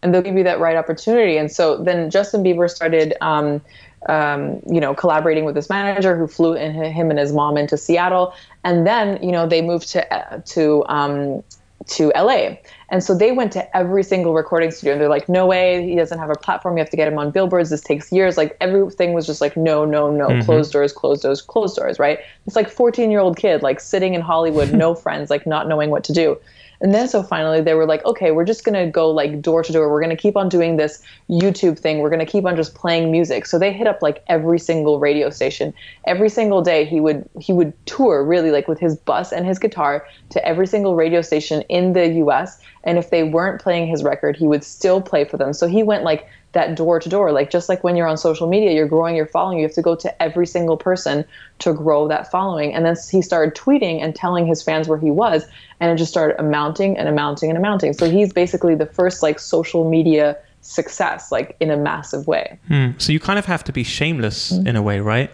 and 0.02 0.12
they'll 0.12 0.22
give 0.22 0.36
you 0.36 0.44
that 0.44 0.60
right 0.60 0.76
opportunity. 0.76 1.36
And 1.36 1.50
so 1.50 1.76
then 1.76 2.10
Justin 2.10 2.42
Bieber 2.42 2.68
started, 2.68 3.14
um, 3.20 3.60
um, 4.08 4.60
you 4.68 4.80
know, 4.80 4.94
collaborating 4.94 5.44
with 5.44 5.54
this 5.54 5.68
manager 5.68 6.16
who 6.16 6.26
flew 6.26 6.54
in, 6.54 6.72
him 6.74 7.10
and 7.10 7.18
his 7.18 7.32
mom 7.32 7.56
into 7.56 7.76
Seattle, 7.76 8.34
and 8.64 8.86
then 8.86 9.22
you 9.22 9.30
know 9.30 9.46
they 9.46 9.62
moved 9.62 9.88
to 9.90 10.42
to 10.46 10.84
um, 10.88 11.42
to 11.86 12.12
LA. 12.16 12.56
And 12.90 13.02
so 13.02 13.14
they 13.16 13.32
went 13.32 13.52
to 13.52 13.76
every 13.76 14.02
single 14.02 14.34
recording 14.34 14.70
studio 14.70 14.92
and 14.92 15.00
they're 15.00 15.08
like, 15.08 15.28
no 15.28 15.46
way, 15.46 15.86
he 15.86 15.96
doesn't 15.96 16.18
have 16.18 16.30
a 16.30 16.34
platform. 16.34 16.76
You 16.76 16.82
have 16.82 16.90
to 16.90 16.96
get 16.96 17.08
him 17.08 17.18
on 17.18 17.30
billboards. 17.30 17.70
This 17.70 17.80
takes 17.80 18.12
years. 18.12 18.36
Like 18.36 18.56
everything 18.60 19.12
was 19.12 19.26
just 19.26 19.40
like, 19.40 19.56
no, 19.56 19.84
no, 19.84 20.10
no, 20.10 20.28
mm-hmm. 20.28 20.42
closed 20.42 20.72
doors, 20.72 20.92
closed 20.92 21.22
doors, 21.22 21.40
closed 21.40 21.76
doors, 21.76 21.98
right? 21.98 22.18
It's 22.46 22.56
like 22.56 22.68
14 22.68 23.10
year 23.10 23.20
old 23.20 23.36
kid, 23.36 23.62
like 23.62 23.80
sitting 23.80 24.14
in 24.14 24.20
Hollywood, 24.20 24.72
no 24.72 24.94
friends, 25.02 25.30
like 25.30 25.46
not 25.46 25.68
knowing 25.68 25.90
what 25.90 26.04
to 26.04 26.12
do. 26.12 26.38
And 26.82 26.92
then 26.92 27.06
so 27.06 27.22
finally 27.22 27.60
they 27.60 27.74
were 27.74 27.86
like, 27.86 28.04
okay, 28.04 28.32
we're 28.32 28.44
just 28.44 28.64
gonna 28.64 28.90
go 28.90 29.08
like 29.08 29.40
door 29.40 29.62
to 29.62 29.72
door. 29.72 29.88
We're 29.88 30.02
gonna 30.02 30.16
keep 30.16 30.36
on 30.36 30.48
doing 30.48 30.76
this 30.76 31.00
YouTube 31.30 31.78
thing. 31.78 32.00
We're 32.00 32.10
gonna 32.10 32.26
keep 32.26 32.44
on 32.44 32.56
just 32.56 32.74
playing 32.74 33.12
music. 33.12 33.46
So 33.46 33.56
they 33.56 33.72
hit 33.72 33.86
up 33.86 34.02
like 34.02 34.24
every 34.26 34.58
single 34.58 34.98
radio 34.98 35.30
station. 35.30 35.72
Every 36.06 36.28
single 36.28 36.60
day 36.60 36.84
he 36.84 36.98
would 36.98 37.28
he 37.38 37.52
would 37.52 37.72
tour 37.86 38.24
really 38.24 38.50
like 38.50 38.66
with 38.66 38.80
his 38.80 38.96
bus 38.96 39.32
and 39.32 39.46
his 39.46 39.60
guitar 39.60 40.04
to 40.30 40.44
every 40.44 40.66
single 40.66 40.96
radio 40.96 41.22
station 41.22 41.62
in 41.68 41.92
the 41.92 42.08
US. 42.24 42.60
And 42.82 42.98
if 42.98 43.10
they 43.10 43.22
weren't 43.22 43.62
playing 43.62 43.86
his 43.86 44.02
record, 44.02 44.36
he 44.36 44.48
would 44.48 44.64
still 44.64 45.00
play 45.00 45.24
for 45.24 45.36
them. 45.36 45.52
So 45.52 45.68
he 45.68 45.84
went 45.84 46.02
like 46.02 46.26
that 46.52 46.76
door 46.76 47.00
to 47.00 47.08
door. 47.08 47.32
Like 47.32 47.50
just 47.50 47.68
like 47.68 47.82
when 47.82 47.96
you're 47.96 48.06
on 48.06 48.16
social 48.16 48.46
media, 48.46 48.72
you're 48.72 48.88
growing 48.88 49.16
your 49.16 49.26
following. 49.26 49.58
You 49.58 49.64
have 49.64 49.74
to 49.74 49.82
go 49.82 49.94
to 49.96 50.22
every 50.22 50.46
single 50.46 50.76
person 50.76 51.24
to 51.60 51.72
grow 51.72 52.08
that 52.08 52.30
following. 52.30 52.74
And 52.74 52.84
then 52.84 52.96
he 53.10 53.22
started 53.22 53.54
tweeting 53.54 54.02
and 54.02 54.14
telling 54.14 54.46
his 54.46 54.62
fans 54.62 54.88
where 54.88 54.98
he 54.98 55.10
was, 55.10 55.46
and 55.80 55.90
it 55.90 55.96
just 55.96 56.10
started 56.10 56.38
amounting 56.38 56.96
and 56.98 57.08
amounting 57.08 57.50
and 57.50 57.58
amounting. 57.58 57.92
So 57.92 58.10
he's 58.10 58.32
basically 58.32 58.74
the 58.74 58.86
first 58.86 59.22
like 59.22 59.38
social 59.38 59.88
media 59.88 60.36
success, 60.60 61.32
like 61.32 61.56
in 61.60 61.70
a 61.70 61.76
massive 61.76 62.26
way. 62.26 62.58
Hmm. 62.68 62.90
So 62.98 63.12
you 63.12 63.20
kind 63.20 63.38
of 63.38 63.46
have 63.46 63.64
to 63.64 63.72
be 63.72 63.82
shameless 63.82 64.52
mm-hmm. 64.52 64.66
in 64.66 64.76
a 64.76 64.82
way, 64.82 65.00
right? 65.00 65.30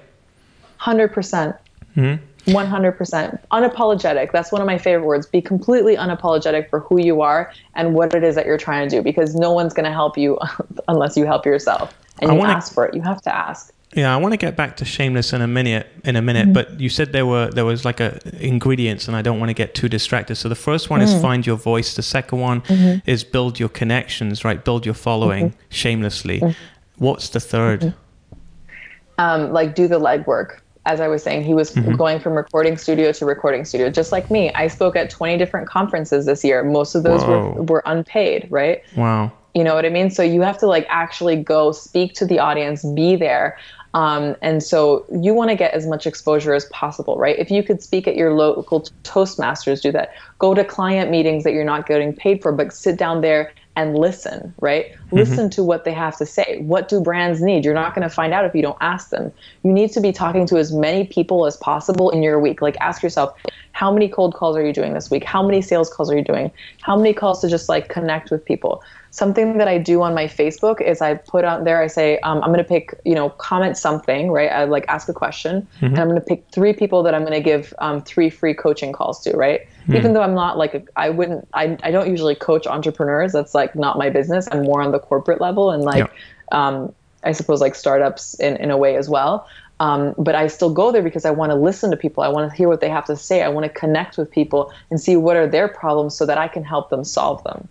Hundred 0.79 1.13
percent. 1.13 1.57
Hmm. 1.95 2.15
100% 2.49 3.39
unapologetic 3.51 4.33
that's 4.33 4.51
one 4.51 4.61
of 4.61 4.67
my 4.67 4.79
favorite 4.79 5.07
words 5.07 5.27
be 5.27 5.41
completely 5.41 5.97
unapologetic 5.97 6.69
for 6.71 6.81
who 6.81 7.01
you 7.01 7.21
are 7.21 7.53
and 7.75 7.95
what 7.95 8.15
it 8.15 8.25
is 8.25 8.35
that 8.35 8.47
you're 8.47 8.59
trying 8.59 8.89
to 8.89 8.97
do 8.97 9.03
because 9.03 9.35
no 9.35 9.53
one's 9.53 9.75
going 9.75 9.85
to 9.85 9.93
help 9.93 10.17
you 10.17 10.39
unless 10.89 11.17
you 11.17 11.25
help 11.25 11.47
yourself 11.47 11.95
and 12.21 12.31
I 12.31 12.35
you 12.35 12.41
wanna, 12.41 12.53
ask 12.53 12.73
for 12.73 12.87
it 12.87 12.95
you 12.95 13.03
have 13.03 13.23
to 13.23 13.35
ask 13.35 13.73
yeah 13.95 14.13
i 14.13 14.17
want 14.17 14.33
to 14.33 14.37
get 14.37 14.57
back 14.57 14.77
to 14.77 14.85
shameless 14.85 15.33
in 15.33 15.41
a 15.41 15.47
minute 15.47 15.87
in 16.05 16.17
a 16.17 16.23
minute 16.23 16.45
mm-hmm. 16.45 16.53
but 16.53 16.81
you 16.81 16.89
said 16.89 17.13
there 17.13 17.27
were 17.27 17.51
there 17.51 17.65
was 17.65 17.85
like 17.85 18.01
a 18.01 18.21
ingredients 18.45 19.09
and 19.09 19.17
i 19.17 19.23
don't 19.23 19.39
want 19.39 19.49
to 19.49 19.55
get 19.55 19.75
too 19.75 19.89
distracted 19.89 20.37
so 20.37 20.49
the 20.49 20.55
first 20.55 20.91
one 20.91 21.01
mm-hmm. 21.01 21.15
is 21.15 21.23
find 21.23 21.47
your 21.47 21.57
voice 21.57 21.95
the 21.95 22.03
second 22.03 22.39
one 22.39 22.61
mm-hmm. 22.63 22.99
is 23.09 23.25
build 23.25 23.59
your 23.59 23.69
connections 23.69 24.45
right 24.45 24.65
build 24.65 24.85
your 24.85 24.95
following 24.95 25.51
mm-hmm. 25.51 25.61
shamelessly 25.71 26.41
mm-hmm. 26.41 27.05
what's 27.05 27.31
the 27.31 27.39
3rd 27.39 27.79
mm-hmm. 27.79 29.21
um, 29.21 29.53
like 29.53 29.75
do 29.75 29.89
the 29.89 29.99
legwork 29.99 30.61
as 30.89 31.01
I 31.01 31.07
was 31.07 31.23
saying, 31.23 31.45
he 31.45 31.53
was 31.53 31.71
mm-hmm. 31.73 31.97
going 31.97 32.19
from 32.19 32.33
recording 32.33 32.79
studio 32.79 33.13
to 33.13 33.27
recording 33.27 33.67
studio, 33.67 33.91
just 33.91 34.11
like 34.11 34.31
me. 34.31 34.51
I 34.55 34.69
spoke 34.69 34.97
at 34.97 35.11
20 35.11 35.37
different 35.37 35.69
conferences 35.69 36.25
this 36.25 36.43
year. 36.43 36.65
Most 36.65 36.95
of 36.95 37.03
those 37.03 37.23
were, 37.25 37.53
were 37.63 37.83
unpaid, 37.85 38.49
right? 38.51 38.83
Wow. 38.97 39.31
You 39.55 39.65
know 39.65 39.75
what 39.75 39.85
I 39.85 39.91
mean? 39.91 40.11
So 40.11 40.23
you 40.23 40.41
have 40.41 40.57
to 40.59 40.67
like 40.67 40.87
actually 40.89 41.37
go 41.37 41.73
speak 41.73 42.15
to 42.15 42.25
the 42.25 42.39
audience, 42.39 42.85
be 42.95 43.17
there. 43.17 43.59
Um, 43.93 44.35
and 44.41 44.63
so 44.63 45.05
you 45.13 45.35
want 45.35 45.51
to 45.51 45.57
get 45.57 45.75
as 45.75 45.87
much 45.87 46.07
exposure 46.07 46.55
as 46.55 46.65
possible, 46.67 47.19
right? 47.19 47.39
If 47.39 47.51
you 47.51 47.63
could 47.63 47.83
speak 47.83 48.09
at 48.09 48.17
your 48.17 48.33
local 48.33 48.81
Toastmasters, 49.03 49.83
do 49.83 49.93
that. 49.93 50.15
Go 50.39 50.55
to 50.55 50.65
client 50.65 51.11
meetings 51.11 51.45
that 51.45 51.53
you're 51.53 51.65
not 51.65 51.87
getting 51.87 52.15
paid 52.15 52.41
for, 52.43 52.51
but 52.51 52.73
sit 52.73 52.97
down 52.97 53.21
there 53.21 53.53
and 53.79 53.97
listen, 53.97 54.53
right? 54.61 54.91
Mm-hmm. 54.91 55.17
Listen 55.19 55.51
to 55.51 55.63
what 55.63 55.85
they 55.85 55.93
have 55.93 56.17
to 56.17 56.27
say. 56.27 56.59
What 56.63 56.89
do 56.89 57.01
brands 57.01 57.41
need? 57.41 57.65
You're 57.65 57.75
not 57.75 57.95
going 57.95 58.03
to 58.03 58.13
find 58.13 58.35
out 58.35 58.45
if 58.45 58.53
you 58.53 58.61
don't 58.61 58.77
ask 58.81 59.11
them. 59.11 59.33
You 59.63 59.73
need 59.73 59.93
to 59.93 60.01
be 60.01 60.11
talking 60.11 60.47
to 60.47 60.59
as 60.59 60.73
many 60.73 61.07
people 61.07 61.47
as 61.47 61.57
possible 61.57 62.11
in 62.11 62.21
your 62.21 62.41
week. 62.41 62.61
Like 62.61 62.77
ask 62.81 63.05
yourself, 63.05 63.33
how 63.71 63.93
many 63.93 64.09
cold 64.09 64.35
calls 64.35 64.57
are 64.57 64.67
you 64.67 64.73
doing 64.73 64.95
this 64.95 65.13
week? 65.13 65.23
How 65.23 65.47
many 65.47 65.63
sales 65.63 65.89
calls 65.89 66.11
are 66.11 66.17
you 66.17 66.25
doing? 66.25 66.51
How 66.81 66.97
many 66.97 67.15
calls 67.15 67.41
to 67.43 67.49
just 67.49 67.69
like 67.69 67.89
connect 67.89 68.33
with 68.33 68.45
people? 68.45 68.83
something 69.11 69.57
that 69.59 69.69
I 69.69 69.79
do 69.79 70.03
on 70.03 70.15
my 70.15 70.27
Facebook 70.27 70.81
is 70.81 71.01
I 71.01 71.15
put 71.15 71.45
out 71.45 71.65
there, 71.65 71.81
I 71.81 71.87
say, 71.87 72.19
um, 72.21 72.43
I'm 72.43 72.53
going 72.53 72.59
to 72.59 72.65
pick, 72.65 72.95
you 73.05 73.15
know, 73.15 73.31
comment 73.31 73.77
something, 73.77 74.31
right? 74.31 74.51
I 74.51 74.65
like 74.65 74.85
ask 74.89 75.09
a 75.09 75.15
question 75.15 75.67
mm-hmm. 75.77 75.87
and 75.87 75.99
I'm 75.99 76.09
going 76.09 76.21
to 76.21 76.27
pick 76.27 76.45
three 76.53 76.73
people 76.73 77.03
that 77.05 77.15
I'm 77.15 77.23
going 77.23 77.33
to 77.33 77.41
give 77.41 77.73
um, 77.79 78.03
three 78.03 78.31
free 78.31 78.55
coaching 78.55 78.93
calls 78.93 79.23
to, 79.25 79.37
right? 79.37 79.67
Mm-hmm. 79.89 79.97
Even 79.97 80.13
though 80.13 80.23
I'm 80.23 80.35
not 80.35 80.59
like, 80.59 80.87
I 80.97 81.09
wouldn't, 81.09 81.49
I, 81.55 81.79
I 81.83 81.91
don't 81.91 82.11
usually 82.11 82.35
coach 82.35 82.67
entrepreneurs. 82.67 83.33
That's 83.33 83.55
like 83.55 83.75
not 83.75 83.97
my 83.97 84.11
business. 84.11 84.47
I'm 84.53 84.65
more 84.65 84.83
on 84.83 84.93
the 84.93 84.99
corporate 84.99 85.41
level 85.41 85.71
and 85.71 85.83
like, 85.83 86.11
um, 86.53 86.93
I 87.25 87.33
suppose 87.33 87.63
like 87.63 87.75
startups 87.75 88.35
in, 88.35 88.57
in 88.59 88.71
a 88.71 88.77
way 88.77 88.97
as 88.97 89.09
well. 89.09 89.49
Um, 89.81 90.15
but 90.19 90.35
I 90.35 90.49
still 90.49 90.73
go 90.73 90.93
there 90.93 91.03
because 91.03 91.25
I 91.25 91.31
want 91.31 91.51
to 91.51 91.57
listen 91.57 91.91
to 91.91 91.97
people. 91.97 92.23
I 92.23 92.29
want 92.29 92.51
to 92.51 92.57
hear 92.57 92.69
what 92.69 92.81
they 92.81 92.91
have 92.91 93.07
to 93.07 93.17
say. 93.17 93.43
I 93.43 93.49
want 93.49 93.65
to 93.65 93.71
connect 93.71 94.19
with 94.19 94.31
people 94.31 94.73
and 94.91 95.01
see 95.01 95.17
what 95.17 95.37
are 95.37 95.47
their 95.47 95.69
problems 95.69 96.15
so 96.17 96.27
that 96.27 96.37
I 96.37 96.49
can 96.49 96.65
help 96.65 96.91
them 96.91 97.05
solve 97.05 97.43
them. 97.45 97.69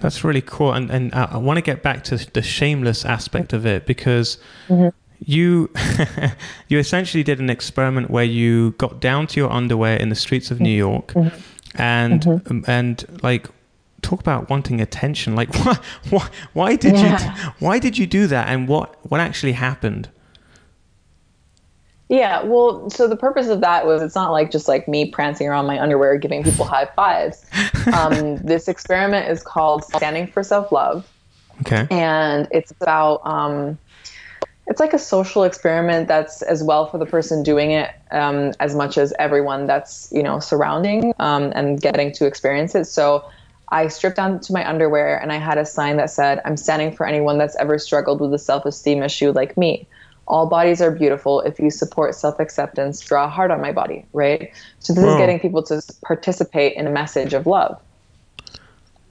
That's 0.00 0.24
really 0.24 0.40
cool, 0.40 0.72
and 0.72 0.90
and 0.90 1.14
I, 1.14 1.36
want 1.36 1.58
to 1.58 1.62
get 1.62 1.80
back 1.80 2.02
to 2.04 2.16
the 2.16 2.42
shameless 2.42 3.04
aspect 3.04 3.52
of 3.52 3.64
it 3.64 3.86
because 3.86 4.36
mm-hmm. 4.68 4.88
You 5.24 5.70
you 6.68 6.78
essentially 6.78 7.22
did 7.22 7.38
an 7.40 7.50
experiment 7.50 8.10
where 8.10 8.24
you 8.24 8.72
got 8.72 9.00
down 9.00 9.26
to 9.28 9.40
your 9.40 9.50
underwear 9.50 9.96
in 9.96 10.08
the 10.08 10.14
streets 10.14 10.50
of 10.50 10.60
New 10.60 10.70
York, 10.70 11.08
mm-hmm. 11.08 11.80
and 11.80 12.22
mm-hmm. 12.22 12.50
Um, 12.50 12.64
and 12.66 13.04
like 13.22 13.48
talk 14.02 14.20
about 14.20 14.50
wanting 14.50 14.80
attention. 14.80 15.34
Like 15.34 15.54
why 15.64 15.78
why, 16.10 16.28
why 16.52 16.76
did 16.76 16.94
yeah. 16.94 17.34
you 17.34 17.52
why 17.58 17.78
did 17.78 17.98
you 17.98 18.06
do 18.06 18.26
that, 18.26 18.48
and 18.48 18.68
what 18.68 18.96
what 19.08 19.20
actually 19.20 19.52
happened? 19.52 20.08
Yeah, 22.08 22.42
well, 22.42 22.90
so 22.90 23.08
the 23.08 23.16
purpose 23.16 23.48
of 23.48 23.62
that 23.62 23.86
was 23.86 24.02
it's 24.02 24.14
not 24.14 24.32
like 24.32 24.50
just 24.50 24.68
like 24.68 24.86
me 24.86 25.10
prancing 25.10 25.48
around 25.48 25.64
my 25.64 25.80
underwear 25.80 26.18
giving 26.18 26.42
people 26.42 26.66
high 26.66 26.86
fives. 26.94 27.44
Um, 27.92 28.36
this 28.36 28.68
experiment 28.68 29.28
is 29.28 29.42
called 29.42 29.82
Standing 29.82 30.28
for 30.28 30.44
Self 30.44 30.70
Love. 30.70 31.10
Okay. 31.62 31.88
And 31.90 32.46
it's 32.52 32.70
about, 32.70 33.26
um, 33.26 33.76
it's 34.66 34.80
like 34.80 34.92
a 34.92 34.98
social 34.98 35.44
experiment 35.44 36.08
that's 36.08 36.42
as 36.42 36.62
well 36.62 36.86
for 36.86 36.98
the 36.98 37.06
person 37.06 37.42
doing 37.42 37.72
it 37.72 37.90
um, 38.10 38.52
as 38.60 38.74
much 38.74 38.96
as 38.96 39.12
everyone 39.18 39.66
that's, 39.66 40.08
you 40.12 40.22
know, 40.22 40.38
surrounding 40.38 41.12
um, 41.18 41.52
and 41.54 41.80
getting 41.80 42.12
to 42.12 42.26
experience 42.26 42.74
it. 42.74 42.84
So 42.84 43.24
I 43.70 43.88
stripped 43.88 44.16
down 44.16 44.38
to 44.40 44.52
my 44.52 44.68
underwear 44.68 45.20
and 45.20 45.32
I 45.32 45.38
had 45.38 45.58
a 45.58 45.66
sign 45.66 45.96
that 45.96 46.10
said, 46.10 46.40
I'm 46.44 46.56
standing 46.56 46.94
for 46.94 47.06
anyone 47.06 47.38
that's 47.38 47.56
ever 47.56 47.78
struggled 47.78 48.20
with 48.20 48.32
a 48.34 48.38
self 48.38 48.64
esteem 48.64 49.02
issue 49.02 49.32
like 49.32 49.56
me 49.56 49.88
all 50.26 50.48
bodies 50.48 50.80
are 50.80 50.90
beautiful. 50.90 51.40
If 51.40 51.58
you 51.58 51.70
support 51.70 52.14
self 52.14 52.40
acceptance, 52.40 53.00
draw 53.00 53.26
a 53.26 53.28
heart 53.28 53.50
on 53.50 53.60
my 53.60 53.72
body, 53.72 54.06
right? 54.12 54.52
So 54.78 54.92
this 54.92 55.04
Whoa. 55.04 55.12
is 55.12 55.16
getting 55.18 55.40
people 55.40 55.62
to 55.64 55.82
participate 56.04 56.74
in 56.76 56.86
a 56.86 56.90
message 56.90 57.34
of 57.34 57.46
love. 57.46 57.80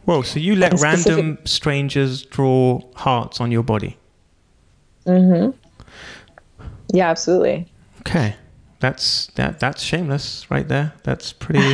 Whoa, 0.06 0.24
so 0.24 0.40
you 0.40 0.56
let 0.56 0.80
random 0.80 1.38
strangers 1.46 2.24
draw 2.24 2.82
hearts 2.96 3.40
on 3.40 3.52
your 3.52 3.62
body? 3.62 3.98
Mm 5.06 5.52
hmm. 5.52 6.66
Yeah, 6.94 7.10
absolutely. 7.10 7.72
Okay. 8.02 8.36
That's 8.80 9.28
that 9.36 9.60
that's 9.60 9.84
shameless 9.84 10.50
right 10.50 10.68
there. 10.68 10.94
That's 11.04 11.34
pretty 11.34 11.60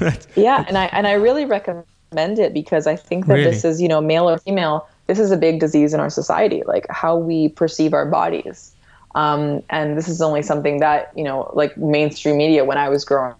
Yeah, 0.36 0.64
and 0.68 0.78
I 0.78 0.86
and 0.86 1.06
I 1.06 1.12
really 1.12 1.44
recommend 1.44 2.38
it 2.38 2.54
because 2.54 2.86
I 2.86 2.94
think 2.94 3.26
that 3.26 3.34
really? 3.34 3.50
this 3.50 3.64
is, 3.64 3.82
you 3.82 3.88
know, 3.88 4.00
male 4.00 4.30
or 4.30 4.38
female 4.38 4.88
this 5.06 5.18
is 5.18 5.30
a 5.30 5.36
big 5.36 5.60
disease 5.60 5.94
in 5.94 6.00
our 6.00 6.10
society, 6.10 6.62
like 6.66 6.86
how 6.90 7.16
we 7.16 7.48
perceive 7.50 7.94
our 7.94 8.06
bodies. 8.06 8.74
Um, 9.14 9.62
and 9.70 9.96
this 9.96 10.08
is 10.08 10.20
only 10.20 10.42
something 10.42 10.80
that, 10.80 11.12
you 11.16 11.24
know, 11.24 11.50
like 11.54 11.76
mainstream 11.76 12.36
media, 12.36 12.64
when 12.64 12.76
I 12.76 12.88
was 12.88 13.04
growing, 13.04 13.34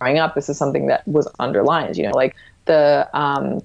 growing 0.00 0.18
up, 0.18 0.34
this 0.34 0.48
is 0.48 0.58
something 0.58 0.86
that 0.88 1.06
was 1.06 1.28
underlined, 1.38 1.96
you 1.96 2.04
know, 2.04 2.14
like 2.14 2.34
the, 2.66 3.08
um, 3.14 3.60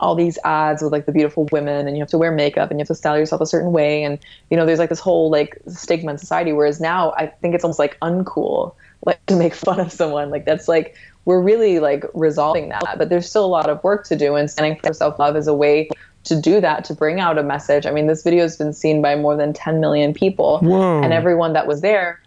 all 0.00 0.14
these 0.14 0.38
ads 0.44 0.82
with 0.82 0.92
like 0.92 1.06
the 1.06 1.12
beautiful 1.12 1.48
women 1.52 1.86
and 1.86 1.96
you 1.96 2.02
have 2.02 2.10
to 2.10 2.18
wear 2.18 2.32
makeup 2.32 2.70
and 2.70 2.78
you 2.78 2.82
have 2.82 2.88
to 2.88 2.94
style 2.94 3.18
yourself 3.18 3.40
a 3.40 3.46
certain 3.46 3.72
way. 3.72 4.02
And, 4.02 4.18
you 4.50 4.56
know, 4.56 4.66
there's 4.66 4.78
like 4.78 4.88
this 4.88 5.00
whole 5.00 5.30
like 5.30 5.58
stigma 5.68 6.12
in 6.12 6.18
society. 6.18 6.52
Whereas 6.52 6.80
now 6.80 7.12
I 7.12 7.26
think 7.26 7.54
it's 7.54 7.64
almost 7.64 7.78
like 7.78 7.98
uncool, 8.00 8.74
like 9.04 9.24
to 9.26 9.36
make 9.36 9.54
fun 9.66 9.80
of 9.80 9.92
someone. 9.92 10.30
Like 10.30 10.44
that's 10.44 10.68
like 10.68 10.96
we're 11.28 11.42
really 11.42 11.78
like 11.78 12.06
resolving 12.14 12.70
that 12.70 12.96
but 12.96 13.10
there's 13.10 13.28
still 13.28 13.44
a 13.44 13.46
lot 13.46 13.68
of 13.68 13.84
work 13.84 14.06
to 14.06 14.16
do 14.16 14.34
and 14.34 14.50
standing 14.50 14.80
for 14.80 14.94
self-love 14.94 15.36
is 15.36 15.46
a 15.46 15.52
way 15.52 15.86
to 16.24 16.40
do 16.40 16.58
that 16.58 16.86
to 16.86 16.94
bring 16.94 17.20
out 17.20 17.36
a 17.36 17.42
message 17.42 17.84
i 17.84 17.90
mean 17.90 18.06
this 18.06 18.22
video 18.22 18.42
has 18.42 18.56
been 18.56 18.72
seen 18.72 19.02
by 19.02 19.14
more 19.14 19.36
than 19.36 19.52
10 19.52 19.78
million 19.78 20.14
people 20.14 20.58
Whoa. 20.60 21.02
and 21.02 21.12
everyone 21.12 21.52
that 21.52 21.66
was 21.66 21.82
there 21.82 22.18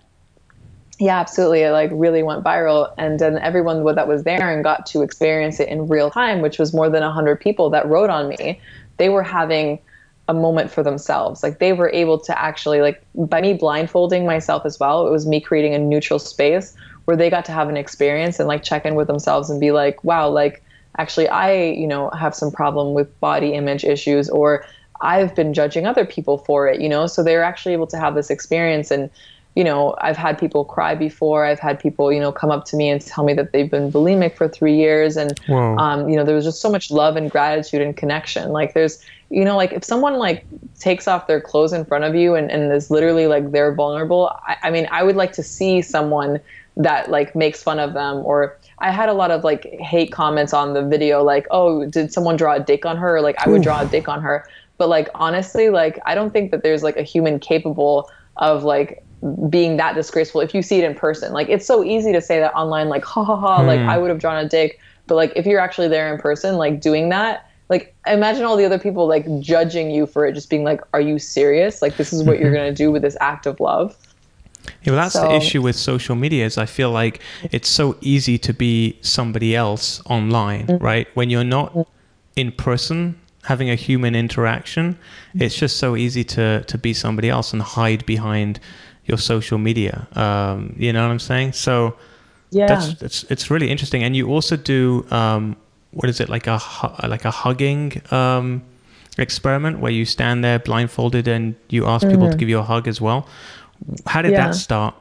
yeah 1.01 1.19
absolutely. 1.19 1.61
It 1.61 1.71
like 1.71 1.89
really 1.91 2.21
went 2.21 2.43
viral 2.43 2.93
and 2.95 3.19
then 3.19 3.39
everyone 3.39 3.83
that 3.95 4.07
was 4.07 4.23
there 4.23 4.51
and 4.51 4.63
got 4.63 4.85
to 4.87 5.01
experience 5.01 5.59
it 5.59 5.67
in 5.67 5.87
real 5.87 6.11
time 6.11 6.41
which 6.41 6.59
was 6.59 6.75
more 6.75 6.89
than 6.89 7.01
100 7.01 7.41
people 7.41 7.71
that 7.71 7.87
wrote 7.87 8.11
on 8.11 8.29
me. 8.29 8.61
They 8.97 9.09
were 9.09 9.23
having 9.23 9.79
a 10.27 10.33
moment 10.35 10.69
for 10.69 10.83
themselves. 10.83 11.41
Like 11.41 11.57
they 11.57 11.73
were 11.73 11.89
able 11.89 12.19
to 12.19 12.39
actually 12.39 12.81
like 12.81 13.03
by 13.15 13.41
me 13.41 13.55
blindfolding 13.55 14.27
myself 14.27 14.63
as 14.63 14.79
well 14.79 15.07
it 15.07 15.09
was 15.09 15.25
me 15.25 15.41
creating 15.41 15.73
a 15.73 15.79
neutral 15.79 16.19
space 16.19 16.75
where 17.05 17.17
they 17.17 17.31
got 17.31 17.45
to 17.45 17.51
have 17.51 17.67
an 17.67 17.77
experience 17.77 18.39
and 18.39 18.47
like 18.47 18.61
check 18.61 18.85
in 18.85 18.93
with 18.93 19.07
themselves 19.07 19.49
and 19.49 19.59
be 19.59 19.71
like, 19.71 20.03
wow, 20.03 20.29
like 20.29 20.63
actually 20.99 21.27
I, 21.27 21.51
you 21.53 21.87
know, 21.87 22.11
have 22.11 22.35
some 22.35 22.51
problem 22.51 22.93
with 22.93 23.19
body 23.19 23.55
image 23.55 23.83
issues 23.83 24.29
or 24.29 24.63
I've 25.01 25.33
been 25.33 25.55
judging 25.55 25.87
other 25.87 26.05
people 26.05 26.37
for 26.37 26.67
it, 26.67 26.79
you 26.79 26.87
know? 26.87 27.07
So 27.07 27.23
they're 27.23 27.43
actually 27.43 27.73
able 27.73 27.87
to 27.87 27.97
have 27.97 28.13
this 28.13 28.29
experience 28.29 28.91
and 28.91 29.09
you 29.55 29.65
know, 29.65 29.95
I've 29.99 30.15
had 30.15 30.39
people 30.39 30.63
cry 30.63 30.95
before. 30.95 31.45
I've 31.45 31.59
had 31.59 31.79
people, 31.79 32.11
you 32.11 32.19
know, 32.19 32.31
come 32.31 32.51
up 32.51 32.63
to 32.65 32.77
me 32.77 32.89
and 32.89 33.01
tell 33.01 33.25
me 33.25 33.33
that 33.33 33.51
they've 33.51 33.69
been 33.69 33.91
bulimic 33.91 34.37
for 34.37 34.47
three 34.47 34.75
years. 34.75 35.17
And, 35.17 35.37
um, 35.77 36.07
you 36.07 36.15
know, 36.15 36.23
there 36.23 36.35
was 36.35 36.45
just 36.45 36.61
so 36.61 36.71
much 36.71 36.89
love 36.89 37.17
and 37.17 37.29
gratitude 37.29 37.81
and 37.81 37.95
connection. 37.95 38.51
Like 38.51 38.73
there's, 38.73 39.03
you 39.29 39.43
know, 39.43 39.57
like 39.57 39.73
if 39.73 39.83
someone 39.83 40.17
like 40.17 40.45
takes 40.79 41.05
off 41.07 41.27
their 41.27 41.41
clothes 41.41 41.73
in 41.73 41.83
front 41.83 42.05
of 42.05 42.15
you 42.15 42.35
and, 42.35 42.49
and 42.49 42.71
is 42.71 42.89
literally 42.89 43.27
like 43.27 43.51
they're 43.51 43.73
vulnerable, 43.73 44.31
I, 44.47 44.57
I 44.63 44.71
mean, 44.71 44.87
I 44.89 45.03
would 45.03 45.17
like 45.17 45.33
to 45.33 45.43
see 45.43 45.81
someone 45.81 46.39
that 46.77 47.11
like 47.11 47.35
makes 47.35 47.61
fun 47.61 47.79
of 47.79 47.93
them 47.93 48.17
or 48.23 48.57
I 48.77 48.91
had 48.91 49.09
a 49.09 49.13
lot 49.13 49.31
of 49.31 49.43
like 49.43 49.65
hate 49.79 50.13
comments 50.13 50.53
on 50.53 50.73
the 50.73 50.81
video, 50.81 51.23
like, 51.23 51.45
oh, 51.51 51.85
did 51.85 52.13
someone 52.13 52.37
draw 52.37 52.53
a 52.53 52.59
dick 52.61 52.85
on 52.85 52.95
her? 52.95 53.19
Like 53.19 53.35
I 53.45 53.49
would 53.49 53.61
draw 53.61 53.81
a 53.81 53.85
dick 53.85 54.07
on 54.07 54.21
her. 54.21 54.47
But 54.77 54.87
like 54.87 55.09
honestly, 55.13 55.69
like 55.69 55.99
I 56.05 56.15
don't 56.15 56.31
think 56.31 56.51
that 56.51 56.63
there's 56.63 56.83
like 56.83 56.95
a 56.95 57.03
human 57.03 57.37
capable 57.39 58.09
of 58.37 58.63
like 58.63 59.03
being 59.49 59.77
that 59.77 59.95
disgraceful 59.95 60.41
if 60.41 60.53
you 60.53 60.62
see 60.62 60.79
it 60.79 60.84
in 60.84 60.95
person. 60.95 61.34
Like 61.34 61.49
it's 61.49 61.65
so 61.65 61.84
easy 61.84 62.12
to 62.12 62.21
say 62.21 62.39
that 62.39 62.53
online, 62.53 62.89
like 62.89 63.03
ha 63.03 63.23
ha 63.23 63.36
ha, 63.36 63.62
like 63.62 63.79
hmm. 63.79 63.89
I 63.89 63.97
would 63.97 64.10
have 64.10 64.19
drawn 64.19 64.43
a 64.43 64.47
dick. 64.47 64.79
But 65.07 65.15
like 65.15 65.34
if 65.36 65.45
you're 65.45 65.60
actually 65.60 65.88
there 65.88 66.13
in 66.13 66.19
person, 66.19 66.55
like 66.55 66.81
doing 66.81 67.10
that, 67.10 67.49
like 67.69 67.95
imagine 68.07 68.43
all 68.43 68.57
the 68.57 68.65
other 68.65 68.79
people 68.79 69.07
like 69.07 69.25
judging 69.39 69.91
you 69.91 70.05
for 70.05 70.25
it, 70.25 70.34
just 70.34 70.49
being 70.49 70.63
like, 70.63 70.81
are 70.93 71.01
you 71.01 71.19
serious? 71.19 71.81
Like 71.81 71.97
this 71.97 72.12
is 72.12 72.23
what 72.23 72.39
you're 72.39 72.49
mm-hmm. 72.49 72.57
gonna 72.57 72.73
do 72.73 72.91
with 72.91 73.01
this 73.01 73.17
act 73.21 73.45
of 73.45 73.60
love. 73.60 73.95
Yeah, 74.84 74.93
well, 74.93 75.01
that's 75.01 75.13
so, 75.13 75.27
the 75.27 75.36
issue 75.36 75.62
with 75.62 75.75
social 75.75 76.15
media. 76.15 76.45
Is 76.45 76.57
I 76.57 76.65
feel 76.65 76.91
like 76.91 77.21
it's 77.43 77.69
so 77.69 77.97
easy 78.01 78.38
to 78.39 78.53
be 78.53 78.97
somebody 79.01 79.55
else 79.55 80.01
online, 80.05 80.67
mm-hmm. 80.67 80.84
right? 80.84 81.07
When 81.13 81.29
you're 81.29 81.43
not 81.43 81.71
mm-hmm. 81.73 81.91
in 82.36 82.51
person, 82.51 83.19
having 83.43 83.69
a 83.69 83.75
human 83.75 84.15
interaction, 84.15 84.97
it's 85.36 85.55
just 85.55 85.77
so 85.77 85.95
easy 85.95 86.23
to 86.25 86.63
to 86.63 86.77
be 86.77 86.93
somebody 86.93 87.29
else 87.29 87.53
and 87.53 87.62
hide 87.62 88.05
behind 88.05 88.60
your 89.12 89.19
social 89.19 89.58
media. 89.58 90.08
Um, 90.13 90.74
you 90.78 90.91
know 90.93 91.04
what 91.06 91.12
I'm 91.12 91.19
saying? 91.19 91.54
So 91.54 91.95
yeah, 92.50 92.67
that's 92.67 93.02
it's 93.02 93.24
it's 93.30 93.52
really 93.52 93.69
interesting. 93.69 94.04
And 94.04 94.15
you 94.15 94.30
also 94.30 94.56
do 94.56 95.06
um, 95.12 95.56
what 95.91 96.10
is 96.10 96.19
it 96.19 96.30
like 96.30 96.47
a 96.47 96.60
like 97.08 97.26
a 97.26 97.32
hugging 97.32 98.02
um, 98.12 98.63
experiment 99.17 99.80
where 99.80 99.91
you 99.91 100.06
stand 100.06 100.43
there 100.43 100.60
blindfolded 100.60 101.28
and 101.28 101.56
you 101.69 101.86
ask 101.86 102.04
mm-hmm. 102.04 102.12
people 102.12 102.26
to 102.26 102.32
mm-hmm. 102.32 102.39
give 102.39 102.50
you 102.50 102.60
a 102.60 102.63
hug 102.63 102.88
as 102.88 103.00
well. 103.00 103.28
How 104.06 104.21
did 104.21 104.32
yeah. 104.32 104.47
that 104.47 104.56
start? 104.56 104.95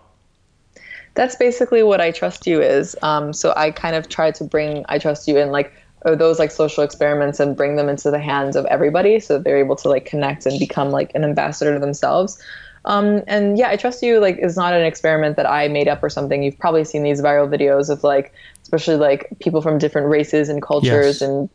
That's 1.15 1.37
basically 1.37 1.83
what 1.83 2.01
I 2.01 2.11
trust 2.11 2.47
you 2.47 2.61
is. 2.61 2.97
Um, 3.03 3.33
so 3.33 3.53
I 3.57 3.71
kind 3.71 3.97
of 3.97 4.09
try 4.09 4.31
to 4.33 4.45
bring 4.45 4.85
I 4.89 4.99
trust 4.99 5.29
you 5.29 5.39
in 5.39 5.51
like 5.51 5.73
those 6.05 6.39
like 6.39 6.51
social 6.51 6.83
experiments 6.83 7.41
and 7.41 7.57
bring 7.57 7.77
them 7.77 7.89
into 7.89 8.11
the 8.11 8.19
hands 8.19 8.57
of 8.57 8.65
everybody 8.67 9.21
so 9.21 9.35
that 9.35 9.45
they're 9.45 9.59
able 9.59 9.77
to 9.77 9.89
like 9.89 10.07
connect 10.07 10.47
and 10.47 10.59
become 10.59 10.91
like 10.91 11.15
an 11.15 11.25
ambassador 11.25 11.75
to 11.75 11.81
themselves. 11.81 12.41
Um, 12.85 13.23
and 13.27 13.59
yeah, 13.59 13.69
I 13.69 13.77
trust 13.77 14.03
you 14.03 14.21
like 14.21 14.39
is 14.39 14.57
not 14.57 14.73
an 14.73 14.83
experiment 14.83 15.37
that 15.37 15.47
I 15.47 15.69
made 15.69 15.89
up 15.89 16.03
or 16.03 16.09
something. 16.09 16.43
You've 16.43 16.59
probably 16.59 16.85
seen 16.85 17.03
these 17.03 17.21
viral 17.21 17.49
videos 17.49 17.91
of 17.91 18.03
like, 18.03 18.33
especially 18.63 18.97
like 18.97 19.29
people 19.41 19.61
from 19.61 19.79
different 19.79 20.09
races 20.09 20.49
and 20.49 20.63
cultures 20.63 21.21
yes. 21.21 21.23
and 21.23 21.49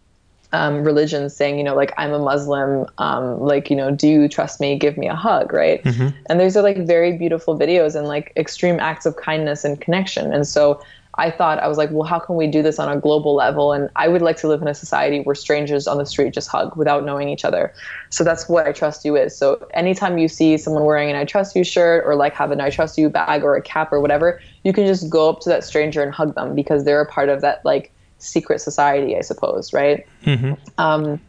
um, 0.53 0.83
religions 0.83 1.35
saying, 1.35 1.57
you 1.57 1.63
know, 1.63 1.75
like 1.75 1.93
I'm 1.97 2.13
a 2.13 2.19
Muslim, 2.19 2.85
um, 2.97 3.39
like 3.39 3.69
you 3.69 3.75
know, 3.75 3.91
do 3.91 4.07
you 4.07 4.27
trust 4.27 4.59
me? 4.59 4.77
Give 4.77 4.97
me 4.97 5.07
a 5.07 5.15
hug, 5.15 5.51
right? 5.51 5.83
Mm-hmm. 5.83 6.15
And 6.27 6.39
these 6.39 6.55
are 6.55 6.63
like 6.63 6.77
very 6.85 7.17
beautiful 7.17 7.57
videos 7.57 7.95
and 7.95 8.07
like 8.07 8.31
extreme 8.37 8.79
acts 8.79 9.05
of 9.05 9.15
kindness 9.17 9.65
and 9.65 9.79
connection. 9.79 10.33
And 10.33 10.47
so 10.47 10.81
I 11.17 11.31
thought 11.31 11.59
I 11.59 11.67
was 11.67 11.77
like, 11.77 11.89
well, 11.91 12.07
how 12.07 12.19
can 12.19 12.35
we 12.35 12.47
do 12.47 12.61
this 12.61 12.79
on 12.79 12.89
a 12.89 12.99
global 12.99 13.35
level? 13.35 13.71
And 13.71 13.89
I 13.95 14.07
would 14.07 14.21
like 14.21 14.37
to 14.37 14.47
live 14.47 14.61
in 14.61 14.67
a 14.67 14.73
society 14.73 15.21
where 15.21 15.35
strangers 15.35 15.87
on 15.87 15.97
the 15.97 16.05
street 16.05 16.33
just 16.33 16.49
hug 16.49 16.75
without 16.75 17.05
knowing 17.05 17.29
each 17.29 17.45
other. 17.45 17.73
So 18.09 18.23
that's 18.23 18.49
what 18.49 18.67
I 18.67 18.71
trust 18.71 19.05
you 19.05 19.15
is. 19.15 19.37
So 19.37 19.65
anytime 19.73 20.17
you 20.17 20.27
see 20.27 20.57
someone 20.57 20.83
wearing 20.83 21.09
an 21.09 21.15
I 21.15 21.25
trust 21.25 21.55
you 21.55 21.63
shirt 21.63 22.03
or 22.05 22.15
like 22.15 22.33
have 22.33 22.51
an 22.51 22.61
I 22.61 22.69
trust 22.69 22.97
you 22.97 23.09
bag 23.09 23.43
or 23.43 23.55
a 23.55 23.61
cap 23.61 23.93
or 23.93 24.01
whatever, 24.01 24.41
you 24.63 24.73
can 24.73 24.85
just 24.85 25.09
go 25.09 25.29
up 25.29 25.39
to 25.41 25.49
that 25.49 25.63
stranger 25.63 26.03
and 26.03 26.13
hug 26.13 26.35
them 26.35 26.55
because 26.55 26.83
they're 26.83 27.01
a 27.01 27.05
part 27.05 27.29
of 27.29 27.41
that 27.41 27.63
like 27.63 27.91
secret 28.17 28.59
society, 28.59 29.15
I 29.15 29.21
suppose, 29.21 29.73
right? 29.73 30.05
Mm-hmm. 30.23 30.53
Um, 30.77 31.21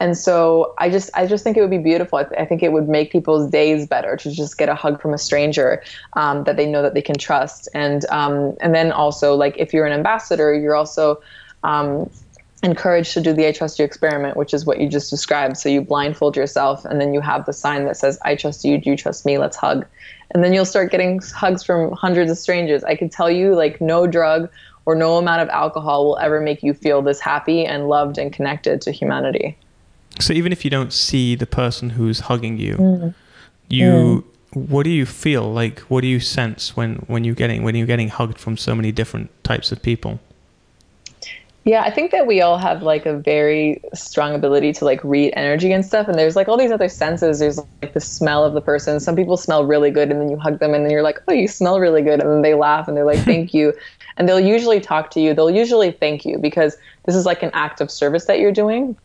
and 0.00 0.16
so 0.16 0.74
I 0.78 0.90
just 0.90 1.10
I 1.14 1.26
just 1.26 1.42
think 1.42 1.56
it 1.56 1.60
would 1.60 1.70
be 1.70 1.78
beautiful. 1.78 2.18
I, 2.18 2.24
th- 2.24 2.40
I, 2.40 2.44
think 2.44 2.62
it 2.62 2.72
would 2.72 2.88
make 2.88 3.10
people's 3.10 3.50
days 3.50 3.86
better 3.86 4.16
to 4.16 4.30
just 4.30 4.56
get 4.56 4.68
a 4.68 4.74
hug 4.74 5.00
from 5.02 5.12
a 5.12 5.18
stranger 5.18 5.82
um, 6.12 6.44
that 6.44 6.56
they 6.56 6.66
know 6.66 6.82
that 6.82 6.94
they 6.94 7.02
can 7.02 7.18
trust. 7.18 7.68
And 7.74 8.04
um, 8.10 8.56
and 8.60 8.74
then 8.74 8.92
also 8.92 9.34
like 9.34 9.56
if 9.58 9.72
you're 9.72 9.86
an 9.86 9.92
ambassador, 9.92 10.54
you're 10.54 10.76
also 10.76 11.20
um, 11.64 12.08
encouraged 12.62 13.12
to 13.14 13.20
do 13.20 13.32
the 13.32 13.48
I 13.48 13.52
trust 13.52 13.80
you 13.80 13.84
experiment, 13.84 14.36
which 14.36 14.54
is 14.54 14.64
what 14.64 14.78
you 14.80 14.88
just 14.88 15.10
described. 15.10 15.56
So 15.56 15.68
you 15.68 15.80
blindfold 15.80 16.36
yourself, 16.36 16.84
and 16.84 17.00
then 17.00 17.12
you 17.12 17.20
have 17.20 17.44
the 17.46 17.52
sign 17.52 17.84
that 17.86 17.96
says 17.96 18.20
I 18.24 18.36
trust 18.36 18.64
you, 18.64 18.78
do 18.78 18.90
you 18.90 18.96
trust 18.96 19.26
me, 19.26 19.36
let's 19.38 19.56
hug. 19.56 19.84
And 20.30 20.44
then 20.44 20.52
you'll 20.52 20.64
start 20.64 20.92
getting 20.92 21.20
hugs 21.20 21.64
from 21.64 21.90
hundreds 21.92 22.30
of 22.30 22.38
strangers. 22.38 22.84
I 22.84 22.94
can 22.94 23.08
tell 23.08 23.30
you, 23.30 23.56
like 23.56 23.80
no 23.80 24.06
drug 24.06 24.48
or 24.86 24.94
no 24.94 25.16
amount 25.16 25.42
of 25.42 25.48
alcohol 25.48 26.06
will 26.06 26.18
ever 26.18 26.40
make 26.40 26.62
you 26.62 26.72
feel 26.72 27.02
this 27.02 27.18
happy 27.18 27.66
and 27.66 27.88
loved 27.88 28.16
and 28.16 28.32
connected 28.32 28.80
to 28.82 28.92
humanity. 28.92 29.56
So 30.20 30.32
even 30.32 30.52
if 30.52 30.64
you 30.64 30.70
don't 30.70 30.92
see 30.92 31.34
the 31.34 31.46
person 31.46 31.90
who's 31.90 32.20
hugging 32.20 32.58
you, 32.58 32.76
mm. 32.76 33.14
you 33.68 34.24
mm. 34.52 34.68
what 34.68 34.84
do 34.84 34.90
you 34.90 35.06
feel 35.06 35.52
like? 35.52 35.80
What 35.80 36.02
do 36.02 36.06
you 36.06 36.20
sense 36.20 36.76
when 36.76 36.96
when 37.06 37.24
you're 37.24 37.34
getting 37.34 37.62
when 37.62 37.74
you're 37.74 37.86
getting 37.86 38.08
hugged 38.08 38.38
from 38.38 38.56
so 38.56 38.74
many 38.74 38.92
different 38.92 39.30
types 39.44 39.72
of 39.72 39.82
people? 39.82 40.20
Yeah, 41.68 41.82
I 41.82 41.90
think 41.90 42.12
that 42.12 42.26
we 42.26 42.40
all 42.40 42.56
have 42.56 42.82
like 42.82 43.04
a 43.04 43.18
very 43.18 43.82
strong 43.92 44.34
ability 44.34 44.72
to 44.72 44.86
like 44.86 45.04
read 45.04 45.34
energy 45.36 45.70
and 45.70 45.84
stuff. 45.84 46.08
And 46.08 46.18
there's 46.18 46.34
like 46.34 46.48
all 46.48 46.56
these 46.56 46.70
other 46.70 46.88
senses. 46.88 47.40
There's 47.40 47.58
like 47.82 47.92
the 47.92 48.00
smell 48.00 48.42
of 48.42 48.54
the 48.54 48.62
person. 48.62 49.00
Some 49.00 49.14
people 49.14 49.36
smell 49.36 49.66
really 49.66 49.90
good, 49.90 50.10
and 50.10 50.18
then 50.18 50.30
you 50.30 50.38
hug 50.38 50.60
them, 50.60 50.72
and 50.72 50.82
then 50.82 50.90
you're 50.90 51.02
like, 51.02 51.20
oh, 51.28 51.34
you 51.34 51.46
smell 51.46 51.78
really 51.78 52.00
good, 52.00 52.20
and 52.20 52.30
then 52.30 52.40
they 52.40 52.54
laugh 52.54 52.88
and 52.88 52.96
they're 52.96 53.04
like, 53.04 53.18
thank 53.24 53.52
you. 53.52 53.74
And 54.16 54.26
they'll 54.26 54.40
usually 54.40 54.80
talk 54.80 55.10
to 55.10 55.20
you. 55.20 55.34
They'll 55.34 55.50
usually 55.50 55.90
thank 55.90 56.24
you 56.24 56.38
because 56.38 56.74
this 57.04 57.14
is 57.14 57.26
like 57.26 57.42
an 57.42 57.50
act 57.52 57.82
of 57.82 57.90
service 57.90 58.24
that 58.24 58.38
you're 58.38 58.50
doing 58.50 58.96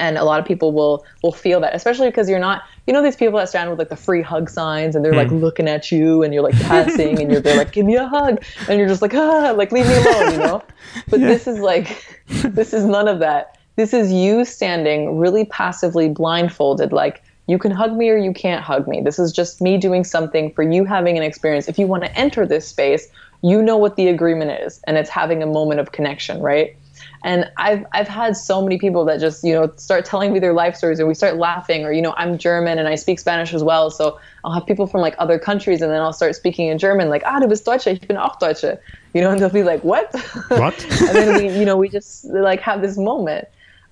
and 0.00 0.16
a 0.16 0.24
lot 0.24 0.40
of 0.40 0.46
people 0.46 0.72
will 0.72 1.04
will 1.22 1.32
feel 1.32 1.60
that 1.60 1.74
especially 1.74 2.08
because 2.08 2.28
you're 2.28 2.40
not 2.40 2.62
you 2.86 2.92
know 2.92 3.02
these 3.02 3.14
people 3.14 3.38
that 3.38 3.48
stand 3.48 3.70
with 3.70 3.78
like 3.78 3.90
the 3.90 3.96
free 3.96 4.22
hug 4.22 4.48
signs 4.48 4.96
and 4.96 5.04
they're 5.04 5.12
mm. 5.12 5.16
like 5.16 5.28
hmm. 5.28 5.36
looking 5.36 5.68
at 5.68 5.92
you 5.92 6.22
and 6.22 6.34
you're 6.34 6.42
like 6.42 6.58
passing 6.62 7.20
and 7.20 7.30
you're 7.30 7.40
they're 7.40 7.56
like 7.56 7.72
give 7.72 7.86
me 7.86 7.94
a 7.94 8.08
hug 8.08 8.42
and 8.68 8.78
you're 8.78 8.88
just 8.88 9.02
like 9.02 9.14
ah 9.14 9.52
like 9.52 9.70
leave 9.70 9.86
me 9.86 9.96
alone 9.96 10.32
you 10.32 10.38
know 10.38 10.62
but 11.08 11.20
yeah. 11.20 11.28
this 11.28 11.46
is 11.46 11.60
like 11.60 12.18
this 12.26 12.72
is 12.72 12.84
none 12.84 13.06
of 13.06 13.20
that 13.20 13.58
this 13.76 13.92
is 13.94 14.10
you 14.10 14.44
standing 14.44 15.18
really 15.18 15.44
passively 15.44 16.08
blindfolded 16.08 16.92
like 16.92 17.22
you 17.46 17.58
can 17.58 17.70
hug 17.70 17.96
me 17.96 18.08
or 18.08 18.16
you 18.16 18.32
can't 18.32 18.62
hug 18.62 18.88
me 18.88 19.00
this 19.00 19.18
is 19.18 19.32
just 19.32 19.60
me 19.60 19.76
doing 19.76 20.02
something 20.02 20.52
for 20.54 20.62
you 20.62 20.84
having 20.84 21.16
an 21.16 21.22
experience 21.22 21.68
if 21.68 21.78
you 21.78 21.86
want 21.86 22.02
to 22.02 22.18
enter 22.18 22.46
this 22.46 22.66
space 22.66 23.08
you 23.42 23.62
know 23.62 23.76
what 23.76 23.96
the 23.96 24.08
agreement 24.08 24.50
is 24.62 24.80
and 24.86 24.96
it's 24.96 25.10
having 25.10 25.42
a 25.42 25.46
moment 25.46 25.80
of 25.80 25.92
connection 25.92 26.40
right 26.40 26.76
and 27.22 27.50
I've 27.58 27.84
I've 27.92 28.08
had 28.08 28.36
so 28.36 28.62
many 28.62 28.78
people 28.78 29.04
that 29.04 29.20
just 29.20 29.44
you 29.44 29.52
know 29.52 29.72
start 29.76 30.04
telling 30.04 30.32
me 30.32 30.38
their 30.38 30.52
life 30.52 30.74
stories, 30.74 30.98
and 30.98 31.06
we 31.08 31.14
start 31.14 31.36
laughing. 31.36 31.84
Or 31.84 31.92
you 31.92 32.02
know, 32.02 32.14
I'm 32.16 32.38
German 32.38 32.78
and 32.78 32.88
I 32.88 32.94
speak 32.94 33.18
Spanish 33.18 33.52
as 33.52 33.62
well, 33.62 33.90
so 33.90 34.18
I'll 34.44 34.52
have 34.52 34.66
people 34.66 34.86
from 34.86 35.00
like 35.00 35.14
other 35.18 35.38
countries, 35.38 35.82
and 35.82 35.92
then 35.92 36.00
I'll 36.00 36.12
start 36.12 36.34
speaking 36.34 36.68
in 36.68 36.78
German, 36.78 37.08
like 37.08 37.22
Ah, 37.26 37.38
du 37.38 37.46
bist 37.46 37.64
Deutsche, 37.64 37.88
ich 37.88 38.06
bin 38.06 38.16
auch 38.16 38.38
Deutsche. 38.38 38.78
You 39.12 39.20
know, 39.20 39.30
and 39.30 39.40
they'll 39.40 39.50
be 39.50 39.62
like, 39.62 39.82
What? 39.84 40.14
What? 40.48 40.84
and 40.90 41.16
then 41.16 41.36
we 41.36 41.58
you 41.58 41.64
know 41.64 41.76
we 41.76 41.88
just 41.88 42.24
like 42.26 42.60
have 42.60 42.80
this 42.80 42.96
moment. 42.96 43.46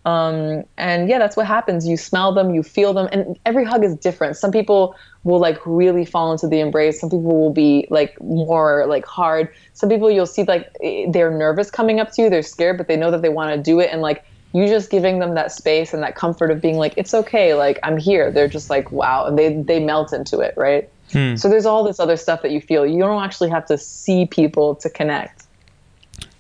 Um, 0.08 0.64
and 0.78 1.08
yeah, 1.08 1.18
that's 1.18 1.36
what 1.36 1.46
happens. 1.46 1.86
You 1.86 1.98
smell 1.98 2.32
them, 2.32 2.54
you 2.54 2.62
feel 2.62 2.94
them, 2.94 3.08
and 3.12 3.38
every 3.44 3.64
hug 3.64 3.84
is 3.84 3.94
different. 3.96 4.36
Some 4.38 4.50
people 4.50 4.96
will 5.24 5.38
like 5.38 5.58
really 5.66 6.06
fall 6.06 6.32
into 6.32 6.48
the 6.48 6.60
embrace. 6.60 6.98
Some 6.98 7.10
people 7.10 7.38
will 7.38 7.52
be 7.52 7.86
like 7.90 8.18
more 8.22 8.86
like 8.86 9.04
hard. 9.04 9.52
Some 9.74 9.90
people 9.90 10.10
you'll 10.10 10.24
see 10.24 10.44
like 10.44 10.74
they're 11.10 11.30
nervous 11.30 11.70
coming 11.70 12.00
up 12.00 12.10
to 12.12 12.22
you, 12.22 12.30
they're 12.30 12.42
scared, 12.42 12.78
but 12.78 12.88
they 12.88 12.96
know 12.96 13.10
that 13.10 13.20
they 13.20 13.28
want 13.28 13.54
to 13.54 13.62
do 13.62 13.80
it. 13.80 13.90
And 13.92 14.00
like 14.00 14.24
you 14.54 14.66
just 14.66 14.90
giving 14.90 15.18
them 15.18 15.34
that 15.34 15.52
space 15.52 15.92
and 15.92 16.02
that 16.02 16.14
comfort 16.14 16.50
of 16.50 16.62
being 16.62 16.78
like, 16.78 16.94
it's 16.96 17.12
okay, 17.12 17.52
like 17.52 17.78
I'm 17.82 17.98
here. 17.98 18.30
They're 18.30 18.48
just 18.48 18.70
like, 18.70 18.90
wow, 18.90 19.26
and 19.26 19.38
they 19.38 19.60
they 19.60 19.78
melt 19.78 20.14
into 20.14 20.40
it, 20.40 20.54
right? 20.56 20.88
Hmm. 21.12 21.36
So 21.36 21.50
there's 21.50 21.66
all 21.66 21.84
this 21.84 22.00
other 22.00 22.16
stuff 22.16 22.40
that 22.42 22.50
you 22.50 22.62
feel. 22.62 22.86
You 22.86 23.00
don't 23.00 23.22
actually 23.22 23.50
have 23.50 23.66
to 23.66 23.76
see 23.76 24.24
people 24.24 24.74
to 24.76 24.88
connect. 24.88 25.44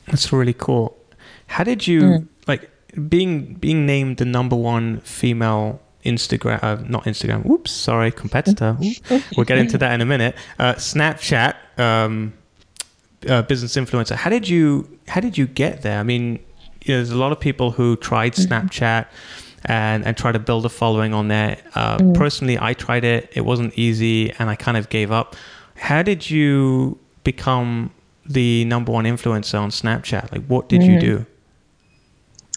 That's 0.06 0.32
really 0.32 0.54
cool. 0.54 0.96
How 1.48 1.64
did 1.64 1.86
you 1.86 2.00
mm. 2.00 2.28
like? 2.46 2.70
Being 3.08 3.54
being 3.54 3.86
named 3.86 4.16
the 4.18 4.24
number 4.24 4.56
one 4.56 5.00
female 5.00 5.80
Instagram, 6.04 6.62
uh, 6.62 6.76
not 6.86 7.04
Instagram. 7.04 7.48
Oops, 7.48 7.70
sorry, 7.70 8.10
competitor. 8.10 8.76
we'll 9.36 9.44
get 9.44 9.58
into 9.58 9.78
that 9.78 9.92
in 9.92 10.00
a 10.00 10.06
minute. 10.06 10.36
Uh, 10.58 10.74
Snapchat 10.74 11.56
um, 11.78 12.32
uh, 13.28 13.42
business 13.42 13.76
influencer. 13.76 14.14
How 14.14 14.30
did 14.30 14.48
you 14.48 14.98
how 15.08 15.20
did 15.20 15.36
you 15.36 15.46
get 15.46 15.82
there? 15.82 15.98
I 15.98 16.02
mean, 16.02 16.38
you 16.84 16.94
know, 16.94 16.98
there's 16.98 17.10
a 17.10 17.16
lot 17.16 17.32
of 17.32 17.40
people 17.40 17.72
who 17.72 17.96
tried 17.96 18.32
mm-hmm. 18.32 18.52
Snapchat 18.52 19.06
and 19.64 20.04
and 20.06 20.16
try 20.16 20.32
to 20.32 20.38
build 20.38 20.64
a 20.64 20.68
following 20.68 21.12
on 21.12 21.28
there. 21.28 21.58
Uh, 21.74 21.98
mm. 21.98 22.14
Personally, 22.14 22.58
I 22.58 22.74
tried 22.74 23.04
it. 23.04 23.30
It 23.34 23.42
wasn't 23.42 23.76
easy, 23.76 24.32
and 24.38 24.48
I 24.48 24.54
kind 24.54 24.76
of 24.76 24.88
gave 24.88 25.10
up. 25.10 25.36
How 25.76 26.02
did 26.02 26.28
you 26.30 26.98
become 27.24 27.90
the 28.24 28.64
number 28.64 28.92
one 28.92 29.04
influencer 29.04 29.60
on 29.60 29.70
Snapchat? 29.70 30.32
Like, 30.32 30.46
what 30.46 30.68
did 30.68 30.80
mm. 30.80 30.86
you 30.86 30.90
mm-hmm. 30.92 31.00
do? 31.00 31.26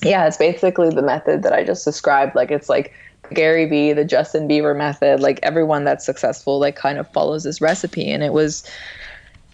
Yeah, 0.03 0.25
it's 0.25 0.37
basically 0.37 0.89
the 0.89 1.01
method 1.01 1.43
that 1.43 1.53
I 1.53 1.63
just 1.63 1.85
described. 1.85 2.35
Like 2.35 2.51
it's 2.51 2.69
like 2.69 2.93
Gary 3.33 3.65
Vee, 3.65 3.93
the 3.93 4.05
Justin 4.05 4.47
Bieber 4.47 4.75
method, 4.75 5.19
like 5.19 5.39
everyone 5.43 5.83
that's 5.83 6.05
successful, 6.05 6.59
like 6.59 6.75
kind 6.75 6.97
of 6.97 7.11
follows 7.11 7.43
this 7.43 7.61
recipe. 7.61 8.09
And 8.09 8.23
it 8.23 8.33
was, 8.33 8.63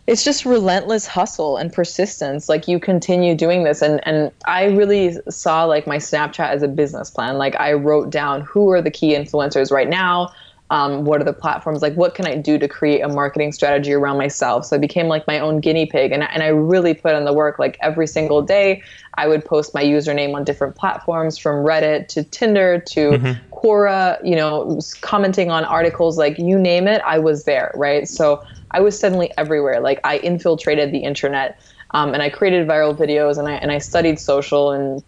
it's 0.07 0.23
just 0.23 0.45
relentless 0.45 1.05
hustle 1.05 1.57
and 1.57 1.71
persistence. 1.71 2.47
Like 2.47 2.67
you 2.67 2.79
continue 2.79 3.35
doing 3.35 3.65
this. 3.65 3.81
And, 3.81 3.99
and 4.07 4.31
I 4.45 4.65
really 4.65 5.17
saw 5.29 5.65
like 5.65 5.85
my 5.85 5.97
Snapchat 5.97 6.49
as 6.49 6.63
a 6.63 6.67
business 6.67 7.11
plan. 7.11 7.37
Like 7.37 7.55
I 7.55 7.73
wrote 7.73 8.09
down 8.09 8.41
who 8.41 8.71
are 8.71 8.81
the 8.81 8.91
key 8.91 9.13
influencers 9.13 9.71
right 9.71 9.89
now 9.89 10.33
um, 10.69 11.05
what 11.05 11.21
are 11.21 11.23
the 11.23 11.33
platforms? 11.33 11.81
Like 11.81 11.95
what 11.95 12.15
can 12.15 12.25
i 12.27 12.35
do 12.35 12.57
to 12.57 12.67
create 12.67 13.01
a 13.01 13.07
marketing 13.07 13.51
strategy 13.51 13.93
around 13.93 14.17
myself? 14.17 14.65
So 14.65 14.75
i 14.75 14.79
became 14.79 15.07
like 15.07 15.25
my 15.27 15.39
own 15.39 15.59
guinea 15.59 15.85
pig 15.85 16.11
and, 16.11 16.23
and 16.23 16.43
i 16.43 16.47
really 16.47 16.93
put 16.93 17.15
in 17.15 17.25
the 17.25 17.33
work 17.33 17.59
like 17.59 17.77
every 17.81 18.07
single 18.07 18.41
day 18.41 18.83
i 19.15 19.27
would 19.27 19.45
post 19.45 19.73
my 19.73 19.83
username 19.83 20.35
on 20.35 20.43
different 20.43 20.75
platforms 20.75 21.37
from 21.37 21.65
reddit 21.65 22.07
to 22.09 22.23
tinder 22.23 22.79
to 22.79 23.11
mm-hmm. 23.11 23.55
quora 23.55 24.19
you 24.25 24.35
know 24.35 24.79
commenting 25.01 25.49
on 25.49 25.63
articles 25.63 26.17
like 26.17 26.37
you 26.37 26.59
name 26.59 26.87
it 26.87 27.01
i 27.05 27.17
was 27.17 27.45
there 27.45 27.71
right? 27.75 28.07
So 28.07 28.43
i 28.71 28.81
was 28.81 28.99
suddenly 28.99 29.31
everywhere. 29.37 29.79
Like 29.79 29.99
i 30.03 30.17
infiltrated 30.17 30.91
the 30.91 30.99
internet 30.99 31.59
um, 31.91 32.13
and 32.13 32.21
i 32.21 32.29
created 32.29 32.67
viral 32.67 32.95
videos 32.95 33.37
and 33.37 33.47
I, 33.47 33.53
and 33.53 33.71
I 33.71 33.77
studied 33.77 34.19
social 34.19 34.71
and 34.71 35.03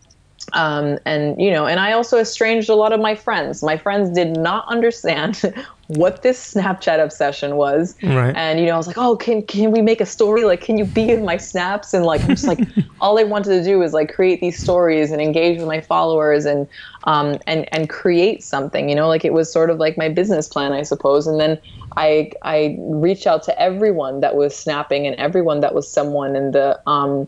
um, 0.53 0.97
and 1.05 1.39
you 1.41 1.51
know 1.51 1.65
and 1.65 1.79
i 1.79 1.91
also 1.91 2.17
estranged 2.17 2.69
a 2.69 2.75
lot 2.75 2.91
of 2.91 2.99
my 2.99 3.15
friends. 3.15 3.63
My 3.63 3.77
friends 3.77 4.09
did 4.09 4.37
not 4.37 4.67
understand 4.67 5.41
what 5.87 6.21
this 6.21 6.53
snapchat 6.53 7.03
obsession 7.03 7.55
was. 7.55 7.95
Right. 8.03 8.35
and 8.35 8.59
you 8.59 8.65
know 8.65 8.73
i 8.73 8.77
was 8.77 8.87
like 8.87 8.97
oh 8.97 9.15
can, 9.15 9.41
can 9.43 9.71
we 9.71 9.81
make 9.81 10.01
a 10.01 10.05
story? 10.05 10.43
Like 10.43 10.61
can 10.61 10.77
you 10.77 10.85
be 10.85 11.09
in 11.09 11.25
my 11.25 11.37
snaps? 11.37 11.93
And 11.93 12.05
like 12.05 12.21
i'm 12.21 12.29
just 12.29 12.47
like 12.47 12.59
all 13.01 13.19
i 13.19 13.23
wanted 13.23 13.49
to 13.49 13.63
do 13.63 13.79
was 13.79 13.93
like 13.93 14.13
create 14.13 14.41
these 14.41 14.57
stories 14.57 15.11
and 15.11 15.21
engage 15.21 15.59
with 15.59 15.67
my 15.67 15.81
followers 15.81 16.45
and 16.45 16.67
um, 17.05 17.37
and 17.47 17.67
and 17.73 17.89
create 17.89 18.43
something 18.43 18.89
you 18.89 18.95
know? 18.95 19.07
Like 19.07 19.25
it 19.25 19.33
was 19.33 19.51
sort 19.51 19.69
of 19.69 19.77
like 19.77 19.97
my 19.97 20.09
business 20.09 20.47
plan 20.47 20.73
i 20.73 20.83
suppose. 20.83 21.27
And 21.27 21.39
then 21.39 21.59
i 21.97 22.31
i 22.43 22.77
reached 22.79 23.27
out 23.27 23.43
to 23.43 23.61
everyone 23.61 24.19
that 24.19 24.35
was 24.35 24.55
snapping 24.55 25.07
and 25.07 25.15
everyone 25.15 25.59
that 25.61 25.73
was 25.73 25.91
someone 25.91 26.35
in 26.35 26.51
the 26.51 26.79
um 26.87 27.27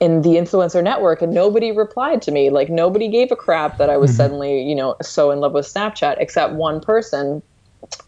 in 0.00 0.22
the 0.22 0.30
influencer 0.30 0.82
network 0.82 1.22
and 1.22 1.32
nobody 1.32 1.72
replied 1.72 2.22
to 2.22 2.30
me. 2.30 2.50
Like 2.50 2.70
nobody 2.70 3.08
gave 3.08 3.32
a 3.32 3.36
crap 3.36 3.78
that 3.78 3.90
i 3.90 3.96
was 3.96 4.10
mm-hmm. 4.10 4.16
suddenly 4.18 4.62
you 4.62 4.74
know 4.74 4.96
so 5.02 5.30
in 5.30 5.40
love 5.40 5.52
with 5.52 5.66
snapchat 5.66 6.16
except 6.18 6.54
one 6.54 6.80
person 6.80 7.42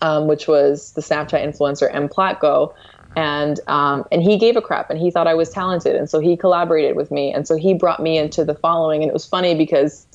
um, 0.03 0.27
which 0.27 0.49
was 0.49 0.93
the 0.93 1.01
snapchat 1.01 1.45
influencer 1.45 1.93
m 1.95 2.09
platgo. 2.09 2.75
And 3.17 3.59
um, 3.67 4.05
and 4.13 4.23
he 4.23 4.37
gave 4.39 4.57
a 4.57 4.63
crap 4.63 4.89
and 4.89 4.99
he 4.99 5.11
thought 5.11 5.27
i 5.27 5.35
was 5.35 5.51
talented. 5.51 5.97
And 5.97 6.09
so 6.09 6.21
he 6.21 6.37
collaborated 6.37 6.95
with 6.95 7.11
me 7.11 7.33
and 7.33 7.47
so 7.47 7.57
he 7.57 7.75
brought 7.75 8.01
me 8.01 8.17
into 8.19 8.45
the 8.45 8.55
following. 8.55 9.03
And 9.03 9.11
it 9.11 9.13
was 9.13 9.27
funny 9.27 9.55
because 9.55 10.07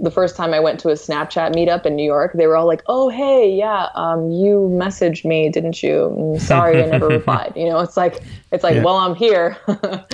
the 0.00 0.10
first 0.10 0.34
time 0.34 0.52
I 0.52 0.58
went 0.58 0.80
to 0.80 0.88
a 0.88 0.94
Snapchat 0.94 1.54
meetup 1.54 1.86
in 1.86 1.94
New 1.94 2.04
York, 2.04 2.32
they 2.34 2.48
were 2.48 2.56
all 2.56 2.66
like, 2.66 2.82
"Oh, 2.86 3.10
hey, 3.10 3.48
yeah, 3.50 3.90
um, 3.94 4.30
you 4.30 4.68
messaged 4.72 5.24
me, 5.24 5.48
didn't 5.48 5.84
you? 5.84 6.06
I'm 6.06 6.38
sorry, 6.40 6.82
I 6.82 6.86
never 6.86 7.06
replied." 7.18 7.52
You 7.54 7.68
know, 7.68 7.78
it's 7.78 7.96
like 7.96 8.20
it's 8.50 8.64
like, 8.64 8.74
yeah. 8.74 8.82
well, 8.82 8.96
I'm 8.96 9.14
here. 9.14 9.56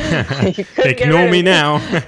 Ignore 0.77 1.31
me 1.31 1.41
now. 1.41 1.79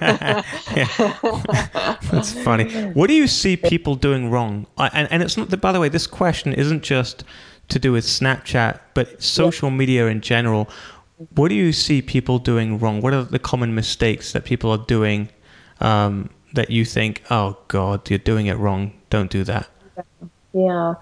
That's 2.11 2.33
funny. 2.45 2.71
What 2.91 3.07
do 3.07 3.15
you 3.15 3.27
see 3.27 3.57
people 3.57 3.95
doing 3.95 4.31
wrong? 4.31 4.67
And 4.77 5.11
and 5.11 5.23
it's 5.23 5.39
not. 5.39 5.49
That, 5.49 5.63
by 5.63 5.73
the 5.73 5.81
way, 5.81 5.89
this 5.89 6.07
question 6.07 6.53
isn't 6.53 6.83
just 6.83 7.25
to 7.71 7.79
do 7.79 7.93
with 7.93 8.05
Snapchat, 8.05 8.81
but 8.93 9.23
social 9.23 9.71
yeah. 9.71 9.77
media 9.77 10.07
in 10.09 10.21
general. 10.21 10.69
What 11.37 11.49
do 11.49 11.55
you 11.55 11.73
see 11.73 12.03
people 12.03 12.39
doing 12.39 12.79
wrong? 12.79 13.01
What 13.01 13.15
are 13.15 13.23
the 13.23 13.39
common 13.39 13.75
mistakes 13.75 14.33
that 14.33 14.45
people 14.45 14.71
are 14.71 14.85
doing? 14.87 15.31
Um, 15.81 16.29
that 16.55 16.71
you 16.71 16.85
think, 16.85 17.23
oh 17.31 17.57
God, 17.69 18.09
you're 18.11 18.19
doing 18.19 18.47
it 18.47 18.55
wrong. 18.55 18.93
Don't 19.11 19.31
do 19.31 19.45
that? 19.45 19.69
Yeah. 20.53 20.95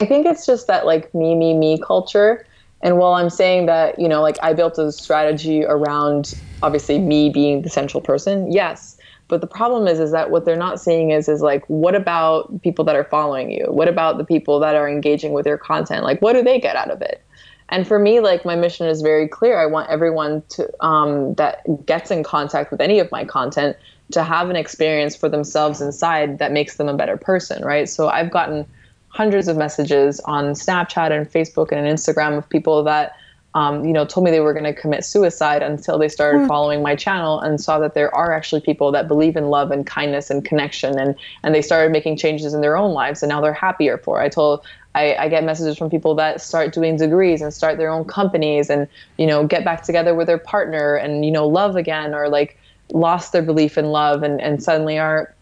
I 0.00 0.06
think 0.06 0.26
it's 0.26 0.46
just 0.46 0.66
that 0.66 0.86
like 0.86 1.12
me, 1.14 1.34
me, 1.34 1.54
me 1.54 1.80
culture. 1.84 2.46
And 2.82 2.98
while 2.98 3.14
I'm 3.14 3.30
saying 3.30 3.66
that, 3.66 3.98
you 3.98 4.08
know, 4.08 4.22
like 4.22 4.36
I 4.42 4.52
built 4.52 4.78
a 4.78 4.92
strategy 4.92 5.64
around 5.64 6.38
obviously 6.62 6.98
me 6.98 7.30
being 7.30 7.62
the 7.62 7.70
central 7.70 8.00
person, 8.00 8.52
yes. 8.52 8.96
But 9.26 9.40
the 9.40 9.46
problem 9.46 9.86
is, 9.86 10.00
is 10.00 10.12
that 10.12 10.30
what 10.30 10.44
they're 10.44 10.56
not 10.56 10.80
seeing 10.80 11.10
is, 11.10 11.28
is 11.28 11.42
like, 11.42 11.64
what 11.66 11.94
about 11.94 12.62
people 12.62 12.84
that 12.86 12.96
are 12.96 13.04
following 13.04 13.50
you? 13.50 13.66
What 13.68 13.88
about 13.88 14.16
the 14.16 14.24
people 14.24 14.58
that 14.60 14.74
are 14.74 14.88
engaging 14.88 15.32
with 15.32 15.46
your 15.46 15.58
content? 15.58 16.02
Like, 16.02 16.22
what 16.22 16.32
do 16.32 16.42
they 16.42 16.58
get 16.58 16.76
out 16.76 16.90
of 16.90 17.02
it? 17.02 17.22
And 17.68 17.86
for 17.86 17.98
me, 17.98 18.20
like 18.20 18.46
my 18.46 18.56
mission 18.56 18.86
is 18.86 19.02
very 19.02 19.28
clear. 19.28 19.58
I 19.58 19.66
want 19.66 19.90
everyone 19.90 20.42
to 20.50 20.84
um, 20.84 21.34
that 21.34 21.84
gets 21.84 22.10
in 22.10 22.22
contact 22.22 22.70
with 22.70 22.80
any 22.80 22.98
of 22.98 23.10
my 23.12 23.24
content 23.24 23.76
to 24.12 24.22
have 24.22 24.50
an 24.50 24.56
experience 24.56 25.14
for 25.14 25.28
themselves 25.28 25.80
inside 25.80 26.38
that 26.38 26.52
makes 26.52 26.76
them 26.76 26.88
a 26.88 26.94
better 26.94 27.16
person, 27.16 27.64
right? 27.64 27.88
So 27.88 28.08
I've 28.08 28.30
gotten 28.30 28.66
hundreds 29.08 29.48
of 29.48 29.56
messages 29.56 30.20
on 30.20 30.52
Snapchat 30.52 31.10
and 31.10 31.30
Facebook 31.30 31.72
and 31.72 31.86
Instagram 31.86 32.38
of 32.38 32.48
people 32.48 32.84
that 32.84 33.16
um, 33.54 33.84
you 33.84 33.92
know, 33.92 34.04
told 34.04 34.24
me 34.24 34.30
they 34.30 34.40
were 34.40 34.52
going 34.52 34.64
to 34.64 34.74
commit 34.74 35.04
suicide 35.04 35.62
until 35.62 35.98
they 35.98 36.08
started 36.08 36.42
mm. 36.42 36.48
following 36.48 36.82
my 36.82 36.94
channel 36.94 37.40
and 37.40 37.60
saw 37.60 37.78
that 37.78 37.94
there 37.94 38.14
are 38.14 38.32
actually 38.32 38.60
people 38.60 38.92
that 38.92 39.08
believe 39.08 39.36
in 39.36 39.48
love 39.48 39.70
and 39.70 39.86
kindness 39.86 40.30
and 40.30 40.44
connection, 40.44 40.98
and 40.98 41.16
and 41.42 41.54
they 41.54 41.62
started 41.62 41.90
making 41.90 42.18
changes 42.18 42.52
in 42.52 42.60
their 42.60 42.76
own 42.76 42.92
lives, 42.92 43.22
and 43.22 43.30
now 43.30 43.40
they're 43.40 43.54
happier 43.54 43.96
for. 43.98 44.20
It. 44.20 44.26
I 44.26 44.28
told 44.28 44.64
I, 44.94 45.14
I, 45.16 45.28
get 45.28 45.44
messages 45.44 45.78
from 45.78 45.90
people 45.90 46.14
that 46.16 46.40
start 46.40 46.72
doing 46.72 46.96
degrees 46.96 47.40
and 47.40 47.52
start 47.52 47.78
their 47.78 47.90
own 47.90 48.04
companies, 48.04 48.68
and 48.68 48.86
you 49.16 49.26
know, 49.26 49.46
get 49.46 49.64
back 49.64 49.82
together 49.82 50.14
with 50.14 50.26
their 50.26 50.38
partner 50.38 50.94
and 50.94 51.24
you 51.24 51.30
know, 51.30 51.48
love 51.48 51.74
again, 51.74 52.14
or 52.14 52.28
like 52.28 52.58
lost 52.92 53.32
their 53.32 53.42
belief 53.42 53.78
in 53.78 53.86
love 53.86 54.22
and, 54.22 54.40
and 54.40 54.62
suddenly 54.62 54.98
are 54.98 55.34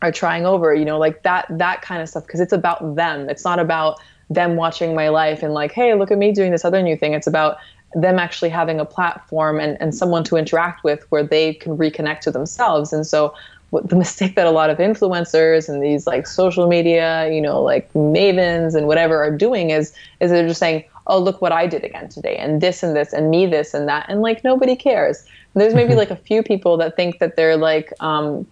are 0.00 0.12
trying 0.12 0.44
over 0.44 0.74
you 0.74 0.84
know 0.84 0.98
like 0.98 1.22
that 1.22 1.46
that 1.50 1.82
kind 1.82 2.02
of 2.02 2.08
stuff. 2.08 2.26
Because 2.26 2.40
it's 2.40 2.52
about 2.52 2.96
them. 2.96 3.28
It's 3.28 3.44
not 3.44 3.58
about 3.58 4.00
them 4.30 4.56
watching 4.56 4.94
my 4.94 5.08
life 5.08 5.42
and 5.42 5.52
like 5.52 5.72
hey 5.72 5.94
look 5.94 6.10
at 6.10 6.18
me 6.18 6.32
doing 6.32 6.52
this 6.52 6.64
other 6.64 6.82
new 6.82 6.96
thing. 6.96 7.14
It's 7.14 7.26
about 7.26 7.58
them 7.94 8.18
actually 8.18 8.48
having 8.48 8.80
a 8.80 8.86
platform 8.86 9.60
and, 9.60 9.76
and 9.80 9.94
someone 9.94 10.24
to 10.24 10.36
interact 10.36 10.82
with 10.82 11.04
where 11.10 11.22
they 11.22 11.52
can 11.52 11.76
reconnect 11.76 12.20
to 12.20 12.30
themselves. 12.30 12.90
And 12.92 13.06
so 13.06 13.34
the 13.84 13.96
mistake 13.96 14.34
that 14.36 14.46
a 14.46 14.50
lot 14.50 14.70
of 14.70 14.78
influencers 14.78 15.68
and 15.68 15.82
these 15.82 16.06
like 16.06 16.26
social 16.26 16.68
media 16.68 17.30
you 17.32 17.40
know 17.40 17.62
like 17.62 17.90
mavens 17.94 18.74
and 18.74 18.86
whatever 18.86 19.22
are 19.22 19.34
doing 19.34 19.70
is 19.70 19.94
is 20.20 20.30
they're 20.30 20.46
just 20.46 20.60
saying 20.60 20.84
oh 21.06 21.18
look 21.18 21.40
what 21.40 21.52
i 21.52 21.66
did 21.66 21.84
again 21.84 22.08
today 22.08 22.36
and 22.36 22.60
this 22.60 22.82
and 22.82 22.96
this 22.96 23.12
and 23.12 23.30
me 23.30 23.46
this 23.46 23.74
and 23.74 23.88
that 23.88 24.06
and 24.08 24.22
like 24.22 24.42
nobody 24.44 24.76
cares 24.76 25.24
there's 25.54 25.74
maybe 25.74 25.90
mm-hmm. 25.90 25.98
like 25.98 26.10
a 26.10 26.16
few 26.16 26.42
people 26.42 26.76
that 26.78 26.96
think 26.96 27.18
that 27.18 27.36
they're 27.36 27.56
like, 27.56 27.92
um, 28.00 28.46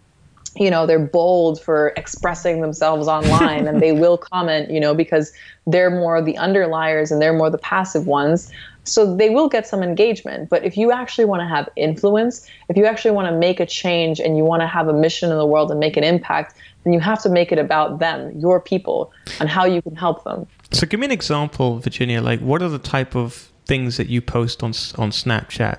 you 0.57 0.71
know, 0.71 0.87
they're 0.87 0.99
bold 0.99 1.61
for 1.61 1.89
expressing 1.97 2.61
themselves 2.61 3.09
online 3.09 3.69
and 3.69 3.81
they 3.81 3.93
will 4.01 4.19
comment, 4.19 4.71
you 4.71 4.81
know, 4.81 4.95
because 4.95 5.33
they're 5.67 5.91
more 5.91 6.21
the 6.21 6.37
underliers 6.37 7.11
and 7.11 7.23
they're 7.23 7.33
more 7.33 7.51
the 7.51 7.59
passive 7.59 8.07
ones. 8.07 8.51
So 8.85 9.15
they 9.15 9.31
will 9.31 9.49
get 9.49 9.67
some 9.67 9.83
engagement. 9.83 10.49
But 10.49 10.65
if 10.65 10.77
you 10.77 10.91
actually 10.91 11.27
want 11.27 11.41
to 11.41 11.47
have 11.47 11.69
influence, 11.77 12.49
if 12.69 12.77
you 12.77 12.87
actually 12.87 13.13
want 13.13 13.29
to 13.29 13.37
make 13.37 13.61
a 13.61 13.67
change 13.67 14.19
and 14.19 14.37
you 14.37 14.45
want 14.45 14.63
to 14.63 14.67
have 14.67 14.89
a 14.89 14.93
mission 14.93 15.31
in 15.31 15.39
the 15.39 15.47
world 15.47 15.71
and 15.71 15.79
make 15.79 15.97
an 15.97 16.05
impact, 16.05 16.57
then 16.85 16.93
you 16.93 17.01
have 17.01 17.23
to 17.23 17.29
make 17.29 17.53
it 17.53 17.59
about 17.59 17.99
them, 17.99 18.33
your 18.39 18.59
people, 18.61 19.13
and 19.39 19.49
how 19.49 19.65
you 19.65 19.83
can 19.83 19.95
help 19.95 20.25
them. 20.25 20.47
So 20.73 20.87
give 20.87 21.01
me 21.01 21.07
an 21.07 21.13
example, 21.13 21.79
Virginia. 21.79 22.21
Like, 22.21 22.41
what 22.41 22.63
are 22.63 22.69
the 22.69 22.79
type 22.79 23.15
of 23.15 23.51
things 23.67 23.97
that 23.97 24.09
you 24.09 24.21
post 24.21 24.63
on 24.63 24.71
on 24.99 25.11
Snapchat 25.11 25.79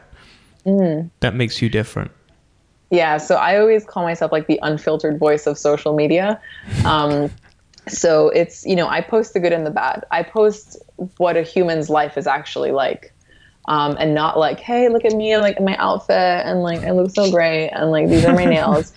mm. 0.65 1.09
that 1.19 1.35
makes 1.35 1.61
you 1.61 1.69
different? 1.69 2.11
Yeah, 2.89 3.17
so 3.17 3.35
I 3.35 3.57
always 3.57 3.85
call 3.85 4.03
myself 4.03 4.33
like 4.33 4.47
the 4.47 4.59
unfiltered 4.61 5.17
voice 5.17 5.47
of 5.47 5.57
social 5.57 5.95
media. 5.95 6.41
Um, 6.85 7.31
so 7.87 8.29
it's, 8.29 8.65
you 8.65 8.75
know, 8.75 8.87
I 8.87 8.99
post 8.99 9.33
the 9.33 9.39
good 9.39 9.53
and 9.53 9.65
the 9.65 9.71
bad. 9.71 10.03
I 10.11 10.23
post 10.23 10.77
what 11.17 11.37
a 11.37 11.41
human's 11.41 11.89
life 11.89 12.17
is 12.17 12.27
actually 12.27 12.71
like. 12.71 13.13
Um, 13.67 13.95
and 13.99 14.13
not 14.13 14.37
like, 14.37 14.59
hey, 14.59 14.89
look 14.89 15.05
at 15.05 15.13
me, 15.13 15.37
like 15.37 15.61
my 15.61 15.77
outfit, 15.77 16.15
and 16.45 16.63
like 16.63 16.79
I 16.79 16.91
look 16.91 17.11
so 17.11 17.29
great, 17.29 17.69
and 17.69 17.91
like 17.91 18.09
these 18.09 18.25
are 18.25 18.33
my 18.33 18.45
nails 18.55 18.91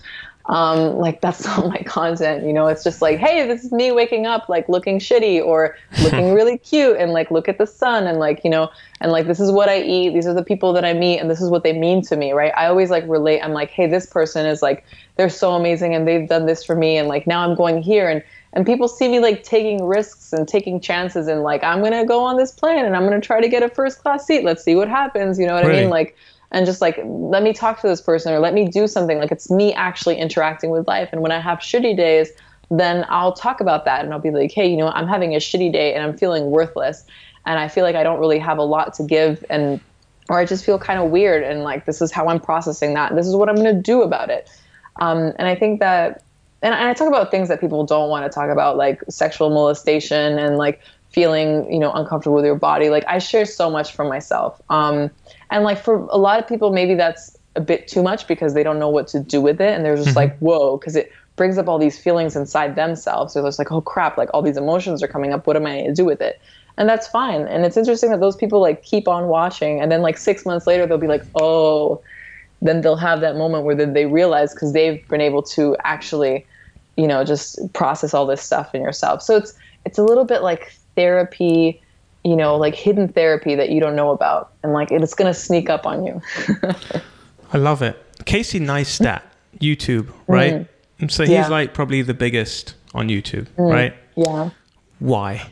um, 0.46 0.96
like 0.96 1.20
that's 1.20 1.44
not 1.44 1.68
my 1.68 1.78
content 1.78 2.44
you 2.44 2.52
know? 2.52 2.66
It's 2.66 2.84
just 2.84 3.00
like 3.00 3.18
hey 3.18 3.46
this 3.46 3.64
is 3.64 3.72
me 3.72 3.92
waking 3.92 4.26
up 4.26 4.48
like 4.48 4.68
looking 4.68 4.98
shitty 4.98 5.44
or 5.44 5.76
looking 6.02 6.34
really 6.38 6.58
cute 6.58 6.96
and 6.96 7.12
like 7.12 7.30
look 7.30 7.48
at 7.48 7.58
the 7.58 7.66
sun 7.66 8.06
and 8.06 8.18
like 8.18 8.42
you 8.44 8.50
know 8.50 8.70
and 9.00 9.12
like 9.12 9.26
this 9.26 9.40
is 9.40 9.50
what 9.50 9.68
i 9.68 9.80
eat 9.80 10.14
these 10.14 10.26
are 10.26 10.34
the 10.34 10.42
people 10.42 10.72
that 10.72 10.84
i 10.84 10.92
meet 10.92 11.18
and 11.18 11.30
this 11.30 11.40
is 11.40 11.50
what 11.50 11.62
they 11.62 11.72
mean 11.72 12.02
to 12.02 12.16
me 12.16 12.32
right? 12.32 12.52
I 12.56 12.66
always 12.66 12.90
like 12.90 13.04
relate 13.06 13.40
i'm 13.40 13.52
like 13.52 13.70
hey 13.70 13.86
this 13.86 14.06
person 14.06 14.46
is 14.46 14.62
like 14.62 14.84
they're 15.16 15.28
so 15.28 15.54
amazing 15.54 15.94
and 15.94 16.06
they've 16.06 16.28
done 16.28 16.46
this 16.46 16.64
for 16.64 16.74
me 16.74 16.96
and 16.96 17.08
like 17.08 17.26
now 17.26 17.40
i'm 17.40 17.54
going 17.54 17.82
here 17.82 18.08
and 18.08 18.22
and 18.54 18.64
people 18.64 18.86
see 18.86 19.08
me 19.08 19.18
like 19.18 19.42
taking 19.42 19.84
risks 19.84 20.32
and 20.32 20.46
taking 20.48 20.80
chances 20.80 21.26
and 21.28 21.42
like 21.42 21.62
i'm 21.62 21.82
gonna 21.82 22.04
go 22.04 22.20
on 22.22 22.36
this 22.36 22.52
plane 22.52 22.84
and 22.84 22.96
i'm 22.96 23.04
gonna 23.04 23.20
try 23.20 23.40
to 23.40 23.48
get 23.48 23.62
a 23.62 23.68
first 23.68 24.00
class 24.00 24.26
seat. 24.26 24.44
Let's 24.44 24.62
see 24.64 24.74
what 24.74 24.88
happens 24.88 25.38
you 25.38 25.46
know 25.46 25.54
what 25.54 25.64
right. 25.64 25.76
i 25.76 25.80
mean? 25.80 25.90
Like 25.90 26.16
and 26.54 26.64
just 26.64 26.80
like 26.80 26.98
let 27.04 27.42
me 27.42 27.52
talk 27.52 27.80
to 27.80 27.88
this 27.88 28.00
person 28.00 28.32
or 28.32 28.38
let 28.38 28.54
me 28.54 28.68
do 28.68 28.86
something. 28.86 29.18
Like 29.18 29.32
it's 29.32 29.50
me 29.50 29.74
actually 29.74 30.16
interacting 30.16 30.70
with 30.70 30.86
life. 30.88 31.08
And 31.12 31.20
when 31.20 31.32
i 31.32 31.38
have 31.38 31.58
shitty 31.58 31.96
days 31.96 32.30
then 32.70 33.04
i'll 33.08 33.32
talk 33.32 33.60
about 33.60 33.84
that 33.84 34.04
and 34.04 34.12
i'll 34.12 34.18
be 34.18 34.30
like 34.30 34.50
hey 34.50 34.66
you 34.66 34.76
know 34.76 34.88
i'm 34.88 35.06
having 35.06 35.34
a 35.34 35.38
shitty 35.38 35.70
day 35.70 35.92
and 35.94 36.02
i'm 36.02 36.16
feeling 36.16 36.50
worthless 36.50 37.04
and 37.44 37.58
i 37.58 37.68
feel 37.68 37.84
like 37.84 37.94
i 37.94 38.02
don't 38.02 38.18
really 38.18 38.38
have 38.38 38.58
a 38.58 38.62
lot 38.62 38.94
to 38.94 39.02
give 39.02 39.44
and 39.50 39.80
or 40.30 40.38
i 40.38 40.44
just 40.44 40.64
feel 40.64 40.78
kind 40.78 40.98
of 40.98 41.10
weird 41.10 41.42
and 41.42 41.62
like 41.62 41.84
this 41.84 42.00
is 42.00 42.10
how 42.10 42.26
i'm 42.28 42.40
processing 42.40 42.94
that. 42.94 43.14
This 43.14 43.26
is 43.26 43.36
what 43.36 43.48
i'm 43.48 43.56
going 43.56 43.74
to 43.74 43.82
do 43.82 44.02
about 44.02 44.30
it. 44.30 44.48
Um, 45.00 45.32
and 45.36 45.46
i 45.46 45.54
think 45.54 45.80
that 45.80 46.22
and 46.64 46.74
I 46.74 46.94
talk 46.94 47.08
about 47.08 47.30
things 47.30 47.48
that 47.50 47.60
people 47.60 47.84
don't 47.84 48.08
want 48.08 48.24
to 48.24 48.34
talk 48.34 48.48
about, 48.48 48.78
like 48.78 49.02
sexual 49.10 49.50
molestation 49.50 50.38
and 50.38 50.56
like 50.56 50.80
feeling, 51.10 51.70
you 51.70 51.78
know, 51.78 51.92
uncomfortable 51.92 52.36
with 52.36 52.46
your 52.46 52.54
body. 52.54 52.88
Like 52.88 53.04
I 53.06 53.18
share 53.18 53.44
so 53.44 53.68
much 53.70 53.92
from 53.92 54.08
myself. 54.08 54.62
Um, 54.70 55.10
and 55.54 55.62
like 55.62 55.78
for 55.78 56.04
a 56.06 56.18
lot 56.18 56.40
of 56.40 56.48
people, 56.48 56.72
maybe 56.72 56.94
that's 56.94 57.38
a 57.54 57.60
bit 57.60 57.86
too 57.86 58.02
much 58.02 58.26
because 58.26 58.54
they 58.54 58.64
don't 58.64 58.80
know 58.80 58.88
what 58.88 59.06
to 59.08 59.20
do 59.20 59.40
with 59.40 59.60
it, 59.60 59.72
and 59.72 59.84
they're 59.84 59.94
just 59.94 60.08
mm-hmm. 60.08 60.16
like, 60.16 60.38
whoa, 60.38 60.76
because 60.76 60.96
it 60.96 61.12
brings 61.36 61.58
up 61.58 61.68
all 61.68 61.78
these 61.78 61.96
feelings 61.98 62.34
inside 62.34 62.74
themselves. 62.74 63.32
So 63.32 63.46
it's 63.46 63.58
like, 63.58 63.70
oh 63.70 63.80
crap, 63.80 64.18
like 64.18 64.28
all 64.34 64.42
these 64.42 64.56
emotions 64.56 65.00
are 65.00 65.08
coming 65.08 65.32
up. 65.32 65.46
What 65.46 65.56
am 65.56 65.64
I 65.66 65.74
going 65.76 65.86
to 65.86 65.94
do 65.94 66.04
with 66.04 66.20
it? 66.20 66.40
And 66.76 66.88
that's 66.88 67.06
fine. 67.06 67.42
And 67.42 67.64
it's 67.64 67.76
interesting 67.76 68.10
that 68.10 68.18
those 68.18 68.34
people 68.34 68.60
like 68.60 68.82
keep 68.82 69.06
on 69.06 69.28
watching, 69.28 69.80
and 69.80 69.92
then 69.92 70.02
like 70.02 70.18
six 70.18 70.44
months 70.44 70.66
later, 70.66 70.86
they'll 70.86 70.98
be 70.98 71.06
like, 71.06 71.22
oh, 71.36 72.02
then 72.60 72.80
they'll 72.80 72.96
have 72.96 73.20
that 73.20 73.36
moment 73.36 73.64
where 73.64 73.76
they 73.76 74.06
realize 74.06 74.54
because 74.54 74.72
they've 74.72 75.06
been 75.06 75.20
able 75.20 75.42
to 75.42 75.76
actually, 75.84 76.44
you 76.96 77.06
know, 77.06 77.22
just 77.22 77.72
process 77.74 78.12
all 78.12 78.26
this 78.26 78.42
stuff 78.42 78.74
in 78.74 78.82
yourself. 78.82 79.22
So 79.22 79.36
it's 79.36 79.54
it's 79.86 79.98
a 79.98 80.02
little 80.02 80.24
bit 80.24 80.42
like 80.42 80.72
therapy, 80.96 81.80
you 82.24 82.36
know, 82.36 82.56
like 82.56 82.74
hidden 82.74 83.08
therapy 83.08 83.54
that 83.54 83.70
you 83.70 83.80
don't 83.80 83.96
know 83.96 84.10
about, 84.10 84.52
and 84.62 84.72
like 84.72 84.90
it's 84.90 85.14
gonna 85.14 85.34
sneak 85.34 85.70
up 85.70 85.86
on 85.86 86.04
you. 86.04 86.20
I 87.52 87.58
love 87.58 87.82
it. 87.82 88.00
Casey 88.24 88.60
Neistat, 88.60 89.22
YouTube, 89.60 90.12
right? 90.26 90.66
Mm. 90.98 91.10
So 91.10 91.24
he's 91.24 91.32
yeah. 91.32 91.48
like 91.48 91.74
probably 91.74 92.02
the 92.02 92.14
biggest 92.14 92.74
on 92.94 93.08
YouTube, 93.08 93.46
mm, 93.58 93.70
right? 93.70 93.94
Yeah. 94.16 94.50
Why? 95.00 95.50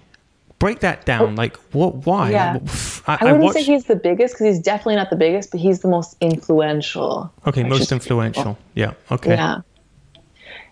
Break 0.58 0.80
that 0.80 1.04
down. 1.04 1.22
Oh, 1.22 1.34
like, 1.34 1.56
what? 1.72 2.06
Why? 2.06 2.30
Yeah. 2.30 2.58
I, 3.06 3.18
I 3.20 3.24
wouldn't 3.24 3.42
I 3.42 3.44
watched... 3.44 3.54
say 3.54 3.62
he's 3.64 3.84
the 3.86 3.96
biggest 3.96 4.34
because 4.34 4.46
he's 4.46 4.62
definitely 4.62 4.96
not 4.96 5.10
the 5.10 5.16
biggest, 5.16 5.50
but 5.50 5.60
he's 5.60 5.80
the 5.80 5.88
most 5.88 6.16
influential. 6.20 7.32
Okay, 7.46 7.64
most 7.64 7.90
influential. 7.90 8.56
Yeah. 8.74 8.94
Okay. 9.10 9.34
Yeah. 9.34 9.60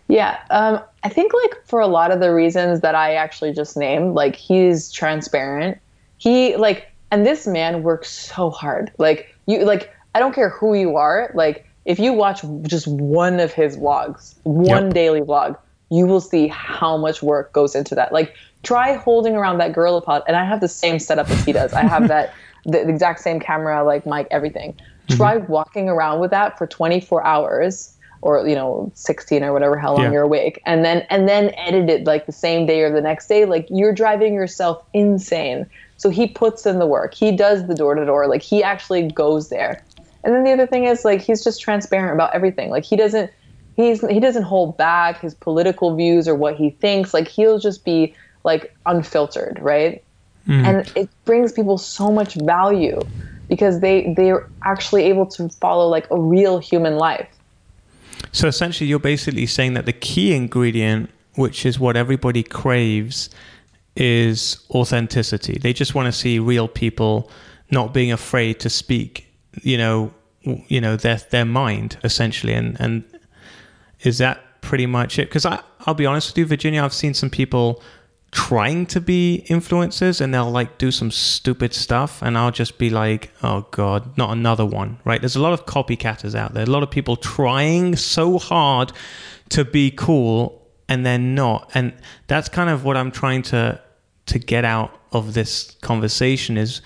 Yeah. 0.06 0.38
Um, 0.50 0.80
I 1.02 1.08
think 1.08 1.32
like 1.34 1.66
for 1.66 1.80
a 1.80 1.88
lot 1.88 2.12
of 2.12 2.20
the 2.20 2.32
reasons 2.32 2.80
that 2.80 2.94
I 2.94 3.14
actually 3.14 3.52
just 3.52 3.76
named, 3.76 4.14
like 4.14 4.36
he's 4.36 4.90
transparent. 4.92 5.78
He 6.20 6.54
like, 6.54 6.92
and 7.10 7.26
this 7.26 7.46
man 7.46 7.82
works 7.82 8.10
so 8.10 8.50
hard. 8.50 8.92
Like 8.98 9.34
you, 9.46 9.64
like 9.64 9.92
I 10.14 10.20
don't 10.20 10.34
care 10.34 10.50
who 10.50 10.74
you 10.74 10.96
are. 10.96 11.32
Like 11.34 11.66
if 11.86 11.98
you 11.98 12.12
watch 12.12 12.42
just 12.62 12.86
one 12.86 13.40
of 13.40 13.52
his 13.52 13.78
vlogs, 13.78 14.34
one 14.44 14.84
yep. 14.86 14.94
daily 14.94 15.22
vlog, 15.22 15.56
you 15.90 16.06
will 16.06 16.20
see 16.20 16.46
how 16.46 16.98
much 16.98 17.22
work 17.22 17.52
goes 17.52 17.74
into 17.74 17.94
that. 17.94 18.12
Like 18.12 18.34
try 18.62 18.92
holding 18.92 19.34
around 19.34 19.58
that 19.58 19.72
gorilla 19.72 20.02
pod, 20.02 20.22
and 20.28 20.36
I 20.36 20.44
have 20.44 20.60
the 20.60 20.68
same 20.68 20.98
setup 20.98 21.30
as 21.30 21.42
he 21.42 21.52
does. 21.52 21.72
I 21.72 21.82
have 21.82 22.08
that 22.08 22.34
the, 22.66 22.70
the 22.84 22.88
exact 22.90 23.20
same 23.20 23.40
camera, 23.40 23.82
like 23.82 24.04
mic, 24.04 24.28
everything. 24.30 24.74
Mm-hmm. 24.74 25.16
Try 25.16 25.36
walking 25.38 25.88
around 25.88 26.20
with 26.20 26.30
that 26.32 26.58
for 26.58 26.66
24 26.66 27.24
hours 27.24 27.96
or 28.22 28.46
you 28.46 28.54
know 28.54 28.92
16 28.94 29.42
or 29.42 29.54
whatever 29.54 29.78
how 29.78 29.94
long 29.94 30.04
yeah. 30.04 30.12
you're 30.12 30.22
awake 30.22 30.60
and 30.66 30.84
then 30.84 31.06
and 31.08 31.26
then 31.26 31.54
edit 31.56 31.88
it 31.88 32.04
like 32.04 32.26
the 32.26 32.32
same 32.32 32.66
day 32.66 32.82
or 32.82 32.92
the 32.92 33.00
next 33.00 33.28
day 33.28 33.46
like 33.46 33.66
you're 33.70 33.94
driving 33.94 34.34
yourself 34.34 34.84
insane 34.92 35.66
so 36.00 36.10
he 36.10 36.26
puts 36.26 36.66
in 36.66 36.78
the 36.78 36.86
work 36.86 37.14
he 37.14 37.30
does 37.30 37.66
the 37.66 37.74
door 37.74 37.94
to 37.94 38.04
door 38.04 38.26
like 38.26 38.42
he 38.42 38.62
actually 38.62 39.08
goes 39.08 39.48
there 39.48 39.82
and 40.22 40.34
then 40.34 40.44
the 40.44 40.52
other 40.52 40.66
thing 40.66 40.84
is 40.84 41.04
like 41.04 41.20
he's 41.20 41.42
just 41.42 41.60
transparent 41.60 42.14
about 42.14 42.34
everything. 42.34 42.70
Like 42.70 42.84
he 42.84 42.96
doesn't 42.96 43.30
he's 43.76 44.06
he 44.08 44.20
doesn't 44.20 44.42
hold 44.42 44.76
back 44.76 45.20
his 45.20 45.34
political 45.34 45.96
views 45.96 46.28
or 46.28 46.34
what 46.34 46.56
he 46.56 46.70
thinks. 46.70 47.14
Like 47.14 47.28
he'll 47.28 47.58
just 47.58 47.84
be 47.84 48.14
like 48.44 48.74
unfiltered, 48.86 49.58
right? 49.60 50.02
Mm. 50.46 50.64
And 50.64 50.92
it 50.96 51.08
brings 51.24 51.52
people 51.52 51.78
so 51.78 52.10
much 52.10 52.34
value 52.34 53.00
because 53.48 53.80
they 53.80 54.12
they're 54.14 54.48
actually 54.64 55.04
able 55.04 55.26
to 55.26 55.48
follow 55.48 55.88
like 55.88 56.10
a 56.10 56.20
real 56.20 56.58
human 56.58 56.96
life. 56.96 57.28
So 58.32 58.46
essentially 58.46 58.88
you're 58.88 58.98
basically 58.98 59.46
saying 59.46 59.74
that 59.74 59.86
the 59.86 59.92
key 59.92 60.34
ingredient 60.34 61.10
which 61.36 61.64
is 61.64 61.78
what 61.78 61.96
everybody 61.96 62.42
craves 62.42 63.30
is 63.96 64.64
authenticity. 64.70 65.58
They 65.58 65.72
just 65.72 65.94
want 65.94 66.06
to 66.06 66.12
see 66.12 66.38
real 66.38 66.68
people 66.68 67.30
not 67.70 67.94
being 67.94 68.12
afraid 68.12 68.60
to 68.60 68.70
speak 68.70 69.30
you 69.62 69.78
know, 69.78 70.12
you 70.42 70.80
know 70.80 70.96
their 70.96 71.16
their 71.30 71.44
mind 71.44 71.98
essentially, 72.04 72.54
and 72.54 72.76
and 72.80 73.04
is 74.00 74.18
that 74.18 74.40
pretty 74.60 74.86
much 74.86 75.18
it? 75.18 75.28
Because 75.28 75.46
I 75.46 75.62
I'll 75.80 75.94
be 75.94 76.06
honest 76.06 76.30
with 76.30 76.38
you, 76.38 76.46
Virginia, 76.46 76.82
I've 76.82 76.94
seen 76.94 77.14
some 77.14 77.30
people 77.30 77.82
trying 78.32 78.86
to 78.86 79.00
be 79.00 79.44
influencers 79.48 80.20
and 80.20 80.32
they'll 80.32 80.50
like 80.50 80.78
do 80.78 80.92
some 80.92 81.10
stupid 81.10 81.74
stuff 81.74 82.22
and 82.22 82.38
I'll 82.38 82.52
just 82.52 82.78
be 82.78 82.88
like, 82.88 83.32
oh 83.42 83.66
God, 83.72 84.16
not 84.16 84.30
another 84.30 84.64
one, 84.64 85.00
right? 85.04 85.20
There's 85.20 85.34
a 85.34 85.40
lot 85.40 85.52
of 85.52 85.66
copycatters 85.66 86.36
out 86.36 86.54
there, 86.54 86.62
a 86.62 86.70
lot 86.70 86.84
of 86.84 86.92
people 86.92 87.16
trying 87.16 87.96
so 87.96 88.38
hard 88.38 88.92
to 89.48 89.64
be 89.64 89.90
cool 89.90 90.59
and 90.90 91.06
they're 91.06 91.18
not. 91.18 91.70
And 91.72 91.94
that's 92.26 92.50
kind 92.50 92.68
of 92.68 92.84
what 92.84 92.98
I'm 92.98 93.10
trying 93.10 93.42
to 93.44 93.80
to 94.26 94.38
get 94.38 94.64
out 94.66 95.00
of 95.12 95.34
this 95.34 95.76
conversation 95.80 96.58
is, 96.58 96.82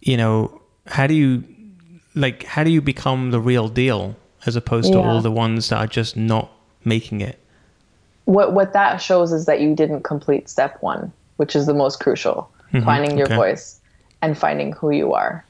you 0.00 0.16
know, 0.16 0.60
how 0.86 1.06
do 1.06 1.14
you 1.14 1.44
like 2.14 2.44
how 2.44 2.64
do 2.64 2.70
you 2.70 2.80
become 2.80 3.30
the 3.30 3.40
real 3.40 3.68
deal 3.68 4.16
as 4.46 4.56
opposed 4.56 4.88
yeah. 4.88 5.00
to 5.00 5.06
all 5.06 5.20
the 5.20 5.30
ones 5.30 5.68
that 5.68 5.78
are 5.78 5.86
just 5.86 6.16
not 6.16 6.50
making 6.84 7.20
it 7.20 7.38
what 8.24 8.52
what 8.52 8.72
that 8.72 8.96
shows 8.96 9.32
is 9.32 9.46
that 9.46 9.60
you 9.60 9.74
didn't 9.74 10.02
complete 10.02 10.48
step 10.48 10.82
1 10.82 11.12
which 11.36 11.54
is 11.54 11.66
the 11.66 11.74
most 11.74 12.00
crucial 12.00 12.50
mm-hmm. 12.72 12.84
finding 12.84 13.18
your 13.18 13.26
okay. 13.26 13.36
voice 13.36 13.80
and 14.22 14.38
finding 14.38 14.72
who 14.72 14.90
you 14.90 15.12
are 15.12 15.44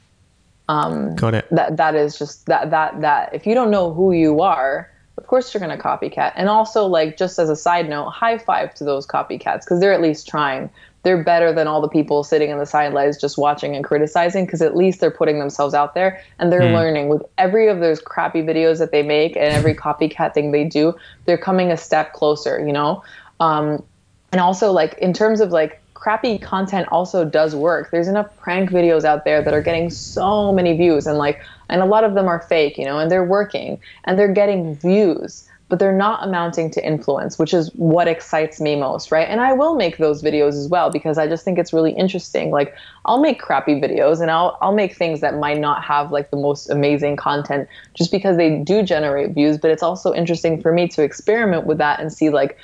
um, 0.69 1.15
got 1.15 1.33
it 1.33 1.47
that 1.51 1.77
that 1.77 1.95
is 1.95 2.19
just 2.19 2.45
that 2.47 2.69
that 2.71 2.99
that 2.99 3.33
if 3.33 3.47
you 3.47 3.55
don't 3.55 3.71
know 3.71 3.93
who 3.93 4.11
you 4.11 4.41
are 4.41 4.91
of 5.17 5.25
course 5.27 5.53
you're 5.53 5.59
going 5.59 5.75
to 5.75 5.83
copycat. 5.83 6.33
And 6.35 6.49
also 6.49 6.85
like 6.85 7.17
just 7.17 7.39
as 7.39 7.49
a 7.49 7.55
side 7.55 7.89
note 7.89 8.09
high 8.09 8.37
five 8.37 8.73
to 8.75 8.83
those 8.83 9.07
copycats 9.07 9.61
because 9.61 9.79
they're 9.79 9.93
at 9.93 10.01
least 10.01 10.27
trying. 10.27 10.69
They're 11.03 11.23
better 11.23 11.53
than 11.53 11.67
all 11.67 11.81
the 11.81 11.87
people 11.87 12.23
sitting 12.23 12.49
in 12.49 12.57
the 12.57 12.65
sidelines 12.65 13.17
just 13.17 13.37
watching 13.37 13.75
and 13.75 13.83
criticizing 13.83 14.45
because 14.45 14.61
at 14.61 14.75
least 14.75 14.99
they're 14.99 15.11
putting 15.11 15.39
themselves 15.39 15.73
out 15.73 15.93
there 15.93 16.21
and 16.37 16.51
they're 16.51 16.61
mm. 16.61 16.73
learning. 16.73 17.07
With 17.07 17.23
every 17.37 17.67
of 17.67 17.79
those 17.79 17.99
crappy 18.01 18.41
videos 18.41 18.79
that 18.79 18.91
they 18.91 19.03
make 19.03 19.35
and 19.37 19.53
every 19.53 19.73
copycat 19.73 20.33
thing 20.33 20.51
they 20.51 20.65
do 20.65 20.93
they're 21.25 21.37
coming 21.37 21.71
a 21.71 21.77
step 21.77 22.13
closer 22.13 22.65
you 22.65 22.73
know? 22.73 23.03
Um, 23.39 23.83
and 24.31 24.41
also 24.41 24.71
like 24.71 24.97
in 24.99 25.13
terms 25.13 25.39
of 25.39 25.51
like 25.51 25.81
crappy 25.97 26.37
content 26.37 26.87
also 26.91 27.25
does 27.25 27.55
work 27.55 27.89
there's 27.91 28.07
enough 28.07 28.35
prank 28.37 28.69
videos 28.69 29.03
out 29.03 29.25
there 29.25 29.41
that 29.41 29.53
are 29.53 29.61
getting 29.61 29.89
so 29.89 30.53
many 30.53 30.77
views 30.77 31.07
and 31.07 31.17
like 31.17 31.41
and 31.69 31.81
a 31.81 31.85
lot 31.85 32.03
of 32.03 32.13
them 32.13 32.27
are 32.27 32.39
fake 32.39 32.77
you 32.77 32.85
know 32.85 32.99
and 32.99 33.09
they're 33.09 33.25
working 33.25 33.79
and 34.03 34.17
they're 34.17 34.31
getting 34.31 34.75
views 34.75 35.47
but 35.69 35.79
they're 35.79 35.95
not 35.95 36.25
amounting 36.25 36.71
to 36.71 36.85
influence, 36.85 37.37
which 37.37 37.53
is 37.53 37.69
what 37.75 38.07
excites 38.07 38.61
me 38.61 38.75
most, 38.75 39.11
right? 39.11 39.27
And 39.27 39.41
I 39.41 39.51
will 39.51 39.75
make 39.75 39.97
those 39.97 40.23
videos 40.23 40.53
as 40.53 40.69
well 40.69 40.89
because 40.89 41.17
I 41.17 41.27
just 41.27 41.43
think 41.43 41.59
it's 41.59 41.73
really 41.73 41.91
interesting. 41.91 42.51
Like 42.51 42.73
I'll 43.05 43.19
make 43.19 43.39
crappy 43.39 43.73
videos 43.73 44.21
and 44.21 44.31
I'll 44.31 44.57
I'll 44.61 44.73
make 44.73 44.95
things 44.95 45.19
that 45.21 45.37
might 45.37 45.59
not 45.59 45.83
have 45.83 46.11
like 46.11 46.31
the 46.31 46.37
most 46.37 46.69
amazing 46.69 47.17
content 47.17 47.67
just 47.95 48.11
because 48.11 48.37
they 48.37 48.57
do 48.59 48.81
generate 48.81 49.31
views, 49.31 49.57
but 49.57 49.71
it's 49.71 49.83
also 49.83 50.13
interesting 50.13 50.61
for 50.61 50.71
me 50.71 50.87
to 50.89 51.03
experiment 51.03 51.65
with 51.65 51.79
that 51.79 51.99
and 51.99 52.13
see 52.13 52.29
like 52.29 52.57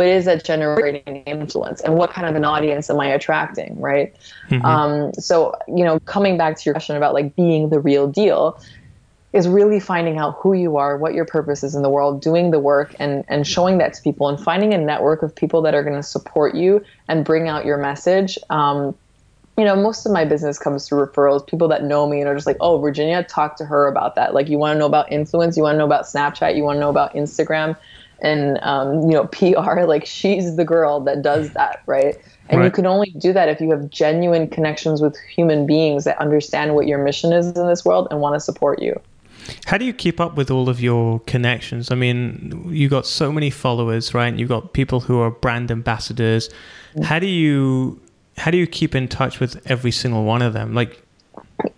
but 0.00 0.08
is 0.08 0.24
that 0.24 0.42
generating 0.42 1.22
influence 1.24 1.82
and 1.82 1.94
what 1.94 2.10
kind 2.10 2.26
of 2.26 2.34
an 2.34 2.42
audience 2.42 2.88
am 2.88 2.98
i 2.98 3.06
attracting 3.06 3.78
right 3.78 4.16
mm-hmm. 4.48 4.64
um, 4.64 5.12
so 5.12 5.54
you 5.68 5.84
know 5.84 6.00
coming 6.00 6.38
back 6.38 6.56
to 6.56 6.62
your 6.64 6.72
question 6.72 6.96
about 6.96 7.12
like 7.12 7.36
being 7.36 7.68
the 7.68 7.78
real 7.78 8.06
deal 8.06 8.58
is 9.34 9.46
really 9.46 9.78
finding 9.78 10.18
out 10.18 10.36
who 10.40 10.54
you 10.54 10.76
are, 10.76 10.96
what 10.96 11.14
your 11.14 11.24
purpose 11.24 11.62
is 11.62 11.76
in 11.76 11.82
the 11.82 11.88
world, 11.88 12.20
doing 12.20 12.50
the 12.50 12.58
work 12.58 12.96
and, 12.98 13.24
and 13.28 13.46
showing 13.46 13.78
that 13.78 13.94
to 13.94 14.02
people 14.02 14.28
and 14.28 14.40
finding 14.40 14.74
a 14.74 14.78
network 14.78 15.22
of 15.22 15.32
people 15.32 15.62
that 15.62 15.72
are 15.72 15.84
going 15.84 15.94
to 15.94 16.02
support 16.02 16.56
you 16.56 16.84
and 17.06 17.24
bring 17.24 17.46
out 17.46 17.64
your 17.64 17.76
message. 17.76 18.36
Um, 18.48 18.92
you 19.56 19.64
know, 19.64 19.76
most 19.76 20.04
of 20.04 20.10
my 20.10 20.24
business 20.24 20.58
comes 20.58 20.88
through 20.88 21.06
referrals, 21.06 21.46
people 21.46 21.68
that 21.68 21.84
know 21.84 22.08
me 22.08 22.18
and 22.18 22.28
are 22.28 22.34
just 22.34 22.46
like, 22.46 22.56
oh, 22.60 22.78
Virginia, 22.78 23.22
talk 23.22 23.54
to 23.58 23.64
her 23.64 23.86
about 23.86 24.16
that. 24.16 24.34
Like, 24.34 24.48
you 24.48 24.58
want 24.58 24.74
to 24.74 24.78
know 24.80 24.86
about 24.86 25.12
influence, 25.12 25.56
you 25.56 25.62
want 25.62 25.74
to 25.74 25.78
know 25.78 25.84
about 25.84 26.06
Snapchat, 26.06 26.56
you 26.56 26.64
want 26.64 26.78
to 26.78 26.80
know 26.80 26.90
about 26.90 27.14
Instagram 27.14 27.76
and, 28.22 28.58
um, 28.62 29.02
you 29.02 29.16
know, 29.16 29.24
PR. 29.26 29.82
Like, 29.84 30.06
she's 30.06 30.56
the 30.56 30.64
girl 30.64 31.00
that 31.00 31.22
does 31.22 31.52
that, 31.52 31.82
right? 31.86 32.16
And 32.48 32.60
right. 32.60 32.66
you 32.66 32.70
can 32.72 32.86
only 32.86 33.10
do 33.18 33.32
that 33.32 33.48
if 33.48 33.60
you 33.60 33.70
have 33.70 33.88
genuine 33.90 34.48
connections 34.48 35.00
with 35.00 35.16
human 35.18 35.66
beings 35.66 36.04
that 36.04 36.18
understand 36.18 36.74
what 36.74 36.86
your 36.86 37.02
mission 37.02 37.32
is 37.32 37.48
in 37.52 37.66
this 37.66 37.84
world 37.84 38.08
and 38.10 38.20
want 38.20 38.34
to 38.34 38.40
support 38.40 38.82
you. 38.82 39.00
How 39.66 39.78
do 39.78 39.84
you 39.84 39.92
keep 39.92 40.20
up 40.20 40.36
with 40.36 40.50
all 40.50 40.68
of 40.68 40.80
your 40.80 41.20
connections? 41.20 41.90
I 41.90 41.94
mean, 41.94 42.68
you 42.68 42.88
got 42.88 43.06
so 43.06 43.32
many 43.32 43.50
followers, 43.50 44.14
right? 44.14 44.34
You've 44.34 44.48
got 44.48 44.72
people 44.72 45.00
who 45.00 45.20
are 45.20 45.30
brand 45.30 45.70
ambassadors. 45.70 46.50
Mm. 46.94 47.04
How 47.04 47.18
do 47.18 47.26
you 47.26 48.00
how 48.36 48.50
do 48.50 48.56
you 48.56 48.66
keep 48.66 48.94
in 48.94 49.06
touch 49.06 49.40
with 49.40 49.60
every 49.70 49.90
single 49.90 50.24
one 50.24 50.42
of 50.42 50.52
them? 50.52 50.74
Like 50.74 51.02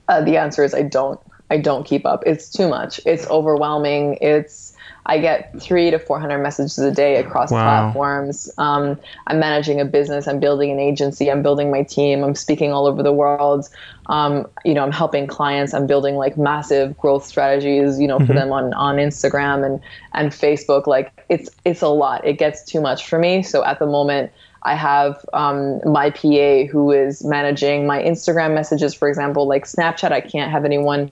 uh, 0.08 0.20
the 0.22 0.36
answer 0.36 0.64
is 0.64 0.74
I 0.74 0.82
don't. 0.82 1.20
I 1.50 1.58
don't 1.58 1.84
keep 1.84 2.06
up. 2.06 2.22
It's 2.24 2.48
too 2.48 2.66
much. 2.66 2.98
It's 3.04 3.26
overwhelming. 3.26 4.16
It's 4.22 4.61
I 5.06 5.18
get 5.18 5.60
three 5.60 5.90
to 5.90 5.98
400 5.98 6.38
messages 6.38 6.78
a 6.78 6.92
day 6.92 7.16
across 7.16 7.50
Wow. 7.50 7.64
platforms. 7.64 8.50
Um, 8.58 8.98
I'm 9.26 9.40
managing 9.40 9.80
a 9.80 9.84
business. 9.84 10.28
I'm 10.28 10.38
building 10.38 10.70
an 10.70 10.78
agency. 10.78 11.30
I'm 11.30 11.42
building 11.42 11.70
my 11.70 11.82
team. 11.82 12.22
I'm 12.22 12.34
speaking 12.34 12.72
all 12.72 12.86
over 12.86 13.02
the 13.02 13.12
world. 13.12 13.68
Um, 14.06 14.46
you 14.64 14.74
know, 14.74 14.82
I'm 14.82 14.92
helping 14.92 15.26
clients. 15.26 15.74
I'm 15.74 15.86
building 15.86 16.14
like 16.16 16.36
massive 16.36 16.96
growth 16.98 17.24
strategies, 17.24 18.00
you 18.00 18.06
know, 18.06 18.20
for 18.20 18.32
them 18.32 18.52
on, 18.52 18.72
on 18.74 18.96
Instagram 18.96 19.64
and, 19.66 19.80
and 20.12 20.30
Facebook. 20.30 20.86
Like 20.86 21.24
it's, 21.28 21.50
it's 21.64 21.82
a 21.82 21.88
lot. 21.88 22.24
It 22.24 22.38
gets 22.38 22.64
too 22.64 22.80
much 22.80 23.08
for 23.08 23.18
me. 23.18 23.42
So 23.42 23.64
at 23.64 23.78
the 23.78 23.86
moment, 23.86 24.32
I 24.64 24.74
have 24.76 25.24
um, 25.32 25.80
my 25.84 26.10
PA 26.10 26.64
who 26.70 26.92
is 26.92 27.24
managing 27.24 27.86
my 27.86 28.00
Instagram 28.00 28.54
messages, 28.54 28.94
for 28.94 29.08
example, 29.08 29.48
like 29.48 29.64
Snapchat. 29.64 30.12
I 30.12 30.20
can't 30.20 30.50
have 30.50 30.64
anyone, 30.64 31.10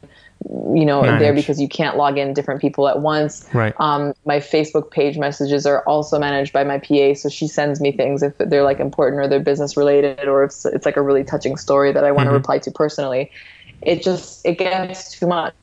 you 0.49 0.87
know, 0.87 1.03
there 1.19 1.35
because 1.35 1.61
you 1.61 1.69
can't 1.69 1.97
log 1.97 2.17
in 2.17 2.33
different 2.33 2.61
people 2.61 2.89
at 2.89 3.01
once. 3.01 3.47
Right. 3.53 3.75
Um, 3.79 4.15
my 4.25 4.39
Facebook 4.39 4.91
page 4.91 5.19
messages 5.19 5.67
are 5.67 5.83
also 5.85 6.19
managed 6.19 6.53
by 6.53 6.65
my 6.65 6.79
PA, 6.79 7.15
so 7.15 7.29
she 7.29 7.47
sends 7.47 7.81
me 7.81 7.93
things 7.93 8.23
if 8.23 8.37
they're 8.39 8.63
like 8.63 8.81
important 8.81 9.21
or 9.21 9.29
they're 9.29 9.39
business 9.39 9.77
related, 9.77 10.27
or 10.27 10.45
if 10.45 10.53
it's 10.65 10.87
like 10.87 10.97
a 10.97 11.03
really 11.03 11.25
touching 11.25 11.57
story 11.57 11.93
that 11.93 12.05
I 12.05 12.13
want 12.13 12.29
to 12.29 12.33
reply 12.33 12.59
to 12.61 12.71
personally. 12.71 13.31
It 13.83 14.03
just 14.03 14.45
it 14.47 14.59
gets 14.59 15.19
too 15.19 15.27
much. 15.27 15.55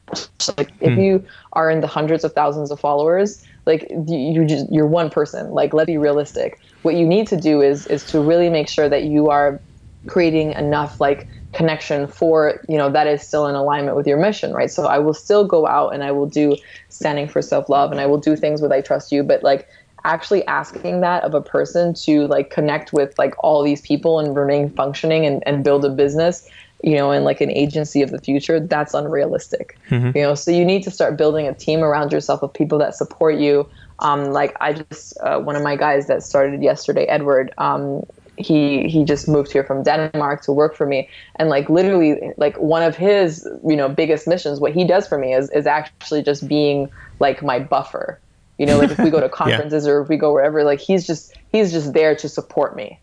Like 0.58 0.72
if 0.80 0.98
you 0.98 1.26
are 1.54 1.70
in 1.70 1.82
the 1.82 1.88
hundreds 1.88 2.24
of 2.24 2.34
thousands 2.34 2.72
of 2.72 2.80
followers, 2.80 3.44
like 3.66 3.88
you 4.08 4.46
just 4.46 4.72
you're 4.72 4.88
one 4.88 5.10
person. 5.10 5.52
Like 5.52 5.74
let's 5.74 5.88
be 5.88 5.98
realistic. 5.98 6.60
What 6.84 6.96
you 6.96 7.06
need 7.06 7.28
to 7.28 7.38
do 7.38 7.62
is 7.62 7.88
is 7.88 8.06
to 8.08 8.20
really 8.20 8.50
make 8.50 8.70
sure 8.70 8.90
that 8.90 9.04
you 9.04 9.30
are 9.30 9.60
creating 10.08 10.54
enough 10.54 11.02
like 11.02 11.28
connection 11.54 12.08
for 12.08 12.62
you 12.68 12.78
know 12.78 12.90
that 12.90 13.08
is 13.08 13.22
still 13.22 13.48
in 13.48 13.56
alignment 13.56 13.96
with 13.96 14.06
your 14.06 14.18
mission 14.18 14.54
right? 14.54 14.70
So 14.70 14.86
i 14.86 15.00
will 15.00 15.14
still 15.14 15.46
go 15.46 15.66
out 15.66 15.94
and 15.94 16.04
i 16.04 16.12
will 16.12 16.28
do 16.28 16.56
standing 16.90 17.28
for 17.28 17.42
self-love 17.42 17.92
and 17.92 18.02
i 18.02 18.06
will 18.06 18.18
do 18.18 18.36
things 18.36 18.62
with 18.62 18.72
i 18.72 18.82
trust 18.82 19.12
you 19.12 19.24
but 19.24 19.44
like 19.44 19.68
actually 20.04 20.46
asking 20.48 21.02
that 21.02 21.24
of 21.24 21.34
a 21.34 21.42
person 21.42 21.94
to 21.94 22.28
like 22.28 22.50
connect 22.50 22.94
with 22.94 23.18
like 23.18 23.34
all 23.40 23.64
these 23.64 23.82
people 23.82 24.20
and 24.20 24.36
remain 24.36 24.70
functioning 24.72 25.26
and, 25.26 25.42
and 25.46 25.64
build 25.64 25.84
a 25.84 25.90
business 25.90 26.48
you 26.84 26.96
know 26.96 27.12
in 27.12 27.24
like 27.24 27.42
an 27.42 27.52
agency 27.52 28.02
of 28.02 28.12
the 28.12 28.20
future 28.20 28.60
that's 28.60 28.94
unrealistic. 28.94 29.80
You 30.16 30.22
know 30.22 30.36
so 30.36 30.52
you 30.52 30.64
need 30.66 30.84
to 30.84 30.92
start 30.92 31.18
building 31.18 31.48
a 31.48 31.54
team 31.54 31.82
around 31.82 32.12
yourself 32.12 32.44
of 32.44 32.54
people 32.54 32.78
that 32.80 32.96
support 32.96 33.36
you. 33.36 33.68
Um, 34.00 34.32
like 34.32 34.56
i 34.62 34.74
just 34.74 35.18
uh, 35.22 35.40
one 35.40 35.56
of 35.56 35.64
my 35.64 35.76
guys 35.76 36.06
that 36.06 36.22
started 36.22 36.62
yesterday 36.62 37.06
edward 37.06 37.52
um, 37.58 38.04
he 38.38 38.88
he 38.88 39.04
just 39.04 39.28
moved 39.28 39.52
here 39.52 39.64
from 39.64 39.84
Denmark 39.84 40.42
to 40.44 40.52
work 40.52 40.76
for 40.76 40.86
me 40.86 41.10
and 41.38 41.50
like 41.50 41.70
literally 41.70 42.20
like 42.38 42.56
one 42.58 42.84
of 42.84 42.96
his 42.96 43.48
you 43.66 43.76
know 43.76 43.90
biggest 43.90 44.28
missions 44.28 44.60
what 44.60 44.74
he 44.74 44.86
does 44.86 45.08
for 45.08 45.18
me 45.18 45.34
is 45.34 45.50
is 45.52 45.66
actually 45.68 46.22
just 46.24 46.48
being 46.48 46.90
like 47.20 47.42
my 47.44 47.60
buffer 47.60 48.20
you 48.58 48.66
know 48.66 48.78
like 48.78 48.92
if 48.92 49.02
we 49.02 49.10
go 49.10 49.20
to 49.20 49.30
conferences 49.44 49.88
or 49.88 50.02
if 50.02 50.10
we 50.10 50.18
go 50.18 50.32
wherever 50.34 50.64
like 50.64 50.80
he's 50.80 51.08
just 51.08 51.34
he's 51.50 51.72
just 51.72 51.94
there 51.94 52.16
to 52.16 52.30
support 52.30 52.76
me 52.76 53.00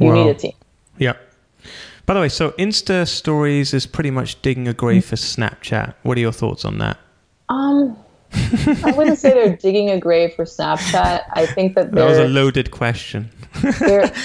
you 0.00 0.10
Wow. 0.10 0.14
need 0.14 0.28
a 0.28 0.34
team 0.34 0.52
Yeah. 0.98 1.14
By 2.06 2.14
the 2.14 2.20
way, 2.20 2.28
so 2.28 2.50
Insta 2.52 3.08
stories 3.08 3.72
is 3.72 3.86
pretty 3.86 4.10
much 4.10 4.42
digging 4.42 4.68
a 4.68 4.74
grave 4.74 5.06
for 5.06 5.16
Snapchat. 5.16 5.94
What 6.02 6.18
are 6.18 6.20
your 6.20 6.32
thoughts 6.32 6.64
on 6.64 6.78
that? 6.78 6.98
um 7.48 7.96
I 8.84 8.92
wouldn't 8.96 9.18
say 9.18 9.32
they're 9.32 9.56
digging 9.56 9.90
a 9.90 9.98
grave 9.98 10.34
for 10.34 10.44
Snapchat. 10.44 11.22
I 11.32 11.46
think 11.46 11.74
that 11.74 11.92
That 11.92 12.06
was 12.06 12.18
a 12.18 12.28
loaded 12.28 12.70
question. 12.70 13.30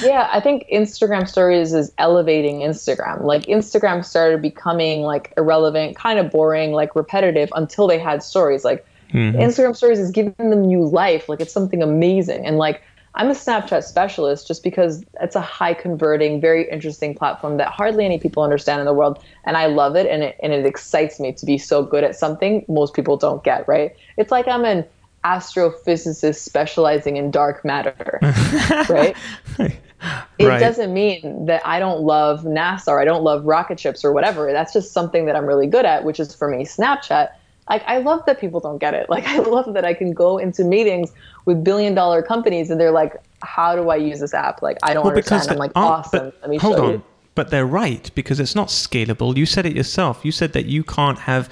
yeah, 0.01 0.30
I 0.32 0.39
think 0.39 0.66
Instagram 0.72 1.28
stories 1.28 1.74
is 1.74 1.91
elevating 1.97 2.60
Instagram. 2.60 3.24
Like 3.24 3.43
Instagram 3.43 4.03
started 4.03 4.41
becoming 4.41 5.01
like 5.01 5.34
irrelevant, 5.38 5.95
kind 5.95 6.20
of 6.20 6.32
boring, 6.32 6.72
like 6.72 6.95
repetitive 6.95 7.49
until 7.55 7.88
they 7.88 7.99
had 7.99 8.24
stories. 8.24 8.64
Like 8.64 8.86
mm-hmm. 9.14 9.39
Instagram 9.39 9.76
stories 9.76 9.99
is 9.99 10.12
giving 10.12 10.34
them 10.38 10.62
new 10.62 10.84
life. 10.84 11.30
Like 11.30 11.41
it's 11.41 11.53
something 11.53 11.84
amazing. 11.84 12.45
And 12.45 12.57
like 12.57 12.82
I'm 13.16 13.30
a 13.30 13.34
Snapchat 13.34 13.84
specialist 13.84 14.47
just 14.47 14.64
because 14.64 15.03
it's 15.20 15.36
a 15.36 15.41
high 15.41 15.74
converting, 15.74 16.39
very 16.39 16.70
interesting 16.70 17.16
platform 17.16 17.57
that 17.57 17.68
hardly 17.68 18.05
any 18.05 18.20
people 18.20 18.43
understand 18.43 18.80
in 18.80 18.86
the 18.86 18.93
world. 18.93 19.24
And 19.45 19.57
I 19.57 19.66
love 19.66 19.95
it 19.95 20.05
and 20.07 20.24
it 20.24 20.38
and 20.41 20.53
it 20.53 20.66
excites 20.66 21.20
me 21.20 21.34
to 21.34 21.45
be 21.45 21.57
so 21.57 21.84
good 21.84 22.03
at 22.03 22.16
something 22.16 22.66
most 22.68 22.93
people 22.93 23.18
don't 23.18 23.43
get, 23.43 23.68
right? 23.68 23.95
It's 24.18 24.32
like 24.32 24.47
I'm 24.47 24.64
an 24.64 24.86
astrophysicist 25.26 26.36
specializing 26.36 27.18
in 27.18 27.32
dark 27.32 27.66
matter. 27.66 28.20
right? 28.89 29.16
It 30.38 30.47
Right. 30.47 30.60
doesn't 30.60 30.93
mean 30.93 31.45
that 31.47 31.62
I 31.66 31.80
don't 31.80 32.01
love 32.01 32.43
NASA 32.43 32.88
or 32.88 33.01
I 33.01 33.05
don't 33.05 33.24
love 33.24 33.43
rocket 33.45 33.80
ships 33.80 34.05
or 34.05 34.14
whatever. 34.14 34.51
That's 34.53 34.72
just 34.72 34.93
something 34.93 35.26
that 35.26 35.36
I'm 35.36 35.45
really 35.45 35.68
good 35.68 35.86
at, 35.86 36.05
which 36.05 36.20
is 36.20 36.34
for 36.34 36.47
me 36.47 36.64
Snapchat. 36.64 37.30
Like 37.70 37.84
I 37.88 38.00
love 38.00 38.26
that 38.26 38.40
people 38.40 38.60
don't 38.60 38.80
get 38.80 38.94
it. 38.94 39.10
Like 39.10 39.26
I 39.28 39.40
love 39.40 39.74
that 39.74 39.86
I 39.86 39.94
can 39.94 40.12
go 40.14 40.38
into 40.38 40.64
meetings 40.64 41.12
with 41.46 41.64
billion 41.64 41.94
dollar 41.96 42.22
companies 42.22 42.70
and 42.72 42.80
they're 42.80 42.92
like, 42.92 43.16
"How 43.44 43.76
do 43.76 43.90
I 43.90 43.96
use 43.96 44.20
this 44.20 44.34
app?" 44.34 44.62
Like 44.62 44.78
I 44.84 44.94
don't 44.94 45.04
Well, 45.04 45.12
understand. 45.16 45.50
I'm 45.52 45.58
like, 45.58 45.72
"Awesome." 45.76 46.32
but 46.32 46.36
Let 46.42 46.50
me 46.50 46.58
hold 46.58 46.76
show 46.78 46.86
on. 46.86 46.92
you. 46.94 47.04
But 47.36 47.52
they're 47.52 47.66
right 47.66 48.10
because 48.16 48.40
it's 48.40 48.56
not 48.56 48.68
scalable. 48.68 49.38
You 49.38 49.46
said 49.46 49.66
it 49.66 49.76
yourself. 49.76 50.26
You 50.26 50.32
said 50.32 50.52
that 50.54 50.66
you 50.66 50.84
can't 50.84 51.20
have 51.20 51.48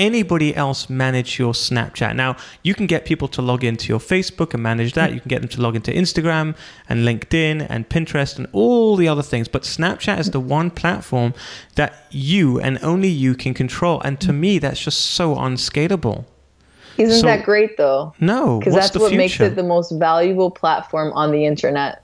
anybody 0.00 0.56
else 0.56 0.88
manage 0.88 1.38
your 1.38 1.52
Snapchat. 1.52 2.16
Now, 2.16 2.36
you 2.64 2.74
can 2.74 2.86
get 2.86 3.04
people 3.04 3.28
to 3.28 3.42
log 3.42 3.62
into 3.62 3.88
your 3.88 3.98
Facebook 4.00 4.54
and 4.54 4.62
manage 4.62 4.94
that. 4.94 5.12
You 5.12 5.20
can 5.20 5.28
get 5.28 5.42
them 5.42 5.50
to 5.50 5.60
log 5.60 5.76
into 5.76 5.92
Instagram 5.92 6.56
and 6.88 7.06
LinkedIn 7.06 7.66
and 7.68 7.88
Pinterest 7.88 8.36
and 8.38 8.48
all 8.52 8.96
the 8.96 9.06
other 9.06 9.22
things. 9.22 9.46
But 9.46 9.62
Snapchat 9.62 10.18
is 10.18 10.30
the 10.30 10.40
one 10.40 10.70
platform 10.70 11.34
that 11.74 12.06
you 12.10 12.58
and 12.58 12.78
only 12.82 13.08
you 13.08 13.34
can 13.34 13.52
control. 13.54 14.00
And 14.00 14.18
to 14.22 14.32
me, 14.32 14.58
that's 14.58 14.80
just 14.80 15.00
so 15.02 15.36
unscalable. 15.38 16.26
Isn't 16.96 17.20
So- 17.20 17.26
that 17.26 17.44
great 17.44 17.76
though? 17.76 18.14
No, 18.20 18.58
Because 18.58 18.74
that's 18.74 18.96
what 18.96 19.10
future? 19.10 19.16
makes 19.16 19.40
it 19.40 19.54
the 19.54 19.62
most 19.62 19.90
valuable 19.92 20.50
platform 20.50 21.12
on 21.12 21.30
the 21.30 21.44
internet. 21.44 22.02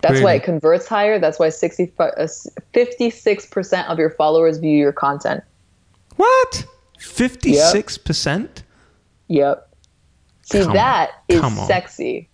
That's 0.00 0.20
why 0.20 0.34
it 0.34 0.42
converts 0.42 0.88
higher. 0.88 1.20
That's 1.20 1.38
why 1.38 1.48
60, 1.50 1.92
uh, 2.00 2.26
56% 2.74 3.88
of 3.88 3.98
your 4.00 4.10
followers 4.10 4.58
view 4.58 4.76
your 4.76 4.90
content. 4.90 5.44
What? 6.22 6.64
56%? 6.98 8.62
Yep. 9.28 9.68
See, 10.42 10.62
Come- 10.62 10.72
that 10.74 11.10
is 11.28 11.40
on. 11.40 11.66
sexy. 11.66 12.28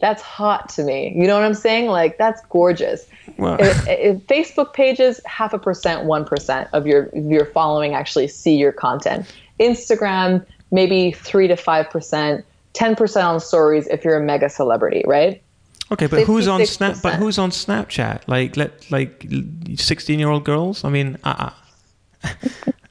That's 0.00 0.22
hot 0.22 0.70
to 0.70 0.82
me. 0.82 1.12
You 1.14 1.26
know 1.26 1.34
what 1.34 1.44
I'm 1.44 1.54
saying? 1.54 1.88
Like 1.88 2.16
that's 2.16 2.40
gorgeous. 2.48 3.06
Well- 3.36 3.60
if, 3.60 3.86
if 3.88 4.16
Facebook 4.26 4.72
pages, 4.72 5.20
half 5.26 5.52
a 5.52 5.58
percent, 5.58 6.04
one 6.04 6.24
percent 6.24 6.68
of 6.72 6.86
your 6.86 7.10
your 7.14 7.44
following 7.44 7.94
actually 7.94 8.28
see 8.28 8.56
your 8.56 8.72
content. 8.72 9.26
Instagram, 9.58 10.46
maybe 10.70 11.12
three 11.12 11.48
to 11.48 11.56
five 11.56 11.90
percent, 11.90 12.44
ten 12.72 12.96
percent 12.96 13.26
on 13.26 13.40
stories 13.40 13.86
if 13.88 14.04
you're 14.04 14.16
a 14.16 14.22
mega 14.22 14.48
celebrity, 14.48 15.02
right? 15.06 15.42
Okay, 15.92 16.06
but 16.06 16.22
who's 16.22 16.46
on 16.48 16.64
Snap? 16.64 16.96
But 17.02 17.14
who's 17.16 17.36
on 17.38 17.50
Snapchat? 17.50 18.22
Like, 18.28 18.56
let 18.56 18.90
like 18.90 19.26
sixteen-year-old 19.76 20.44
girls? 20.44 20.84
I 20.84 20.88
mean, 20.88 21.18
uh, 21.24 21.50
uh. 22.24 22.30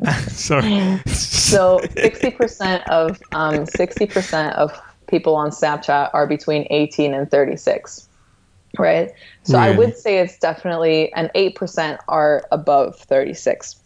sorry. 0.29 0.73
So 1.11 1.81
sixty 2.01 2.31
percent 2.31 2.83
of 2.89 3.21
um, 3.33 3.65
sixty 3.65 4.05
percent 4.05 4.55
of 4.55 4.71
people 5.07 5.35
on 5.35 5.49
Snapchat 5.49 6.11
are 6.13 6.27
between 6.27 6.67
eighteen 6.69 7.13
and 7.13 7.29
thirty 7.29 7.57
six, 7.57 8.07
right? 8.77 9.11
So 9.43 9.57
I 9.57 9.71
would 9.71 9.95
say 9.97 10.19
it's 10.19 10.37
definitely, 10.37 11.11
and 11.13 11.31
eight 11.35 11.55
percent 11.55 11.99
are 12.07 12.47
above 12.51 12.97
thirty 12.97 13.33
six. 13.33 13.81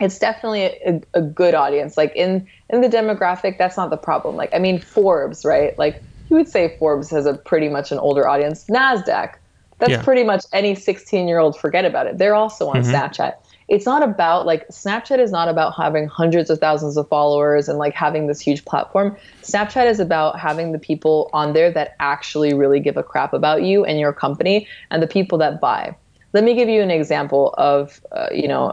It's 0.00 0.18
definitely 0.18 0.64
a, 0.64 1.00
a 1.14 1.22
good 1.22 1.54
audience. 1.54 1.96
Like 1.96 2.12
in 2.16 2.48
in 2.70 2.80
the 2.80 2.88
demographic, 2.88 3.58
that's 3.58 3.76
not 3.76 3.90
the 3.90 3.96
problem. 3.96 4.36
Like 4.36 4.50
I 4.54 4.58
mean, 4.58 4.80
Forbes, 4.80 5.44
right? 5.44 5.78
Like 5.78 6.04
you 6.30 6.36
would 6.36 6.48
say 6.48 6.76
Forbes 6.78 7.10
has 7.10 7.26
a 7.26 7.34
pretty 7.34 7.68
much 7.68 7.92
an 7.92 7.98
older 7.98 8.26
audience. 8.26 8.64
Nasdaq, 8.70 9.34
that's 9.78 9.98
Yeah. 9.98 10.02
pretty 10.02 10.24
much 10.24 10.44
any 10.52 10.74
sixteen 10.74 11.28
year 11.28 11.38
old. 11.38 11.58
Forget 11.58 11.84
about 11.84 12.06
it. 12.06 12.18
They're 12.18 12.34
also 12.34 12.68
on 12.68 12.82
Snapchat 12.82 13.34
it's 13.68 13.86
not 13.86 14.02
about 14.02 14.46
like 14.46 14.66
Snapchat 14.68 15.18
is 15.18 15.30
not 15.30 15.48
about 15.48 15.74
having 15.76 16.06
hundreds 16.06 16.50
of 16.50 16.58
thousands 16.58 16.96
of 16.96 17.08
followers 17.08 17.68
and 17.68 17.78
like 17.78 17.94
having 17.94 18.26
this 18.26 18.40
huge 18.40 18.64
platform. 18.64 19.16
Snapchat 19.42 19.86
is 19.86 20.00
about 20.00 20.38
having 20.38 20.72
the 20.72 20.78
people 20.78 21.30
on 21.32 21.52
there 21.52 21.70
that 21.72 21.94
actually 22.00 22.54
really 22.54 22.80
give 22.80 22.96
a 22.96 23.02
crap 23.02 23.32
about 23.32 23.62
you 23.62 23.84
and 23.84 23.98
your 23.98 24.12
company 24.12 24.66
and 24.90 25.02
the 25.02 25.06
people 25.06 25.38
that 25.38 25.60
buy. 25.60 25.96
Let 26.32 26.44
me 26.44 26.54
give 26.54 26.68
you 26.68 26.80
an 26.82 26.90
example 26.90 27.54
of 27.58 28.00
uh, 28.12 28.28
you 28.32 28.48
know 28.48 28.72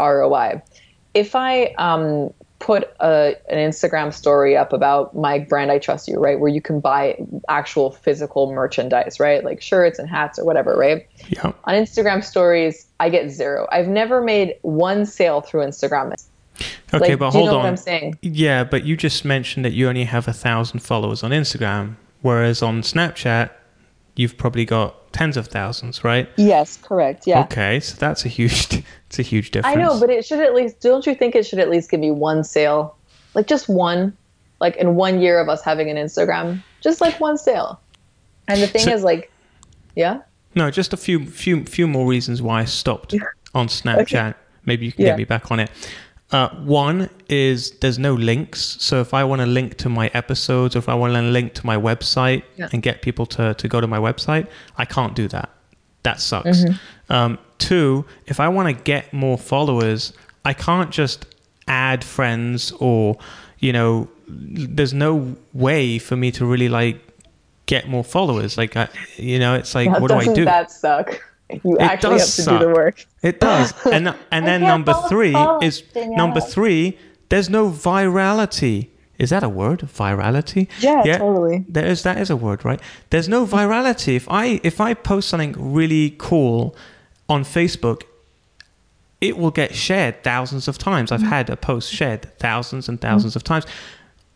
ROI. 0.00 0.62
If 1.14 1.34
I 1.34 1.74
um, 1.78 2.30
put 2.58 2.84
a, 3.00 3.34
an 3.48 3.58
Instagram 3.58 4.12
story 4.12 4.56
up 4.56 4.72
about 4.72 5.14
my 5.14 5.38
brand, 5.38 5.70
I 5.70 5.78
trust 5.78 6.08
you, 6.08 6.18
right, 6.18 6.38
where 6.38 6.50
you 6.50 6.62
can 6.62 6.80
buy 6.80 7.18
actual 7.48 7.90
physical 7.90 8.52
merchandise, 8.52 9.20
right, 9.20 9.44
like 9.44 9.60
shirts 9.60 9.98
and 9.98 10.08
hats 10.08 10.38
or 10.38 10.44
whatever, 10.44 10.76
right? 10.76 11.06
yeah. 11.28 11.52
on 11.64 11.74
Instagram 11.74 12.24
stories, 12.24 12.86
I 13.00 13.10
get 13.10 13.30
zero. 13.30 13.68
I've 13.70 13.88
never 13.88 14.22
made 14.22 14.56
one 14.62 15.04
sale 15.04 15.40
through 15.40 15.62
Instagram. 15.62 16.14
Okay, 16.92 17.10
Like, 17.10 17.18
but 17.18 17.30
hold 17.32 17.50
on. 17.50 17.66
I'm 17.66 17.76
saying? 17.76 18.18
Yeah, 18.22 18.64
but 18.64 18.84
you 18.84 18.96
just 18.96 19.24
mentioned 19.24 19.64
that 19.64 19.72
you 19.72 19.88
only 19.88 20.04
have 20.04 20.28
a 20.28 20.32
thousand 20.32 20.80
followers 20.80 21.22
on 21.22 21.32
Instagram, 21.32 21.96
whereas 22.22 22.62
on 22.62 22.82
Snapchat, 22.82 23.50
you've 24.16 24.36
probably 24.36 24.64
got 24.64 25.12
tens 25.12 25.36
of 25.36 25.46
thousands, 25.48 26.04
right? 26.04 26.28
Yes, 26.36 26.76
correct. 26.76 27.26
Yeah. 27.26 27.42
Okay, 27.44 27.80
so 27.80 27.96
that's 27.96 28.24
a 28.24 28.28
huge, 28.28 28.72
it's 29.06 29.18
a 29.18 29.22
huge 29.22 29.50
difference. 29.50 29.76
I 29.76 29.80
know, 29.80 29.98
but 29.98 30.10
it 30.10 30.24
should 30.24 30.40
at 30.40 30.54
least, 30.54 30.80
don't 30.80 31.06
you 31.06 31.14
think 31.14 31.34
it 31.34 31.46
should 31.46 31.58
at 31.58 31.68
least 31.70 31.90
give 31.90 32.00
me 32.00 32.10
one 32.10 32.44
sale? 32.44 32.96
Like 33.34 33.46
just 33.46 33.68
one? 33.68 34.16
like 34.60 34.76
in 34.76 34.94
one 34.94 35.20
year 35.20 35.40
of 35.40 35.48
us 35.48 35.62
having 35.62 35.90
an 35.90 35.96
Instagram, 35.96 36.62
just 36.80 37.00
like 37.00 37.18
one 37.20 37.36
sale. 37.36 37.80
And 38.48 38.62
the 38.62 38.66
thing 38.68 38.82
So- 38.82 38.94
is, 38.94 39.02
like, 39.02 39.30
yeah, 39.96 40.20
No, 40.54 40.70
just 40.70 40.92
a 40.92 40.96
few 40.96 41.26
few 41.26 41.64
few 41.64 41.86
more 41.88 42.06
reasons 42.06 42.40
why 42.40 42.60
I 42.60 42.64
stopped 42.64 43.14
on 43.54 43.66
Snapchat. 43.66 44.34
Maybe 44.64 44.86
you 44.86 44.92
can 44.92 45.02
Yeah. 45.02 45.10
get 45.10 45.18
me 45.18 45.24
back 45.24 45.50
on 45.50 45.58
it. 45.60 45.70
Uh, 46.34 46.48
one 46.64 47.08
is 47.28 47.70
there's 47.78 47.96
no 47.96 48.12
links. 48.14 48.76
So 48.80 49.00
if 49.00 49.14
I 49.14 49.22
want 49.22 49.40
to 49.40 49.46
link 49.46 49.76
to 49.78 49.88
my 49.88 50.10
episodes, 50.14 50.74
or 50.74 50.80
if 50.80 50.88
I 50.88 50.94
want 50.94 51.14
to 51.14 51.22
link 51.22 51.54
to 51.54 51.64
my 51.64 51.76
website 51.76 52.42
Yeah. 52.56 52.68
and 52.72 52.82
get 52.82 53.02
people 53.02 53.24
to, 53.26 53.54
to 53.54 53.68
go 53.68 53.80
to 53.80 53.86
my 53.86 53.98
website, 53.98 54.48
I 54.76 54.84
can't 54.84 55.14
do 55.14 55.28
that. 55.28 55.48
That 56.02 56.20
sucks. 56.20 56.64
Mm-hmm. 56.64 57.12
Um, 57.12 57.38
two, 57.58 58.04
if 58.26 58.40
I 58.40 58.48
want 58.48 58.66
to 58.76 58.82
get 58.82 59.12
more 59.12 59.38
followers, 59.38 60.12
I 60.44 60.54
can't 60.54 60.90
just 60.90 61.24
add 61.68 62.02
friends 62.02 62.72
or, 62.80 63.16
you 63.60 63.72
know, 63.72 64.08
there's 64.26 64.92
no 64.92 65.36
way 65.52 66.00
for 66.00 66.16
me 66.16 66.32
to 66.32 66.44
really 66.44 66.68
like 66.68 67.00
get 67.66 67.88
more 67.88 68.02
followers. 68.02 68.58
Like, 68.58 68.76
I, 68.76 68.88
you 69.16 69.38
know, 69.38 69.54
it's 69.54 69.72
like, 69.76 69.88
what 70.00 70.08
do 70.08 70.16
I 70.16 70.34
do? 70.34 70.44
that 70.46 70.72
suck? 70.72 71.22
You 71.50 71.76
It 71.76 71.80
actually 71.80 72.10
have 72.12 72.20
does 72.20 72.36
to 72.36 72.42
suck. 72.42 72.60
do 72.60 72.66
the 72.66 72.72
work. 72.72 73.06
It 73.22 73.40
does. 73.40 73.74
And 73.86 74.14
and 74.30 74.46
then 74.46 74.62
number 74.62 74.94
three 75.08 75.32
follow 75.32 75.60
is 75.60 75.82
Danielle. 75.82 76.16
number 76.16 76.40
three. 76.40 76.98
There's 77.28 77.50
no 77.50 77.70
virality. 77.70 78.88
Is 79.18 79.30
that 79.30 79.42
a 79.42 79.48
word? 79.48 79.80
Virality? 79.80 80.68
Yeah, 80.80 81.18
totally. 81.18 81.64
There 81.68 81.86
is 81.86 82.02
that 82.02 82.18
is 82.18 82.30
a 82.30 82.36
word, 82.36 82.64
right? 82.64 82.80
There's 83.10 83.28
no 83.28 83.46
virality. 83.46 84.16
If 84.16 84.28
I 84.28 84.60
if 84.62 84.80
I 84.80 84.94
post 84.94 85.28
something 85.28 85.54
really 85.58 86.14
cool 86.18 86.74
on 87.28 87.44
Facebook, 87.44 88.02
it 89.20 89.38
will 89.38 89.50
get 89.50 89.74
shared 89.74 90.22
thousands 90.22 90.68
of 90.68 90.78
times. 90.78 91.12
I've 91.12 91.20
mm. 91.20 91.28
had 91.28 91.48
a 91.48 91.56
post 91.56 91.92
shared 91.92 92.22
thousands 92.38 92.88
and 92.88 93.00
thousands 93.00 93.34
mm. 93.34 93.36
of 93.36 93.44
times. 93.44 93.66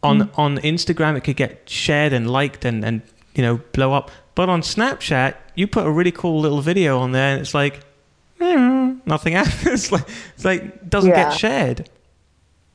On 0.03 0.21
mm. 0.21 0.39
on 0.39 0.59
Instagram, 0.59 1.17
it 1.17 1.23
could 1.23 1.37
get 1.37 1.69
shared 1.69 2.13
and 2.13 2.31
liked 2.31 2.65
and 2.65 2.85
and 2.85 3.03
you 3.35 3.43
know 3.43 3.61
blow 3.73 3.93
up. 3.93 4.11
But 4.39 4.49
on 4.49 4.61
Snapchat, 4.63 5.35
you 5.57 5.67
put 5.67 5.85
a 5.85 5.91
really 5.91 6.13
cool 6.13 6.39
little 6.39 6.61
video 6.61 7.01
on 7.01 7.11
there, 7.11 7.33
and 7.33 7.41
it's 7.41 7.55
like 7.55 7.81
"Mm, 8.39 9.01
nothing 9.05 9.33
happens. 9.43 9.91
like 9.91 10.05
it's 10.37 10.45
like 10.45 10.89
doesn't 10.89 11.11
Yeah. 11.11 11.25
get 11.31 11.33
shared. 11.37 11.91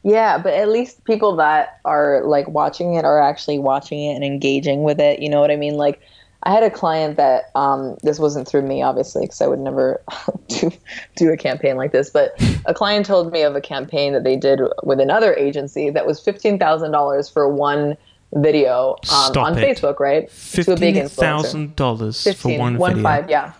Yeah, 0.03 0.37
but 0.39 0.53
at 0.55 0.67
least 0.67 1.05
people 1.05 1.37
that 1.37 1.79
are 1.85 2.21
like 2.25 2.49
watching 2.49 2.95
it 2.95 3.05
are 3.05 3.17
actually 3.21 3.59
watching 3.59 4.03
it 4.03 4.15
and 4.15 4.25
engaging 4.25 4.83
with 4.83 4.99
it. 4.99 5.21
You 5.21 5.29
know 5.29 5.39
what 5.39 5.51
I 5.51 5.55
mean? 5.55 5.75
Like, 5.75 6.01
I 6.43 6.51
had 6.51 6.63
a 6.63 6.69
client 6.69 7.15
that 7.15 7.43
um, 7.55 7.95
this 8.03 8.19
wasn't 8.19 8.45
through 8.45 8.63
me, 8.63 8.81
obviously, 8.81 9.21
because 9.21 9.39
I 9.39 9.47
would 9.47 9.59
never 9.59 10.01
do 10.49 10.69
do 11.15 11.31
a 11.31 11.37
campaign 11.37 11.77
like 11.77 11.93
this. 11.93 12.09
But 12.09 12.33
a 12.65 12.73
client 12.73 13.05
told 13.05 13.31
me 13.31 13.41
of 13.43 13.55
a 13.55 13.61
campaign 13.61 14.11
that 14.11 14.25
they 14.25 14.35
did 14.35 14.59
with 14.83 14.99
another 14.99 15.33
agency 15.35 15.89
that 15.91 16.05
was 16.05 16.19
fifteen 16.19 16.59
thousand 16.59 16.91
dollars 16.91 17.29
for 17.29 17.47
one 17.47 17.95
video 18.35 18.95
um, 19.11 19.37
on 19.37 19.57
it. 19.57 19.77
Facebook, 19.77 19.99
right? 19.99 20.29
To 20.29 20.61
a 20.73 20.77
big 20.77 20.95
Fifteen 20.95 21.07
thousand 21.09 21.75
dollars 21.75 22.23
for 22.23 22.33
15, 22.33 22.59
one 22.59 22.77
one 22.77 22.91
video. 22.95 23.03
five, 23.03 23.29
yeah. 23.29 23.53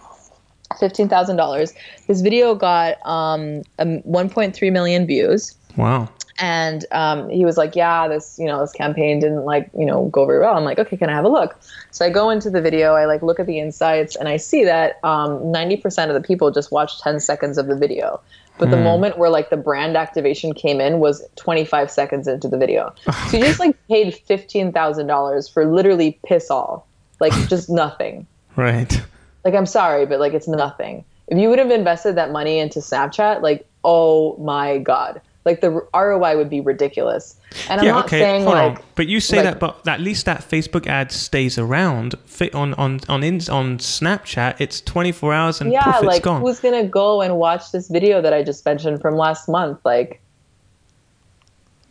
Fifteen 0.80 1.08
thousand 1.10 1.36
dollars. 1.38 1.74
This 2.08 2.22
video 2.22 2.56
got 2.56 2.98
um, 3.06 3.62
um, 3.80 4.02
1.3 4.02 4.72
million 4.72 5.06
views 5.06 5.56
Wow. 5.78 6.10
and 6.40 6.86
um, 6.92 7.30
he 7.30 7.46
was 7.46 7.58
like, 7.58 7.76
"Yeah, 7.76 8.08
this 8.08 8.38
you 8.40 8.46
know 8.46 8.60
this 8.60 8.72
campaign 8.72 9.20
didn't 9.20 9.46
like 9.46 9.70
you 9.78 9.86
know 9.86 10.06
go 10.06 10.26
very 10.26 10.40
well." 10.40 10.56
I'm 10.56 10.64
like, 10.64 10.80
"Okay, 10.80 10.98
can 10.98 11.10
I 11.10 11.14
have 11.14 11.26
a 11.26 11.30
look?" 11.30 11.56
So 11.92 12.06
I 12.06 12.10
go 12.10 12.32
into 12.32 12.50
the 12.50 12.62
video, 12.62 12.96
I 12.96 13.06
like 13.06 13.22
look 13.22 13.40
at 13.40 13.46
the 13.46 13.60
insights, 13.60 14.16
and 14.16 14.28
I 14.28 14.38
see 14.38 14.64
that 14.66 15.00
um, 15.04 15.40
90% 15.44 16.08
of 16.08 16.16
the 16.16 16.22
people 16.22 16.50
just 16.50 16.72
watched 16.72 17.02
10 17.02 17.20
seconds 17.20 17.60
of 17.60 17.68
the 17.68 17.76
video. 17.76 18.20
But 18.58 18.70
the 18.70 18.78
hmm. 18.78 18.84
moment 18.84 19.18
where 19.18 19.30
like 19.30 19.50
the 19.50 19.58
brand 19.58 19.98
activation 19.98 20.54
came 20.54 20.80
in 20.80 21.00
was 21.00 21.24
25 21.38 21.90
seconds 21.90 22.28
into 22.28 22.48
the 22.48 22.58
video. 22.58 22.94
So 23.30 23.38
you 23.38 23.44
just 23.44 23.60
like 23.60 23.76
paid 23.88 24.14
fifteen 24.14 24.72
thousand 24.72 25.08
dollars 25.08 25.48
for 25.48 25.66
literally 25.66 26.20
piss 26.26 26.52
all, 26.52 26.88
like 27.20 27.34
just 27.50 27.70
nothing. 27.70 28.28
Right. 28.56 29.02
Like 29.44 29.56
I'm 29.56 29.66
sorry, 29.66 30.06
but 30.06 30.20
like 30.20 30.34
it's 30.34 30.48
nothing. 30.48 31.04
If 31.28 31.38
you 31.38 31.50
would 31.50 31.60
have 31.60 31.72
invested 31.72 32.16
that 32.16 32.32
money 32.32 32.60
into 32.60 32.80
Snapchat, 32.80 33.42
like 33.42 33.66
oh 33.84 34.38
my 34.38 34.78
god, 34.78 35.20
like 35.46 35.62
the 35.62 35.72
ROI 35.94 36.38
would 36.38 36.50
be 36.50 36.62
ridiculous. 36.62 37.36
And 37.70 37.82
I'm 37.82 37.86
yeah. 37.86 37.92
not 37.94 38.06
Okay. 38.06 38.20
saying 38.20 38.44
Hold 38.44 38.56
like 38.56 38.78
on. 38.80 38.84
But 38.96 39.08
you 39.08 39.20
say 39.20 39.38
like- 39.38 39.46
that, 39.46 39.60
but 39.60 39.88
at 39.88 40.00
least 40.00 40.26
that 40.26 40.42
Facebook 40.42 40.88
ad 40.88 41.12
stays 41.12 41.58
around. 41.58 42.16
Fit 42.26 42.56
on 42.56 42.74
on 42.76 43.00
on 43.10 43.24
in, 43.24 43.36
on 43.50 43.78
Snapchat, 43.78 44.56
it's 44.60 44.82
24 44.82 45.34
hours 45.34 45.62
and 45.62 45.72
yeah, 45.72 45.84
poof, 45.84 45.96
it's 45.98 46.04
like 46.06 46.24
gone. 46.24 46.42
who's 46.42 46.60
gonna 46.60 46.86
go 46.88 47.22
and 47.22 47.38
watch 47.38 47.72
this 47.72 47.90
video 47.90 48.22
that 48.22 48.34
I 48.34 48.42
just 48.44 48.66
mentioned 48.66 49.02
from 49.02 49.16
last 49.16 49.48
month? 49.50 49.80
Like 49.84 50.22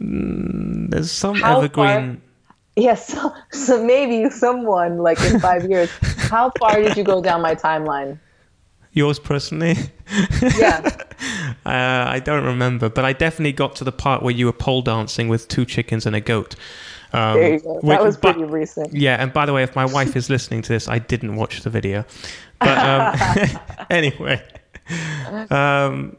mm, 0.01 0.91
There's 0.91 1.11
some 1.13 1.43
evergreen. 1.45 2.21
yes, 2.77 3.09
so, 3.09 3.33
so 3.53 3.85
maybe 3.85 4.31
someone 4.31 4.99
like 4.99 5.21
in 5.21 5.41
five 5.41 5.69
years. 5.71 5.91
How 6.31 6.51
far 6.59 6.81
did 6.81 6.97
you 6.97 7.05
go 7.05 7.23
down 7.23 7.43
my 7.43 7.55
timeline? 7.55 8.19
Yours 8.93 9.19
personally. 9.19 9.77
Yeah. 10.43 10.89
Uh, 11.65 12.05
I 12.09 12.19
don't 12.19 12.45
remember, 12.45 12.89
but 12.89 13.05
I 13.05 13.13
definitely 13.13 13.53
got 13.53 13.77
to 13.77 13.85
the 13.85 13.93
part 13.93 14.25
where 14.25 14.35
you 14.35 14.47
were 14.47 14.53
pole 14.53 14.83
dancing 14.83 15.29
with 15.29 15.47
two 15.47 15.65
chickens 15.65 16.05
and 16.07 16.17
a 16.17 16.21
goat. 16.21 16.57
Um, 17.13 17.37
There 17.39 17.53
you 17.53 17.61
go. 17.61 17.75
which- 17.75 17.85
That 17.97 18.03
was 18.03 18.17
but- 18.17 18.35
pretty 18.35 18.51
recent. 18.51 18.93
Yeah, 18.93 19.23
and 19.23 19.33
by 19.33 19.47
the 19.47 19.53
way, 19.53 19.63
if 19.63 19.77
my 19.77 19.85
wife 19.85 20.17
is 20.17 20.29
listening 20.29 20.63
to 20.63 20.69
this, 20.73 20.89
I 20.89 20.99
didn't 20.99 21.37
watch 21.37 21.61
the 21.63 21.71
video. 21.71 22.05
But 22.59 22.77
um, 22.79 23.57
anyway, 23.91 24.43
um, 25.51 26.17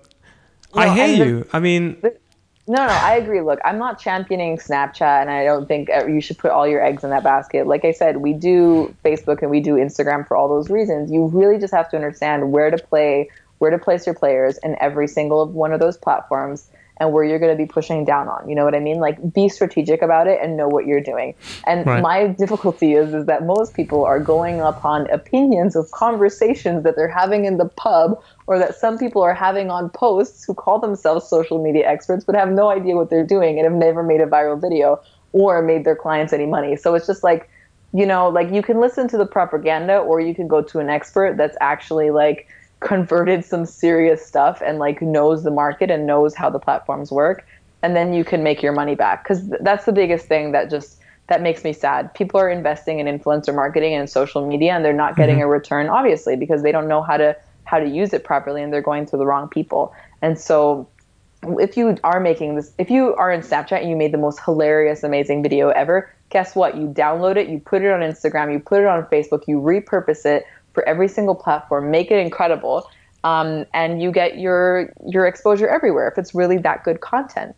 I 0.73 0.95
hear 0.95 1.07
the- 1.17 1.25
you. 1.31 1.47
I 1.51 1.59
mean, 1.59 2.01
No, 2.65 2.75
no, 2.87 2.93
I 2.93 3.15
agree. 3.15 3.41
Look, 3.41 3.59
I'm 3.65 3.77
not 3.77 3.99
championing 3.99 4.57
Snapchat, 4.57 5.21
and 5.21 5.29
I 5.29 5.43
don't 5.43 5.67
think 5.67 5.89
uh, 5.89 6.05
you 6.05 6.21
should 6.21 6.37
put 6.37 6.51
all 6.51 6.65
your 6.65 6.81
eggs 6.83 7.03
in 7.03 7.09
that 7.09 7.23
basket. 7.23 7.67
Like 7.67 7.83
I 7.83 7.91
said, 7.91 8.17
we 8.17 8.31
do 8.31 8.95
Facebook 9.03 9.41
and 9.41 9.51
we 9.51 9.59
do 9.59 9.75
Instagram 9.75 10.25
for 10.25 10.37
all 10.37 10.47
those 10.47 10.69
reasons. 10.69 11.11
You 11.11 11.25
really 11.27 11.59
just 11.59 11.73
have 11.73 11.89
to 11.89 11.97
understand 11.97 12.53
where 12.53 12.71
to 12.71 12.77
play, 12.77 13.29
where 13.57 13.69
to 13.69 13.77
place 13.77 14.05
your 14.05 14.15
players 14.15 14.57
in 14.63 14.77
every 14.79 15.09
single 15.09 15.45
one 15.47 15.73
of 15.73 15.81
those 15.81 15.97
platforms, 15.97 16.69
and 16.97 17.11
where 17.11 17.23
you're 17.23 17.39
going 17.39 17.51
to 17.51 17.57
be 17.57 17.65
pushing 17.65 18.05
down 18.05 18.27
on. 18.27 18.47
You 18.47 18.55
know 18.55 18.63
what 18.63 18.75
I 18.75 18.79
mean? 18.79 18.99
Like, 18.99 19.33
be 19.33 19.49
strategic 19.49 20.01
about 20.01 20.27
it 20.27 20.39
and 20.41 20.55
know 20.55 20.67
what 20.67 20.85
you're 20.85 21.01
doing. 21.01 21.33
And 21.65 21.85
Right. 21.85 22.01
my 22.01 22.27
difficulty 22.27 22.93
is, 22.93 23.13
is 23.13 23.25
that 23.25 23.45
most 23.45 23.73
people 23.73 24.05
are 24.05 24.19
going 24.19 24.61
upon 24.61 25.09
opinions 25.09 25.75
of 25.75 25.89
conversations 25.91 26.83
that 26.83 26.95
they're 26.95 27.07
having 27.07 27.45
in 27.45 27.57
the 27.57 27.65
pub 27.65 28.21
or 28.47 28.59
that 28.59 28.75
some 28.75 28.97
people 28.97 29.21
are 29.23 29.33
having 29.33 29.71
on 29.71 29.89
posts 29.89 30.43
who 30.45 30.53
call 30.53 30.79
themselves 30.79 31.27
social 31.27 31.61
media 31.63 31.87
experts 31.87 32.23
but 32.23 32.35
have 32.35 32.51
no 32.51 32.69
idea 32.69 32.95
what 32.95 33.09
they're 33.09 33.25
doing 33.25 33.57
and 33.57 33.65
have 33.65 33.73
never 33.73 34.03
made 34.03 34.21
a 34.21 34.27
viral 34.27 34.59
video 34.59 34.99
or 35.31 35.61
made 35.61 35.83
their 35.83 35.95
clients 35.95 36.31
any 36.31 36.45
money. 36.45 36.75
So 36.75 36.93
it's 36.93 37.07
just 37.07 37.23
like, 37.23 37.49
you 37.91 38.05
know, 38.05 38.29
like 38.29 38.51
you 38.51 38.61
can 38.61 38.79
listen 38.79 39.07
to 39.09 39.17
the 39.17 39.25
propaganda 39.25 39.97
or 39.97 40.19
you 40.19 40.33
can 40.33 40.47
go 40.47 40.61
to 40.61 40.79
an 40.79 40.89
expert 40.89 41.37
that's 41.37 41.57
actually 41.59 42.11
like 42.11 42.47
converted 42.83 43.45
some 43.45 43.65
serious 43.65 44.25
stuff 44.25 44.61
and 44.65 44.77
like 44.77 45.01
knows 45.01 45.43
the 45.43 45.51
market 45.51 45.89
and 45.89 46.05
knows 46.05 46.35
how 46.35 46.49
the 46.49 46.59
platforms 46.59 47.11
work 47.11 47.45
and 47.81 47.95
then 47.95 48.13
you 48.13 48.23
can 48.23 48.43
make 48.43 48.61
your 48.61 48.73
money 48.73 48.95
back 48.95 49.23
cuz 49.25 49.49
that's 49.61 49.85
the 49.85 49.91
biggest 49.91 50.27
thing 50.27 50.51
that 50.51 50.69
just 50.69 50.99
that 51.27 51.41
makes 51.41 51.63
me 51.63 51.71
sad. 51.71 52.13
People 52.13 52.39
are 52.39 52.49
investing 52.49 52.99
in 52.99 53.07
influencer 53.07 53.55
marketing 53.55 53.93
and 53.93 54.09
social 54.09 54.45
media 54.45 54.73
and 54.73 54.83
they're 54.83 54.93
not 54.93 55.13
mm-hmm. 55.13 55.21
getting 55.21 55.41
a 55.41 55.47
return 55.47 55.87
obviously 55.87 56.35
because 56.35 56.63
they 56.63 56.71
don't 56.71 56.87
know 56.87 57.01
how 57.01 57.17
to 57.17 57.35
how 57.65 57.79
to 57.79 57.87
use 57.87 58.13
it 58.13 58.23
properly 58.23 58.61
and 58.61 58.73
they're 58.73 58.81
going 58.81 59.05
to 59.05 59.17
the 59.17 59.25
wrong 59.25 59.47
people. 59.47 59.93
And 60.21 60.37
so 60.37 60.87
if 61.59 61.77
you 61.77 61.97
are 62.03 62.19
making 62.19 62.55
this 62.55 62.73
if 62.77 62.89
you 62.89 63.15
are 63.15 63.31
in 63.31 63.41
Snapchat 63.41 63.81
and 63.81 63.89
you 63.89 63.95
made 63.95 64.13
the 64.13 64.17
most 64.17 64.39
hilarious 64.43 65.03
amazing 65.03 65.43
video 65.43 65.69
ever, 65.69 66.13
guess 66.29 66.55
what? 66.55 66.75
You 66.75 66.87
download 66.87 67.37
it, 67.37 67.47
you 67.47 67.59
put 67.59 67.81
it 67.81 67.91
on 67.91 68.01
Instagram, 68.01 68.51
you 68.51 68.59
put 68.59 68.81
it 68.81 68.87
on 68.87 69.03
Facebook, 69.05 69.47
you 69.47 69.59
repurpose 69.59 70.25
it 70.25 70.45
for 70.73 70.87
every 70.87 71.07
single 71.07 71.35
platform, 71.35 71.91
make 71.91 72.11
it 72.11 72.17
incredible. 72.17 72.89
Um, 73.23 73.65
and 73.73 74.01
you 74.01 74.11
get 74.11 74.37
your 74.37 74.91
your 75.07 75.25
exposure 75.25 75.67
everywhere 75.67 76.09
if 76.09 76.17
it's 76.17 76.35
really 76.35 76.57
that 76.57 76.83
good 76.83 76.99
content. 76.99 77.55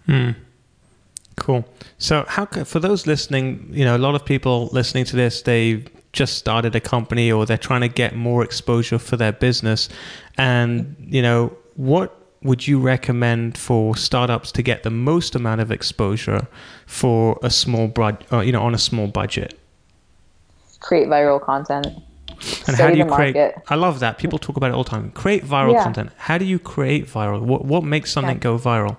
cool. 1.37 1.65
So, 1.97 2.25
how 2.27 2.45
for 2.45 2.79
those 2.79 3.07
listening, 3.07 3.69
you 3.71 3.83
know, 3.83 3.95
a 3.95 3.99
lot 3.99 4.15
of 4.15 4.25
people 4.25 4.69
listening 4.71 5.05
to 5.05 5.15
this, 5.15 5.41
they 5.41 5.83
just 6.13 6.37
started 6.37 6.75
a 6.75 6.79
company 6.79 7.31
or 7.31 7.45
they're 7.45 7.57
trying 7.57 7.81
to 7.81 7.87
get 7.87 8.15
more 8.15 8.43
exposure 8.43 8.99
for 8.99 9.17
their 9.17 9.31
business, 9.31 9.89
and 10.37 10.95
you 10.99 11.21
know, 11.21 11.55
what 11.75 12.15
would 12.43 12.67
you 12.67 12.79
recommend 12.79 13.57
for 13.57 13.97
startups 13.97 14.51
to 14.51 14.61
get 14.61 14.83
the 14.83 14.91
most 14.91 15.33
amount 15.33 15.61
of 15.61 15.71
exposure 15.71 16.47
for 16.85 17.39
a 17.41 17.49
small 17.49 17.87
bud, 17.87 18.23
uh, 18.31 18.39
you 18.39 18.51
know, 18.51 18.61
on 18.61 18.75
a 18.75 18.77
small 18.77 19.07
budget? 19.07 19.57
Create 20.79 21.07
viral 21.07 21.41
content. 21.41 21.87
And 22.67 22.75
Study 22.75 22.81
how 22.83 22.89
do 22.91 22.97
you 22.97 23.05
create? 23.05 23.35
market. 23.35 23.55
I 23.69 23.75
love 23.75 23.99
that. 23.99 24.17
People 24.17 24.39
talk 24.39 24.57
about 24.57 24.71
it 24.71 24.73
all 24.75 24.83
the 24.83 24.89
time. 24.89 25.11
Create 25.11 25.43
viral 25.45 25.73
Yeah. 25.73 25.83
content. 25.83 26.11
How 26.17 26.37
do 26.37 26.45
you 26.45 26.59
create 26.59 27.07
viral? 27.07 27.41
What 27.41 27.65
what 27.65 27.83
makes 27.83 28.11
something 28.11 28.35
Yeah. 28.37 28.49
go 28.51 28.57
viral? 28.57 28.97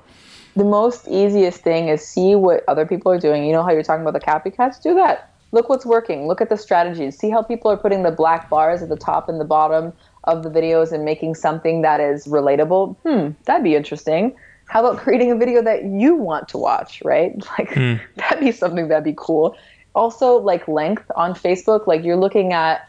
the 0.56 0.64
most 0.64 1.06
easiest 1.08 1.60
thing 1.60 1.88
is 1.88 2.00
see 2.00 2.34
what 2.34 2.64
other 2.66 2.86
people 2.86 3.12
are 3.12 3.18
doing. 3.18 3.44
You 3.44 3.52
know 3.52 3.62
how 3.62 3.72
you're 3.72 3.82
talking 3.82 4.00
about 4.06 4.14
the 4.18 4.26
copycats? 4.26 4.80
Do 4.82 4.94
that. 4.94 5.30
Look 5.52 5.68
what's 5.68 5.84
working. 5.84 6.26
Look 6.26 6.40
at 6.40 6.48
the 6.48 6.56
strategies. 6.56 7.18
See 7.18 7.28
how 7.28 7.42
people 7.42 7.70
are 7.70 7.76
putting 7.76 8.04
the 8.04 8.10
black 8.10 8.48
bars 8.48 8.80
at 8.82 8.88
the 8.88 8.96
top 8.96 9.28
and 9.28 9.38
the 9.38 9.44
bottom 9.44 9.92
of 10.24 10.42
the 10.42 10.48
videos 10.50 10.92
and 10.92 11.04
making 11.04 11.34
something 11.34 11.82
that 11.82 12.00
is 12.00 12.26
relatable. 12.26 12.96
Hmm, 13.04 13.28
that'd 13.44 13.62
be 13.64 13.74
interesting. 13.76 14.34
how 14.68 14.80
about 14.84 14.96
creating 15.00 15.30
a 15.30 15.36
video 15.36 15.60
that 15.62 15.84
you 15.84 16.16
want 16.16 16.48
to 16.48 16.58
watch, 16.58 17.02
right? 17.04 17.32
Like 17.58 17.68
mm. 17.70 18.00
that'd 18.16 18.40
be 18.40 18.50
something 18.50 18.88
that'd 18.88 19.04
be 19.04 19.14
cool. 19.16 19.54
Also, 19.94 20.38
like 20.38 20.66
length 20.66 21.04
on 21.16 21.34
Facebook, 21.34 21.86
like 21.86 22.02
you're 22.02 22.16
looking 22.16 22.52
at 22.54 22.88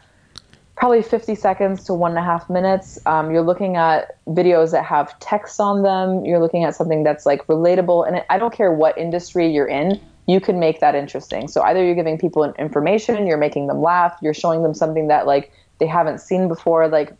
probably 0.78 1.02
50 1.02 1.34
seconds 1.34 1.84
to 1.84 1.94
one 1.94 2.12
and 2.12 2.18
a 2.18 2.22
half 2.22 2.48
minutes. 2.48 2.98
Um, 3.04 3.32
you're 3.32 3.42
looking 3.42 3.76
at 3.76 4.16
videos 4.28 4.70
that 4.70 4.84
have 4.84 5.18
text 5.18 5.58
on 5.58 5.82
them. 5.82 6.24
You're 6.24 6.38
looking 6.38 6.64
at 6.64 6.74
something 6.76 7.02
that's 7.02 7.26
like 7.26 7.46
relatable. 7.48 8.06
And 8.06 8.24
I 8.30 8.38
don't 8.38 8.54
care 8.54 8.72
what 8.72 8.96
industry 8.96 9.52
you're 9.52 9.66
in, 9.66 10.00
you 10.28 10.40
can 10.40 10.60
make 10.60 10.80
that 10.80 10.94
interesting. 10.94 11.48
So 11.48 11.62
either 11.62 11.84
you're 11.84 11.94
giving 11.94 12.18
people 12.18 12.44
information, 12.44 13.26
you're 13.26 13.38
making 13.38 13.66
them 13.66 13.82
laugh, 13.82 14.16
you're 14.22 14.34
showing 14.34 14.62
them 14.62 14.74
something 14.74 15.08
that 15.08 15.26
like 15.26 15.52
they 15.78 15.86
haven't 15.86 16.20
seen 16.20 16.46
before. 16.46 16.86
Like 16.86 17.12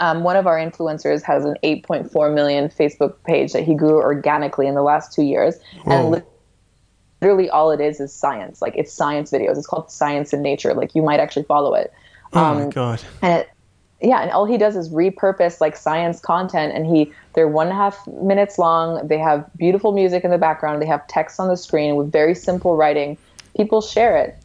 um, 0.00 0.22
one 0.22 0.36
of 0.36 0.46
our 0.46 0.58
influencers 0.58 1.22
has 1.22 1.44
an 1.44 1.56
8.4 1.62 2.34
million 2.34 2.68
Facebook 2.68 3.14
page 3.24 3.52
that 3.52 3.62
he 3.62 3.74
grew 3.74 3.96
organically 3.96 4.66
in 4.66 4.74
the 4.74 4.82
last 4.82 5.14
two 5.14 5.22
years. 5.22 5.56
Whoa. 5.84 6.14
And 6.14 6.24
literally 7.22 7.48
all 7.48 7.70
it 7.70 7.80
is 7.80 8.00
is 8.00 8.12
science. 8.12 8.60
Like 8.60 8.74
it's 8.76 8.92
science 8.92 9.30
videos. 9.30 9.56
It's 9.56 9.66
called 9.66 9.90
Science 9.90 10.32
in 10.32 10.42
Nature. 10.42 10.74
Like 10.74 10.94
you 10.94 11.02
might 11.02 11.20
actually 11.20 11.44
follow 11.44 11.74
it. 11.74 11.92
Oh 12.32 12.44
um, 12.44 12.64
my 12.64 12.68
god! 12.70 13.02
And 13.20 13.40
it, 13.40 13.50
yeah, 14.00 14.20
and 14.20 14.30
all 14.30 14.46
he 14.46 14.58
does 14.58 14.76
is 14.76 14.90
repurpose 14.90 15.60
like 15.60 15.76
science 15.76 16.20
content, 16.20 16.74
and 16.74 16.86
he 16.86 17.12
they're 17.34 17.48
one 17.48 17.68
and 17.68 17.74
a 17.74 17.76
half 17.76 18.06
minutes 18.06 18.58
long. 18.58 19.06
They 19.06 19.18
have 19.18 19.48
beautiful 19.56 19.92
music 19.92 20.24
in 20.24 20.30
the 20.30 20.38
background. 20.38 20.82
They 20.82 20.86
have 20.86 21.06
text 21.06 21.38
on 21.38 21.48
the 21.48 21.56
screen 21.56 21.96
with 21.96 22.10
very 22.10 22.34
simple 22.34 22.76
writing. 22.76 23.16
People 23.56 23.80
share 23.80 24.16
it, 24.16 24.36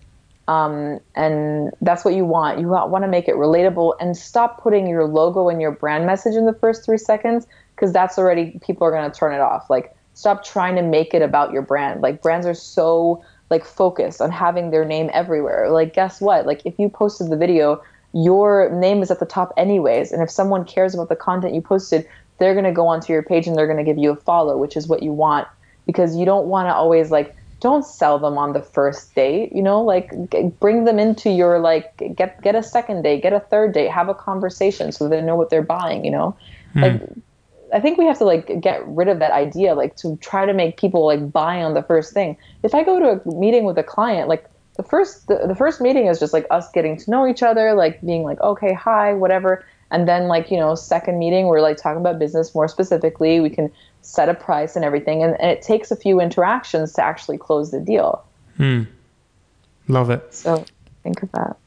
um, 0.47 0.99
and 1.15 1.71
that's 1.81 2.05
what 2.05 2.13
you 2.13 2.25
want. 2.25 2.59
You 2.59 2.67
want 2.67 3.03
to 3.03 3.07
make 3.07 3.27
it 3.27 3.35
relatable 3.35 3.95
and 3.99 4.15
stop 4.15 4.61
putting 4.61 4.87
your 4.87 5.05
logo 5.05 5.49
and 5.49 5.61
your 5.61 5.71
brand 5.71 6.05
message 6.05 6.35
in 6.35 6.45
the 6.45 6.53
first 6.53 6.85
three 6.85 6.97
seconds 6.97 7.47
because 7.75 7.91
that's 7.91 8.17
already 8.17 8.59
people 8.61 8.85
are 8.85 8.91
going 8.91 9.09
to 9.09 9.17
turn 9.17 9.33
it 9.33 9.41
off. 9.41 9.69
Like 9.69 9.95
stop 10.13 10.43
trying 10.43 10.75
to 10.75 10.81
make 10.81 11.13
it 11.13 11.21
about 11.21 11.51
your 11.51 11.61
brand. 11.61 12.01
Like 12.01 12.21
brands 12.21 12.45
are 12.47 12.55
so 12.55 13.23
like 13.49 13.65
focused 13.65 14.21
on 14.21 14.31
having 14.31 14.71
their 14.71 14.85
name 14.85 15.09
everywhere. 15.13 15.69
Like 15.69 15.93
guess 15.93 16.19
what? 16.21 16.45
Like 16.45 16.61
if 16.65 16.77
you 16.77 16.89
posted 16.89 17.29
the 17.29 17.37
video, 17.37 17.81
your 18.13 18.69
name 18.71 19.01
is 19.01 19.11
at 19.11 19.19
the 19.19 19.25
top 19.25 19.53
anyways, 19.57 20.11
and 20.11 20.21
if 20.21 20.29
someone 20.29 20.65
cares 20.65 20.93
about 20.93 21.09
the 21.09 21.15
content 21.15 21.53
you 21.53 21.61
posted, 21.61 22.07
they're 22.39 22.53
going 22.53 22.65
to 22.65 22.71
go 22.71 22.87
onto 22.87 23.11
your 23.13 23.23
page 23.23 23.47
and 23.47 23.55
they're 23.55 23.67
going 23.67 23.77
to 23.77 23.83
give 23.83 23.97
you 23.97 24.11
a 24.11 24.15
follow, 24.15 24.57
which 24.57 24.77
is 24.77 24.87
what 24.87 25.01
you 25.03 25.11
want 25.11 25.47
because 25.85 26.15
you 26.15 26.25
don't 26.25 26.47
want 26.47 26.67
to 26.67 26.73
always 26.73 27.09
like 27.09 27.35
don't 27.59 27.85
sell 27.85 28.19
them 28.19 28.37
on 28.37 28.53
the 28.53 28.61
first 28.61 29.15
date, 29.15 29.51
you 29.53 29.63
know, 29.63 29.81
like 29.81 30.11
g- 30.29 30.51
bring 30.59 30.85
them 30.85 30.99
into 30.99 31.31
your 31.31 31.59
like 31.59 31.97
get 32.15 32.39
get 32.41 32.53
a 32.53 32.61
second 32.61 33.01
date, 33.01 33.23
get 33.23 33.33
a 33.33 33.39
third 33.39 33.73
date, 33.73 33.89
have 33.89 34.09
a 34.09 34.13
conversation 34.13 34.91
so 34.91 35.09
they 35.09 35.21
know 35.21 35.35
what 35.35 35.49
they're 35.49 35.63
buying, 35.63 36.05
you 36.05 36.11
know? 36.11 36.37
Mm. 36.75 36.81
Like 36.81 37.09
I 37.73 37.79
think 37.79 37.97
we 37.97 38.05
have 38.05 38.17
to 38.19 38.25
like 38.25 38.61
get 38.61 38.85
rid 38.87 39.07
of 39.07 39.19
that 39.19 39.31
idea, 39.31 39.75
like 39.75 39.95
to 39.97 40.17
try 40.17 40.45
to 40.45 40.53
make 40.53 40.77
people 40.77 41.05
like 41.05 41.31
buy 41.31 41.61
on 41.61 41.73
the 41.73 41.83
first 41.83 42.13
thing. 42.13 42.37
If 42.63 42.73
I 42.73 42.83
go 42.83 42.99
to 42.99 43.21
a 43.21 43.35
meeting 43.35 43.65
with 43.65 43.77
a 43.77 43.83
client, 43.83 44.29
like 44.29 44.49
the 44.77 44.83
first 44.83 45.27
the, 45.27 45.45
the 45.47 45.55
first 45.55 45.81
meeting 45.81 46.07
is 46.07 46.19
just 46.19 46.33
like 46.33 46.45
us 46.49 46.71
getting 46.71 46.97
to 46.97 47.11
know 47.11 47.27
each 47.27 47.43
other, 47.43 47.73
like 47.73 48.01
being 48.01 48.23
like, 48.23 48.39
okay, 48.41 48.73
hi, 48.73 49.13
whatever. 49.13 49.65
And 49.91 50.07
then 50.07 50.27
like, 50.27 50.51
you 50.51 50.57
know, 50.57 50.75
second 50.75 51.17
meeting, 51.17 51.47
we're 51.47 51.61
like 51.61 51.77
talking 51.77 52.01
about 52.01 52.19
business 52.19 52.53
more 52.53 52.67
specifically. 52.67 53.39
We 53.39 53.49
can 53.49 53.71
set 54.01 54.29
a 54.29 54.33
price 54.33 54.75
and 54.75 54.83
everything. 54.83 55.23
And, 55.23 55.39
and 55.39 55.49
it 55.49 55.61
takes 55.61 55.91
a 55.91 55.95
few 55.95 56.19
interactions 56.19 56.93
to 56.93 57.03
actually 57.03 57.37
close 57.37 57.71
the 57.71 57.79
deal. 57.79 58.23
Hmm. 58.57 58.83
Love 59.87 60.09
it. 60.09 60.33
So 60.33 60.65
think 61.03 61.23
of 61.23 61.31
that. 61.31 61.57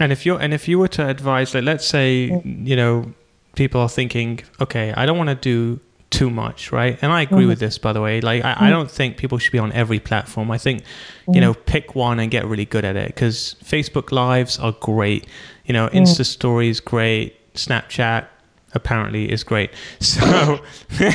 And 0.00 0.12
if 0.12 0.24
you're 0.24 0.40
and 0.40 0.54
if 0.54 0.68
you 0.68 0.78
were 0.78 0.88
to 0.88 1.08
advise, 1.08 1.54
like 1.54 1.64
let's 1.64 1.86
say, 1.86 2.30
mm-hmm. 2.30 2.66
you 2.66 2.76
know, 2.76 3.12
people 3.58 3.80
are 3.80 3.88
thinking, 3.88 4.40
okay, 4.60 4.94
I 4.96 5.04
don't 5.04 5.18
want 5.18 5.30
to 5.30 5.34
do 5.34 5.80
too 6.10 6.30
much, 6.30 6.70
right? 6.70 6.96
And 7.02 7.12
I 7.12 7.22
agree 7.22 7.40
mm-hmm. 7.40 7.48
with 7.48 7.58
this, 7.58 7.76
by 7.76 7.92
the 7.92 8.00
way. 8.00 8.20
Like, 8.20 8.44
I, 8.44 8.54
mm-hmm. 8.54 8.64
I, 8.64 8.70
don't 8.70 8.90
think 8.90 9.16
people 9.16 9.36
should 9.36 9.50
be 9.52 9.58
on 9.58 9.72
every 9.72 9.98
platform. 9.98 10.50
I 10.50 10.58
think, 10.58 10.82
mm-hmm. 10.82 11.34
you 11.34 11.40
know, 11.40 11.54
pick 11.54 11.96
one 11.96 12.20
and 12.20 12.30
get 12.30 12.46
really 12.46 12.64
good 12.64 12.84
at 12.84 12.96
it 12.96 13.08
because 13.08 13.56
Facebook 13.62 14.12
Lives 14.12 14.60
are 14.60 14.72
great. 14.72 15.26
You 15.66 15.72
know, 15.74 15.88
mm-hmm. 15.88 15.98
Insta 15.98 16.24
Stories 16.24 16.78
great. 16.80 17.34
Snapchat 17.54 18.28
apparently 18.74 19.30
is 19.30 19.42
great. 19.42 19.70
So, 20.00 20.60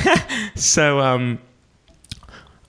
so 0.56 1.00
um, 1.00 1.40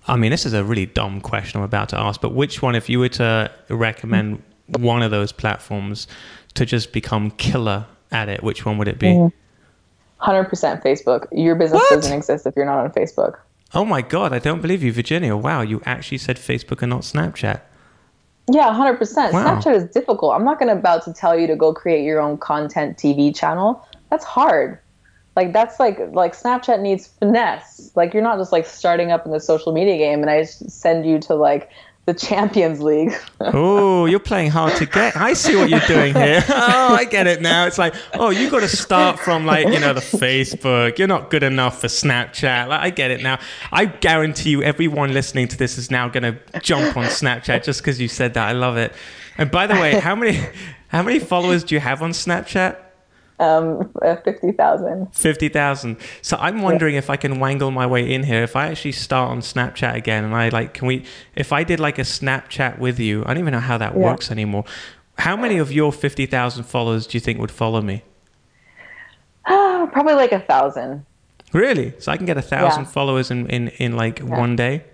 I 0.07 0.17
mean, 0.17 0.31
this 0.31 0.47
is 0.47 0.53
a 0.53 0.63
really 0.63 0.87
dumb 0.87 1.21
question 1.21 1.59
I'm 1.59 1.65
about 1.65 1.89
to 1.89 1.99
ask, 1.99 2.21
but 2.21 2.33
which 2.33 2.63
one, 2.63 2.77
if 2.77 2.89
you 2.89 3.01
were 3.01 3.09
to 3.11 3.51
recommend 3.69 4.41
one 4.69 5.03
of 5.03 5.11
those 5.11 5.33
platforms 5.33 6.07
to 6.55 6.65
just 6.65 6.93
become 6.93 7.33
killer 7.33 7.87
at 8.13 8.29
it, 8.29 8.43
which 8.45 8.65
one 8.65 8.79
would 8.79 8.89
it 8.89 9.01
be? 9.01 9.31
Mm-hmm. 10.25 10.55
100% 10.55 10.83
Facebook. 10.83 11.27
Your 11.33 11.55
business 11.55 11.81
what? 11.81 11.97
doesn't 11.97 12.17
exist 12.17 12.47
if 12.47 12.55
you're 12.57 12.67
not 12.67 12.79
on 12.79 12.91
Facebook. 12.93 13.39
Oh 13.73 13.85
my 13.85 14.03
God, 14.03 14.33
I 14.33 14.39
don't 14.39 14.63
believe 14.63 14.83
you, 14.83 14.93
Virginia. 14.93 15.37
Wow, 15.37 15.63
you 15.63 15.83
actually 15.85 16.19
said 16.19 16.37
Facebook 16.37 16.83
and 16.83 16.91
not 16.91 17.03
Snapchat. 17.03 17.61
Yeah, 18.51 18.69
100%. 18.69 19.33
Wow. 19.33 19.61
Snapchat 19.61 19.75
is 19.75 19.85
difficult. 19.85 20.35
I'm 20.35 20.45
not 20.45 20.59
going 20.59 20.69
to 20.69 20.79
about 20.79 21.05
to 21.05 21.13
tell 21.13 21.39
you 21.39 21.47
to 21.47 21.57
go 21.57 21.73
create 21.73 22.05
your 22.05 22.21
own 22.21 22.37
content 22.39 22.99
TV 22.99 23.35
channel. 23.35 23.87
That's 24.11 24.25
hard. 24.25 24.79
Like 25.37 25.53
that's 25.53 25.81
like 25.81 25.99
like 26.13 26.33
Snapchat 26.37 26.81
needs 26.81 27.09
finesse. 27.09 27.91
Like 27.97 28.15
you're 28.15 28.23
not 28.23 28.39
just 28.39 28.53
like 28.53 28.67
starting 28.67 29.11
up 29.11 29.27
in 29.27 29.33
the 29.33 29.41
social 29.41 29.73
media 29.73 29.97
game 29.97 30.21
and 30.21 30.31
I 30.31 30.45
send 30.45 31.05
you 31.05 31.19
to 31.21 31.35
like 31.35 31.71
the 32.07 32.15
Champions 32.15 32.81
League. 32.81 33.15
oh, 33.41 34.07
you're 34.07 34.19
playing 34.19 34.51
hard 34.51 34.77
to 34.77 34.87
get. 34.87 35.17
I 35.17 35.33
see 35.33 35.57
what 35.57 35.71
you're 35.71 35.81
doing 35.81 36.15
here. 36.15 36.45
Oh, 36.67 36.95
I 36.95 37.05
get 37.05 37.27
it 37.27 37.41
now. 37.41 37.67
It's 37.67 37.79
like, 37.79 37.95
oh, 38.15 38.31
you 38.31 38.51
got 38.51 38.61
to 38.61 38.69
start 38.69 39.19
from 39.19 39.45
like, 39.45 39.67
you 39.67 39.81
know, 39.81 39.93
the 39.93 40.01
Facebook. 40.01 40.99
You're 40.99 41.09
not 41.09 41.31
good 41.31 41.43
enough 41.43 41.81
for 41.81 41.89
Snapchat. 41.89 42.69
Like, 42.69 42.81
I 42.81 42.91
get 42.91 43.11
it 43.11 43.23
now. 43.23 43.39
I 43.73 43.87
guarantee 43.87 44.51
you, 44.51 44.63
everyone 44.63 45.13
listening 45.13 45.49
to 45.49 45.57
this 45.57 45.79
is 45.79 45.91
now 45.91 46.09
going 46.09 46.23
to 46.23 46.61
jump 46.61 46.97
on 46.97 47.05
Snapchat 47.05 47.65
just 47.65 47.81
because 47.81 48.01
you 48.01 48.09
said 48.09 48.35
that. 48.35 48.49
I 48.49 48.53
love 48.53 48.77
it. 48.77 48.93
And 49.37 49.51
by 49.51 49.67
the 49.67 49.75
way, 49.75 49.99
how 49.99 50.15
many 50.15 50.41
how 50.89 51.03
many 51.03 51.19
followers 51.19 51.65
do 51.65 51.75
you 51.75 51.81
have 51.81 52.03
on 52.03 52.11
Snapchat? 52.11 52.77
Um, 53.39 53.93
uh, 54.03 54.17
50,000. 54.17 55.15
50,000. 55.15 55.97
So 56.23 56.37
I'm 56.39 56.63
wondering 56.63 56.95
yeah. 56.95 56.99
if 56.99 57.11
I 57.11 57.17
can 57.17 57.41
wangle 57.41 57.71
my 57.71 57.87
way 57.87 58.13
in 58.13 58.23
here. 58.23 58.43
If 58.43 58.57
I 58.57 58.69
actually 58.69 58.93
start 58.93 59.31
on 59.31 59.41
Snapchat 59.41 59.95
again 59.95 60.25
and 60.25 60.35
I 60.35 60.49
like, 60.49 60.75
can 60.75 60.87
we, 60.87 61.05
if 61.35 61.53
I 61.53 61.65
did 61.65 61.81
like 61.81 61.99
a 61.99 62.03
Snapchat 62.03 62.79
with 62.79 62.99
you, 62.99 63.23
I 63.25 63.35
don't 63.35 63.39
even 63.39 63.53
know 63.53 63.61
how 63.61 63.79
that 63.79 63.95
yeah. 63.95 64.01
works 64.01 64.31
anymore. 64.31 64.65
How 65.19 65.37
many 65.37 65.59
of 65.59 65.73
your 65.73 65.93
50,000 65.93 66.65
followers 66.65 67.07
do 67.07 67.17
you 67.17 67.21
think 67.21 67.39
would 67.39 67.51
follow 67.51 67.81
me? 67.81 68.03
probably 69.95 70.15
like 70.15 70.33
a 70.33 70.41
thousand. 70.41 71.07
Really? 71.53 71.95
So 71.99 72.13
I 72.13 72.17
can 72.17 72.27
get 72.27 72.37
a 72.37 72.43
thousand 72.43 72.83
yeah. 72.83 72.91
followers 72.91 73.31
in, 73.31 73.49
in, 73.49 73.69
in 73.79 73.97
like 73.97 74.19
one 74.19 74.57
day? 74.57 74.85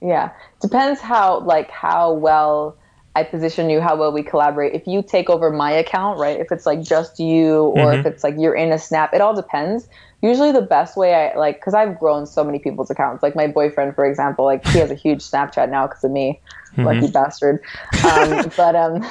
Yeah. 0.00 0.30
Depends 0.62 1.00
how, 1.00 1.40
like, 1.40 1.70
how 1.70 2.12
well 2.12 2.77
I 3.18 3.24
position 3.24 3.68
you, 3.68 3.80
how 3.80 3.96
well 3.96 4.12
we 4.12 4.22
collaborate. 4.22 4.74
If 4.74 4.86
you 4.86 5.02
take 5.02 5.28
over 5.28 5.50
my 5.50 5.72
account, 5.72 6.20
right? 6.20 6.38
If 6.38 6.52
it's 6.52 6.66
like 6.66 6.80
just 6.80 7.18
you, 7.18 7.62
or 7.74 7.86
mm-hmm. 7.86 8.00
if 8.00 8.06
it's 8.06 8.22
like 8.22 8.36
you're 8.38 8.54
in 8.54 8.70
a 8.70 8.78
snap, 8.78 9.12
it 9.12 9.20
all 9.20 9.34
depends. 9.34 9.88
Usually, 10.22 10.52
the 10.52 10.62
best 10.62 10.96
way 10.96 11.14
I 11.14 11.36
like, 11.36 11.56
because 11.56 11.74
I've 11.74 11.98
grown 11.98 12.26
so 12.26 12.44
many 12.44 12.60
people's 12.60 12.90
accounts. 12.90 13.24
Like 13.24 13.34
my 13.34 13.48
boyfriend, 13.48 13.96
for 13.96 14.06
example, 14.06 14.44
like 14.44 14.64
he 14.68 14.78
has 14.78 14.92
a 14.92 14.94
huge 14.94 15.18
Snapchat 15.18 15.68
now 15.68 15.88
because 15.88 16.04
of 16.04 16.12
me, 16.12 16.40
mm-hmm. 16.72 16.84
lucky 16.84 17.10
bastard. 17.10 17.60
Um, 18.04 18.52
but 18.56 18.76
um, 18.76 19.02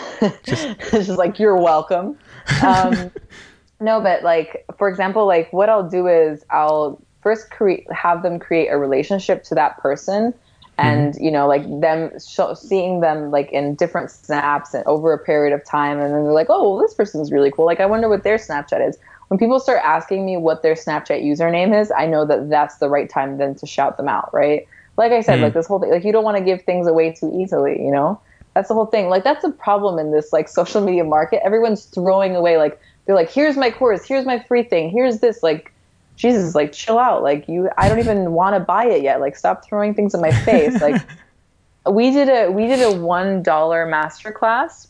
just. 0.43 0.65
it's 0.93 1.07
just 1.07 1.17
like 1.17 1.37
you're 1.37 1.57
welcome. 1.57 2.17
Um, 2.65 3.11
no, 3.81 3.99
but 3.99 4.23
like 4.23 4.63
for 4.77 4.87
example, 4.87 5.27
like 5.27 5.51
what 5.51 5.67
I'll 5.67 5.89
do 5.89 6.07
is 6.07 6.45
I'll 6.49 7.01
first 7.21 7.51
create 7.51 7.91
have 7.91 8.23
them 8.23 8.39
create 8.39 8.69
a 8.69 8.77
relationship 8.77 9.43
to 9.43 9.55
that 9.55 9.77
person 9.79 10.33
and 10.77 11.13
mm-hmm. 11.13 11.23
you 11.23 11.31
know 11.31 11.47
like 11.47 11.63
them 11.81 12.11
show, 12.19 12.53
seeing 12.53 12.99
them 12.99 13.31
like 13.31 13.51
in 13.51 13.75
different 13.75 14.11
snaps 14.11 14.73
and 14.73 14.85
over 14.85 15.13
a 15.13 15.17
period 15.17 15.53
of 15.53 15.63
time 15.65 15.99
and 15.99 16.13
then 16.13 16.23
they're 16.23 16.33
like 16.33 16.47
oh 16.49 16.71
well, 16.75 16.81
this 16.81 16.93
person's 16.93 17.31
really 17.31 17.51
cool. 17.51 17.65
Like 17.65 17.79
i 17.79 17.85
wonder 17.85 18.09
what 18.09 18.23
their 18.23 18.37
snapchat 18.37 18.87
is. 18.87 18.97
When 19.29 19.37
people 19.37 19.59
start 19.59 19.81
asking 19.83 20.25
me 20.25 20.37
what 20.37 20.63
their 20.63 20.75
snapchat 20.75 21.23
username 21.23 21.79
is 21.79 21.91
i 21.91 22.05
know 22.05 22.25
that 22.25 22.49
that's 22.49 22.77
the 22.77 22.89
right 22.89 23.09
time 23.09 23.37
then 23.37 23.55
to 23.55 23.65
shout 23.65 23.97
them 23.97 24.07
out 24.07 24.33
right? 24.33 24.67
Like 24.97 25.11
i 25.11 25.21
said 25.21 25.35
mm-hmm. 25.35 25.43
like 25.43 25.53
this 25.53 25.67
whole 25.67 25.79
thing 25.79 25.91
like 25.91 26.03
you 26.03 26.11
don't 26.11 26.23
want 26.23 26.37
to 26.37 26.43
give 26.43 26.63
things 26.63 26.87
away 26.87 27.13
too 27.13 27.31
easily 27.35 27.81
you 27.83 27.91
know? 27.91 28.19
That's 28.57 28.69
the 28.69 28.73
whole 28.73 28.87
thing. 28.87 29.07
Like 29.07 29.23
that's 29.23 29.43
a 29.43 29.51
problem 29.51 29.99
in 29.99 30.11
this 30.11 30.33
like 30.33 30.49
social 30.49 30.81
media 30.81 31.03
market. 31.03 31.45
Everyone's 31.45 31.85
throwing 31.85 32.35
away 32.35 32.57
like 32.57 32.81
they're 33.05 33.13
like 33.13 33.29
here's 33.29 33.55
my 33.55 33.69
course. 33.69 34.03
Here's 34.03 34.25
my 34.25 34.39
free 34.39 34.63
thing. 34.63 34.89
Here's 34.89 35.19
this 35.19 35.43
like 35.43 35.71
Jesus, 36.17 36.55
like 36.55 36.73
chill 36.73 36.97
out. 36.99 37.23
Like 37.23 37.47
you, 37.47 37.69
I 37.77 37.87
don't 37.87 37.99
even 37.99 38.31
want 38.33 38.55
to 38.55 38.59
buy 38.59 38.85
it 38.85 39.01
yet. 39.01 39.21
Like 39.21 39.37
stop 39.37 39.63
throwing 39.63 39.93
things 39.93 40.13
in 40.13 40.21
my 40.21 40.31
face. 40.31 40.81
Like 40.81 41.01
we 41.89 42.11
did 42.11 42.27
a 42.27 42.51
we 42.51 42.67
did 42.67 42.81
a 42.81 42.99
one 42.99 43.43
dollar 43.43 43.87
masterclass, 43.87 44.87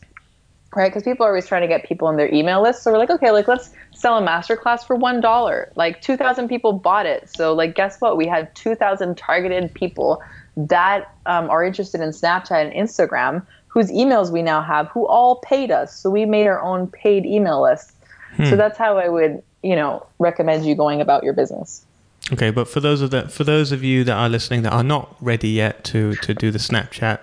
right? 0.74 0.88
Because 0.88 1.02
people 1.02 1.24
are 1.24 1.28
always 1.28 1.46
trying 1.46 1.62
to 1.62 1.68
get 1.68 1.84
people 1.84 2.08
on 2.08 2.16
their 2.16 2.32
email 2.34 2.62
list. 2.62 2.82
So 2.82 2.90
we're 2.90 2.98
like, 2.98 3.10
okay, 3.10 3.30
like 3.30 3.46
let's 3.46 3.70
sell 3.94 4.16
a 4.16 4.26
masterclass 4.26 4.84
for 4.86 4.96
one 4.96 5.20
dollar. 5.20 5.70
Like 5.76 6.00
two 6.00 6.16
thousand 6.16 6.48
people 6.48 6.72
bought 6.72 7.06
it. 7.06 7.28
So 7.28 7.54
like, 7.54 7.74
guess 7.74 8.00
what? 8.00 8.16
We 8.16 8.26
had 8.26 8.52
two 8.54 8.74
thousand 8.74 9.18
targeted 9.18 9.72
people 9.74 10.22
that 10.56 11.14
um, 11.26 11.50
are 11.50 11.62
interested 11.62 12.00
in 12.00 12.10
Snapchat 12.10 12.50
and 12.50 12.72
Instagram, 12.72 13.46
whose 13.68 13.90
emails 13.90 14.32
we 14.32 14.40
now 14.40 14.62
have, 14.62 14.88
who 14.88 15.06
all 15.06 15.36
paid 15.36 15.70
us. 15.70 15.94
So 15.94 16.08
we 16.08 16.24
made 16.24 16.46
our 16.46 16.60
own 16.62 16.88
paid 16.88 17.26
email 17.26 17.62
list. 17.62 17.92
Hmm. 18.34 18.46
So 18.46 18.56
that's 18.56 18.78
how 18.78 18.96
I 18.96 19.08
would 19.08 19.42
you 19.62 19.76
know, 19.76 20.06
recommend 20.18 20.64
you 20.64 20.74
going 20.74 21.00
about 21.00 21.24
your 21.24 21.32
business. 21.32 21.84
Okay, 22.32 22.50
but 22.50 22.68
for 22.68 22.80
those 22.80 23.00
of 23.00 23.10
the 23.10 23.28
for 23.28 23.44
those 23.44 23.72
of 23.72 23.82
you 23.82 24.04
that 24.04 24.12
are 24.12 24.28
listening 24.28 24.62
that 24.62 24.72
are 24.72 24.84
not 24.84 25.16
ready 25.20 25.48
yet 25.48 25.84
to 25.84 26.14
to 26.16 26.34
do 26.34 26.50
the 26.50 26.58
Snapchat, 26.58 27.20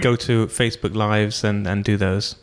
go 0.00 0.16
to 0.16 0.46
Facebook 0.46 0.94
Lives 0.94 1.42
and 1.42 1.66
and 1.66 1.84
do 1.84 1.96
those. 1.96 2.36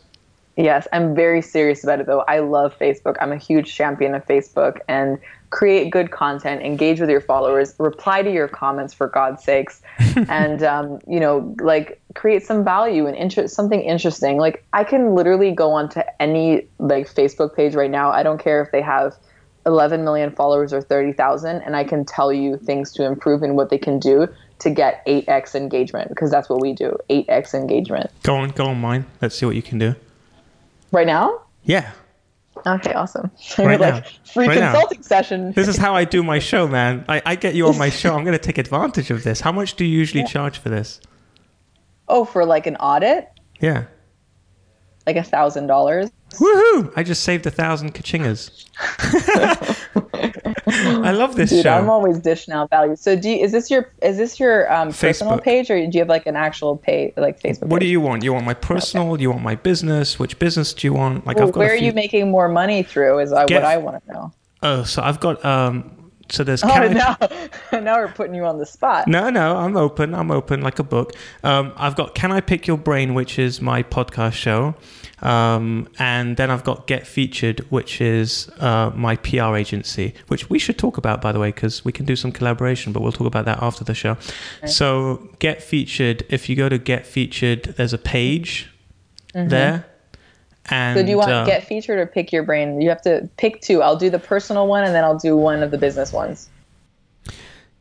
Yes, 0.56 0.86
I'm 0.92 1.14
very 1.14 1.40
serious 1.40 1.82
about 1.82 2.00
it 2.00 2.06
though. 2.06 2.24
I 2.28 2.40
love 2.40 2.78
Facebook. 2.78 3.16
I'm 3.20 3.32
a 3.32 3.38
huge 3.38 3.74
champion 3.74 4.14
of 4.14 4.26
Facebook 4.26 4.80
and 4.88 5.18
create 5.52 5.90
good 5.90 6.10
content, 6.10 6.62
engage 6.62 6.98
with 6.98 7.10
your 7.10 7.20
followers, 7.20 7.74
reply 7.78 8.22
to 8.22 8.32
your 8.32 8.48
comments 8.48 8.92
for 8.92 9.06
God's 9.06 9.44
sakes, 9.44 9.82
and 10.28 10.62
um, 10.64 10.98
you 11.06 11.20
know, 11.20 11.54
like 11.60 12.00
create 12.14 12.42
some 12.42 12.64
value 12.64 13.06
and 13.06 13.16
interest 13.16 13.54
something 13.54 13.80
interesting. 13.80 14.38
Like 14.38 14.64
I 14.72 14.82
can 14.82 15.14
literally 15.14 15.52
go 15.52 15.70
onto 15.72 16.00
any 16.18 16.66
like 16.78 17.06
Facebook 17.06 17.54
page 17.54 17.74
right 17.74 17.90
now. 17.90 18.10
I 18.10 18.24
don't 18.24 18.42
care 18.42 18.62
if 18.62 18.72
they 18.72 18.82
have 18.82 19.14
11 19.66 20.02
million 20.02 20.32
followers 20.32 20.72
or 20.72 20.80
30,000 20.80 21.62
and 21.62 21.76
I 21.76 21.84
can 21.84 22.04
tell 22.04 22.32
you 22.32 22.56
things 22.56 22.90
to 22.94 23.04
improve 23.04 23.44
and 23.44 23.56
what 23.56 23.70
they 23.70 23.78
can 23.78 24.00
do 24.00 24.26
to 24.58 24.70
get 24.70 25.06
8x 25.06 25.54
engagement 25.54 26.08
because 26.08 26.32
that's 26.32 26.48
what 26.48 26.60
we 26.60 26.72
do 26.72 26.96
8x 27.10 27.54
engagement. 27.54 28.10
Go 28.24 28.34
on, 28.36 28.48
go 28.48 28.66
on 28.66 28.80
mine. 28.80 29.06
Let's 29.20 29.36
see 29.36 29.46
what 29.46 29.54
you 29.54 29.62
can 29.62 29.78
do. 29.78 29.94
Right 30.90 31.06
now? 31.06 31.42
Yeah. 31.62 31.92
Okay, 32.66 32.92
awesome. 32.92 33.30
Right 33.58 33.80
like 33.80 33.94
now. 33.94 34.10
free 34.24 34.46
Right 34.46 34.58
now. 34.60 34.72
consulting 34.72 35.02
session. 35.02 35.52
This 35.52 35.68
is 35.68 35.76
how 35.76 35.94
I 35.94 36.04
do 36.04 36.22
my 36.22 36.38
show, 36.38 36.68
man. 36.68 37.04
I, 37.08 37.20
I 37.26 37.34
get 37.34 37.54
you 37.54 37.66
on 37.66 37.76
my 37.78 37.88
show. 37.90 38.14
I'm 38.14 38.24
going 38.24 38.38
to 38.38 38.42
take 38.42 38.58
advantage 38.58 39.10
of 39.10 39.24
this. 39.24 39.40
How 39.40 39.52
much 39.52 39.74
do 39.74 39.84
you 39.84 39.98
usually 39.98 40.24
charge 40.24 40.58
for 40.58 40.68
this? 40.68 41.00
oh, 42.08 42.24
for 42.26 42.44
like 42.44 42.66
an 42.66 42.76
audit, 42.76 43.28
Yeah. 43.60 43.84
like 45.06 45.16
a 45.16 45.22
thousand 45.22 45.66
dollars. 45.66 46.10
Woohoo! 46.34 46.92
I 46.94 47.02
just 47.02 47.22
saved 47.22 47.46
a 47.46 47.50
thousand 47.50 47.94
kachingas. 47.94 48.66
Love 51.32 51.36
this 51.38 51.50
Dude, 51.50 51.62
show. 51.64 51.72
I'm 51.72 51.88
always 51.88 52.18
dishing 52.18 52.52
out 52.52 52.70
value. 52.70 52.94
So, 52.96 53.16
do 53.16 53.30
you, 53.30 53.36
is 53.44 53.52
this 53.52 53.70
your 53.70 53.90
is 54.02 54.16
this 54.18 54.38
your 54.38 54.72
um, 54.72 54.92
personal 54.92 55.38
page, 55.38 55.70
or 55.70 55.76
do 55.78 55.90
you 55.92 56.00
have 56.00 56.08
like 56.08 56.26
an 56.26 56.36
actual 56.36 56.76
page, 56.76 57.14
like 57.16 57.40
Facebook? 57.40 57.68
what 57.68 57.80
do 57.80 57.86
you 57.86 58.00
want? 58.00 58.22
You 58.22 58.32
want 58.34 58.44
my 58.46 58.54
personal? 58.54 59.20
You 59.20 59.30
want 59.30 59.42
my 59.42 59.54
business? 59.54 60.18
Which 60.18 60.38
business 60.38 60.72
do 60.74 60.86
you 60.86 60.92
want? 60.92 61.26
Like 61.26 61.36
Well, 61.36 61.48
I've 61.48 61.52
got 61.54 61.58
where 61.60 61.72
are 61.72 61.76
you 61.76 61.92
making 61.92 62.30
more 62.30 62.48
money 62.48 62.82
through? 62.82 63.18
Is 63.20 63.32
uh, 63.32 63.44
Get- 63.46 63.62
what 63.62 63.64
I 63.70 63.76
want 63.78 64.04
to 64.06 64.12
know. 64.12 64.32
oh, 64.62 64.82
so 64.84 65.02
I've 65.02 65.20
got 65.20 65.44
um. 65.44 65.98
So 66.30 66.44
there's 66.44 66.62
Oh, 66.64 66.68
Canada- 66.68 67.18
now, 67.72 67.80
now 67.80 67.96
we're 67.98 68.08
putting 68.08 68.34
you 68.34 68.44
on 68.46 68.58
the 68.58 68.64
spot. 68.66 69.06
No, 69.08 69.28
no, 69.28 69.56
I'm 69.56 69.76
open. 69.76 70.14
I'm 70.14 70.30
open 70.30 70.62
like 70.62 70.78
a 70.78 70.84
book. 70.84 71.12
Um, 71.42 71.72
I've 71.76 71.94
got 71.96 72.14
Can 72.14 72.32
I 72.32 72.40
Pick 72.40 72.66
Your 72.66 72.78
Brain, 72.78 73.14
which 73.14 73.38
is 73.38 73.60
my 73.60 73.82
podcast 73.82 74.32
show. 74.34 74.74
Um, 75.22 75.88
and 75.98 76.36
then 76.36 76.50
I've 76.50 76.64
got 76.64 76.86
Get 76.86 77.06
Featured, 77.06 77.60
which 77.70 78.00
is 78.00 78.50
uh, 78.58 78.90
my 78.94 79.16
PR 79.16 79.56
agency, 79.56 80.14
which 80.28 80.50
we 80.50 80.58
should 80.58 80.78
talk 80.78 80.98
about, 80.98 81.20
by 81.22 81.32
the 81.32 81.38
way, 81.38 81.48
because 81.48 81.84
we 81.84 81.92
can 81.92 82.04
do 82.04 82.16
some 82.16 82.32
collaboration, 82.32 82.92
but 82.92 83.02
we'll 83.02 83.12
talk 83.12 83.26
about 83.26 83.44
that 83.44 83.62
after 83.62 83.84
the 83.84 83.94
show. 83.94 84.16
So, 84.66 85.28
Get 85.38 85.62
Featured, 85.62 86.24
if 86.28 86.48
you 86.48 86.56
go 86.56 86.68
to 86.68 86.78
Get 86.78 87.06
Featured, 87.06 87.74
there's 87.76 87.92
a 87.92 87.98
page 87.98 88.70
there. 89.32 89.48
And, 89.48 89.86
Mm-hmm. 90.64 90.98
So 90.98 91.04
do 91.04 91.10
you 91.10 91.16
want 91.16 91.30
uh, 91.30 91.44
get 91.44 91.64
featured 91.64 91.98
or 91.98 92.06
pick 92.06 92.32
your 92.32 92.44
brain? 92.44 92.80
You 92.80 92.88
have 92.88 93.02
to 93.02 93.28
pick 93.36 93.60
two. 93.62 93.82
I'll 93.82 93.96
do 93.96 94.10
the 94.10 94.18
personal 94.18 94.68
one 94.68 94.84
and 94.84 94.94
then 94.94 95.02
I'll 95.02 95.18
do 95.18 95.36
one 95.36 95.62
of 95.62 95.70
the 95.70 95.78
business 95.78 96.12
ones. 96.12 96.48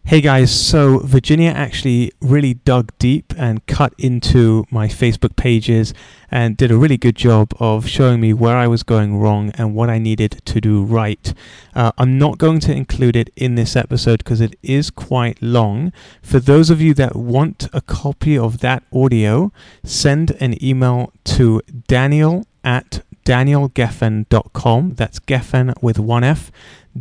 Hey 0.04 0.20
guys, 0.20 0.52
so 0.52 0.98
Virginia 0.98 1.52
actually 1.52 2.12
really 2.20 2.56
dug 2.56 2.92
deep 3.00 3.34
and 3.38 3.66
cut 3.66 3.94
into 3.98 4.66
my 4.70 4.88
Facebook 4.88 5.38
pages 5.38 5.94
and 6.30 6.58
did 6.58 6.70
a 6.70 6.78
really 6.78 6.98
good 6.98 7.16
job 7.16 7.54
of 7.62 7.88
showing 7.88 8.20
me 8.20 8.34
where 8.34 8.58
I 8.58 8.68
was 8.68 8.84
going 8.84 9.18
wrong 9.18 9.52
and 9.52 9.74
what 9.74 9.90
I 9.90 10.00
needed 10.00 10.42
to 10.44 10.60
do 10.60 10.84
right. 10.84 11.34
Uh, 11.74 11.94
I'm 11.98 12.18
not 12.18 12.40
going 12.40 12.60
to 12.62 12.74
include 12.74 13.16
it 13.16 13.30
in 13.38 13.56
this 13.56 13.78
episode 13.78 14.18
because 14.18 14.42
it 14.42 14.56
is 14.62 14.90
quite 14.90 15.42
long. 15.42 15.94
For 16.22 16.40
those 16.40 16.70
of 16.70 16.82
you 16.82 16.94
that 16.96 17.16
want 17.16 17.70
a 17.72 17.80
copy 17.80 18.38
of 18.38 18.58
that 18.58 18.84
audio, 18.92 19.54
send 19.86 20.32
an 20.42 20.62
email 20.62 21.14
to 21.26 21.62
daniel 21.88 22.46
at 22.66 23.04
danielgeffen.com. 23.24 24.96
That's 24.96 25.20
Geffen 25.20 25.74
with 25.82 26.00
one 26.00 26.26
F. 26.26 26.52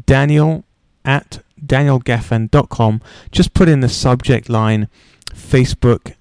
Daniel 0.07 0.65
at 1.05 1.43
danielgeffen.com. 1.65 3.01
Just 3.31 3.55
put 3.55 3.69
in 3.69 3.81
the 3.81 3.89
subject 3.89 4.49
line 4.49 4.89
Facebook 5.33 6.15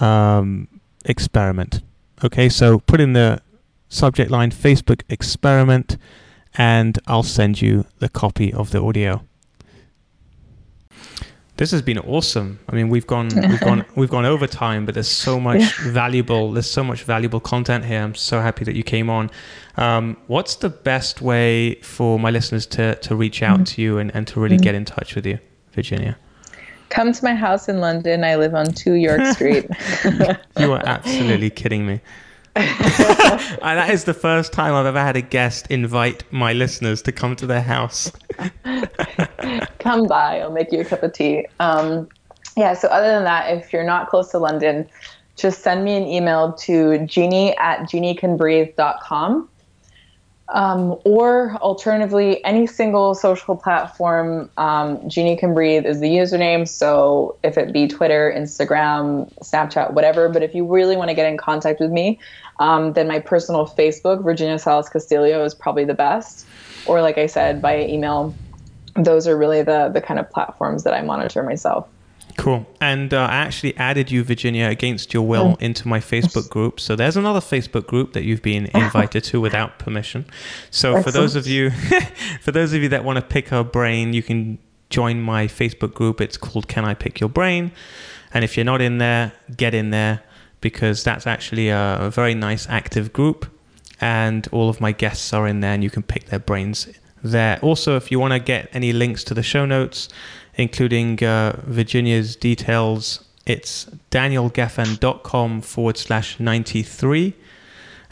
um, 0.00 0.68
experiment. 1.04 1.82
Okay, 2.22 2.48
so 2.48 2.78
put 2.80 3.00
in 3.00 3.12
the 3.12 3.40
subject 3.88 4.30
line 4.30 4.50
Facebook 4.50 5.02
experiment 5.08 5.96
and 6.54 6.98
I'll 7.06 7.22
send 7.22 7.62
you 7.62 7.86
the 7.98 8.08
copy 8.08 8.52
of 8.52 8.70
the 8.70 8.82
audio. 8.82 9.22
This 11.60 11.72
has 11.72 11.82
been 11.82 11.98
awesome. 11.98 12.58
I 12.70 12.74
mean, 12.74 12.88
we've 12.88 13.06
gone, 13.06 13.28
we've 13.34 13.60
gone, 13.60 13.84
we've 13.94 14.08
gone 14.08 14.24
over 14.24 14.46
time, 14.46 14.86
but 14.86 14.94
there's 14.94 15.10
so 15.10 15.38
much 15.38 15.76
valuable, 15.80 16.52
there's 16.52 16.70
so 16.70 16.82
much 16.82 17.02
valuable 17.02 17.38
content 17.38 17.84
here. 17.84 18.00
I'm 18.00 18.14
so 18.14 18.40
happy 18.40 18.64
that 18.64 18.74
you 18.74 18.82
came 18.82 19.10
on. 19.10 19.30
Um, 19.76 20.16
what's 20.26 20.54
the 20.54 20.70
best 20.70 21.20
way 21.20 21.74
for 21.82 22.18
my 22.18 22.30
listeners 22.30 22.64
to 22.68 22.94
to 22.94 23.14
reach 23.14 23.42
out 23.42 23.66
to 23.66 23.82
you 23.82 23.98
and, 23.98 24.10
and 24.14 24.26
to 24.28 24.40
really 24.40 24.56
get 24.56 24.74
in 24.74 24.86
touch 24.86 25.14
with 25.14 25.26
you, 25.26 25.38
Virginia? 25.72 26.16
Come 26.88 27.12
to 27.12 27.22
my 27.22 27.34
house 27.34 27.68
in 27.68 27.78
London. 27.78 28.24
I 28.24 28.36
live 28.36 28.54
on 28.54 28.64
2 28.72 28.94
York 28.94 29.26
Street. 29.34 29.66
You 30.58 30.72
are 30.72 30.82
absolutely 30.86 31.50
kidding 31.50 31.86
me. 31.86 32.00
And 33.62 33.78
that 33.78 33.90
is 33.90 34.04
the 34.04 34.14
first 34.14 34.52
time 34.52 34.74
I've 34.74 34.86
ever 34.86 35.00
had 35.00 35.16
a 35.16 35.22
guest 35.22 35.66
invite 35.70 36.24
my 36.32 36.52
listeners 36.52 37.02
to 37.02 37.12
come 37.12 37.36
to 37.36 37.46
their 37.46 37.60
house. 37.60 38.10
Come 39.78 40.06
by. 40.06 40.40
I'll 40.40 40.50
make 40.50 40.72
you 40.72 40.80
a 40.80 40.84
cup 40.84 41.02
of 41.02 41.12
tea. 41.12 41.46
Um, 41.60 42.08
yeah, 42.56 42.74
so 42.74 42.88
other 42.88 43.08
than 43.08 43.24
that, 43.24 43.56
if 43.56 43.72
you're 43.72 43.84
not 43.84 44.08
close 44.08 44.30
to 44.32 44.38
London, 44.38 44.88
just 45.36 45.62
send 45.62 45.84
me 45.84 45.96
an 45.96 46.04
email 46.04 46.52
to 46.54 47.06
genie 47.06 47.56
at 47.58 47.80
geniecanbreathe.com. 47.80 49.48
Um, 50.52 50.96
or 51.04 51.56
alternatively, 51.56 52.44
any 52.44 52.66
single 52.66 53.14
social 53.14 53.56
platform, 53.56 54.50
um, 54.56 55.08
Genie 55.08 55.36
Can 55.36 55.54
Breathe 55.54 55.86
is 55.86 56.00
the 56.00 56.08
username. 56.08 56.66
So 56.66 57.36
if 57.44 57.56
it 57.56 57.72
be 57.72 57.86
Twitter, 57.86 58.34
Instagram, 58.36 59.32
Snapchat, 59.38 59.92
whatever. 59.92 60.28
But 60.28 60.42
if 60.42 60.54
you 60.54 60.66
really 60.66 60.96
want 60.96 61.08
to 61.08 61.14
get 61.14 61.26
in 61.26 61.36
contact 61.36 61.78
with 61.78 61.92
me, 61.92 62.18
um, 62.58 62.94
then 62.94 63.06
my 63.06 63.20
personal 63.20 63.66
Facebook, 63.66 64.24
Virginia 64.24 64.58
Salas 64.58 64.88
Castillo, 64.88 65.44
is 65.44 65.54
probably 65.54 65.84
the 65.84 65.94
best. 65.94 66.46
Or 66.86 67.00
like 67.00 67.16
I 67.16 67.26
said, 67.26 67.62
by 67.62 67.84
email. 67.84 68.34
Those 68.96 69.28
are 69.28 69.36
really 69.36 69.62
the 69.62 69.88
the 69.88 70.00
kind 70.00 70.18
of 70.18 70.28
platforms 70.30 70.82
that 70.82 70.94
I 70.94 71.02
monitor 71.02 71.44
myself. 71.44 71.88
Cool. 72.40 72.66
And 72.80 73.12
uh, 73.12 73.28
I 73.30 73.36
actually 73.36 73.76
added 73.76 74.10
you, 74.10 74.24
Virginia, 74.24 74.66
against 74.68 75.12
your 75.12 75.26
will 75.26 75.56
into 75.60 75.86
my 75.86 76.00
Facebook 76.00 76.48
group. 76.48 76.80
So 76.80 76.96
there's 76.96 77.18
another 77.18 77.40
Facebook 77.40 77.86
group 77.86 78.14
that 78.14 78.24
you've 78.24 78.40
been 78.40 78.66
invited 78.74 79.24
to 79.24 79.40
without 79.42 79.78
permission. 79.78 80.24
So 80.70 81.02
for 81.02 81.10
those 81.10 81.36
of 81.36 81.46
you, 81.46 81.70
for 82.40 82.50
those 82.50 82.72
of 82.72 82.82
you 82.82 82.88
that 82.88 83.04
want 83.04 83.16
to 83.16 83.22
pick 83.22 83.52
our 83.52 83.62
brain, 83.62 84.14
you 84.14 84.22
can 84.22 84.58
join 84.88 85.20
my 85.20 85.46
Facebook 85.48 85.92
group. 85.92 86.20
It's 86.20 86.38
called 86.38 86.66
Can 86.66 86.84
I 86.86 86.94
Pick 86.94 87.20
Your 87.20 87.28
Brain? 87.28 87.72
And 88.32 88.42
if 88.42 88.56
you're 88.56 88.64
not 88.64 88.80
in 88.80 88.96
there, 88.96 89.32
get 89.56 89.74
in 89.74 89.90
there 89.90 90.22
because 90.62 91.04
that's 91.04 91.26
actually 91.26 91.68
a, 91.68 91.98
a 92.00 92.10
very 92.10 92.34
nice 92.34 92.66
active 92.70 93.12
group. 93.12 93.46
And 94.00 94.48
all 94.50 94.70
of 94.70 94.80
my 94.80 94.92
guests 94.92 95.34
are 95.34 95.46
in 95.46 95.60
there 95.60 95.74
and 95.74 95.84
you 95.84 95.90
can 95.90 96.02
pick 96.02 96.26
their 96.26 96.38
brains 96.38 96.88
there. 97.22 97.58
Also, 97.60 97.96
if 97.96 98.10
you 98.10 98.18
want 98.18 98.32
to 98.32 98.38
get 98.38 98.70
any 98.72 98.94
links 98.94 99.24
to 99.24 99.34
the 99.34 99.42
show 99.42 99.66
notes, 99.66 100.08
including 100.54 101.22
uh, 101.22 101.60
Virginia's 101.64 102.36
details, 102.36 103.24
it's 103.46 103.86
danielgeffen.com 104.10 105.60
forward 105.62 105.96
slash 105.96 106.38
93. 106.38 107.34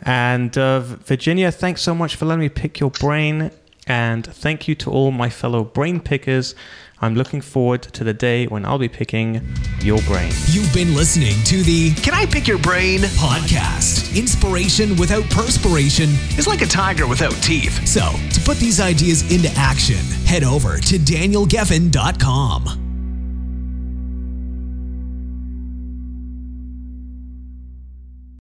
And 0.03 0.57
uh, 0.57 0.81
Virginia, 0.81 1.51
thanks 1.51 1.83
so 1.83 1.95
much 1.95 2.17
for 2.17 2.25
letting 2.25 2.41
me 2.41 2.49
pick 2.49 2.81
your 2.81 2.91
brain. 2.91 3.51
And 3.87 4.27
thank 4.27 4.69
you 4.69 4.75
to 4.77 4.91
all 4.91 5.11
my 5.11 5.31
fellow 5.31 5.65
brain 5.65 6.01
pickers. 6.01 6.55
I'm 7.01 7.15
looking 7.15 7.41
forward 7.41 7.83
to 7.83 8.03
the 8.05 8.13
day 8.13 8.47
when 8.47 8.65
I'll 8.65 8.79
be 8.79 8.89
picking 8.89 9.41
your 9.81 10.03
brain. 10.03 10.33
You've 10.47 10.73
been 10.75 10.95
listening 10.95 11.35
to 11.45 11.63
the 11.63 11.95
Can 11.95 12.15
I 12.15 12.27
Pick 12.27 12.49
Your 12.49 12.59
Brain 12.59 13.01
podcast. 13.01 14.17
Inspiration 14.17 14.97
without 14.97 15.25
perspiration 15.31 16.11
is 16.37 16.47
like 16.49 16.63
a 16.63 16.67
tiger 16.67 17.07
without 17.07 17.35
teeth. 17.35 17.87
So, 17.87 18.01
to 18.33 18.41
put 18.41 18.59
these 18.59 18.81
ideas 18.81 19.31
into 19.33 19.51
action, 19.57 20.05
head 20.27 20.43
over 20.43 20.79
to 20.79 20.99
danielgeffen.com. 20.99 22.88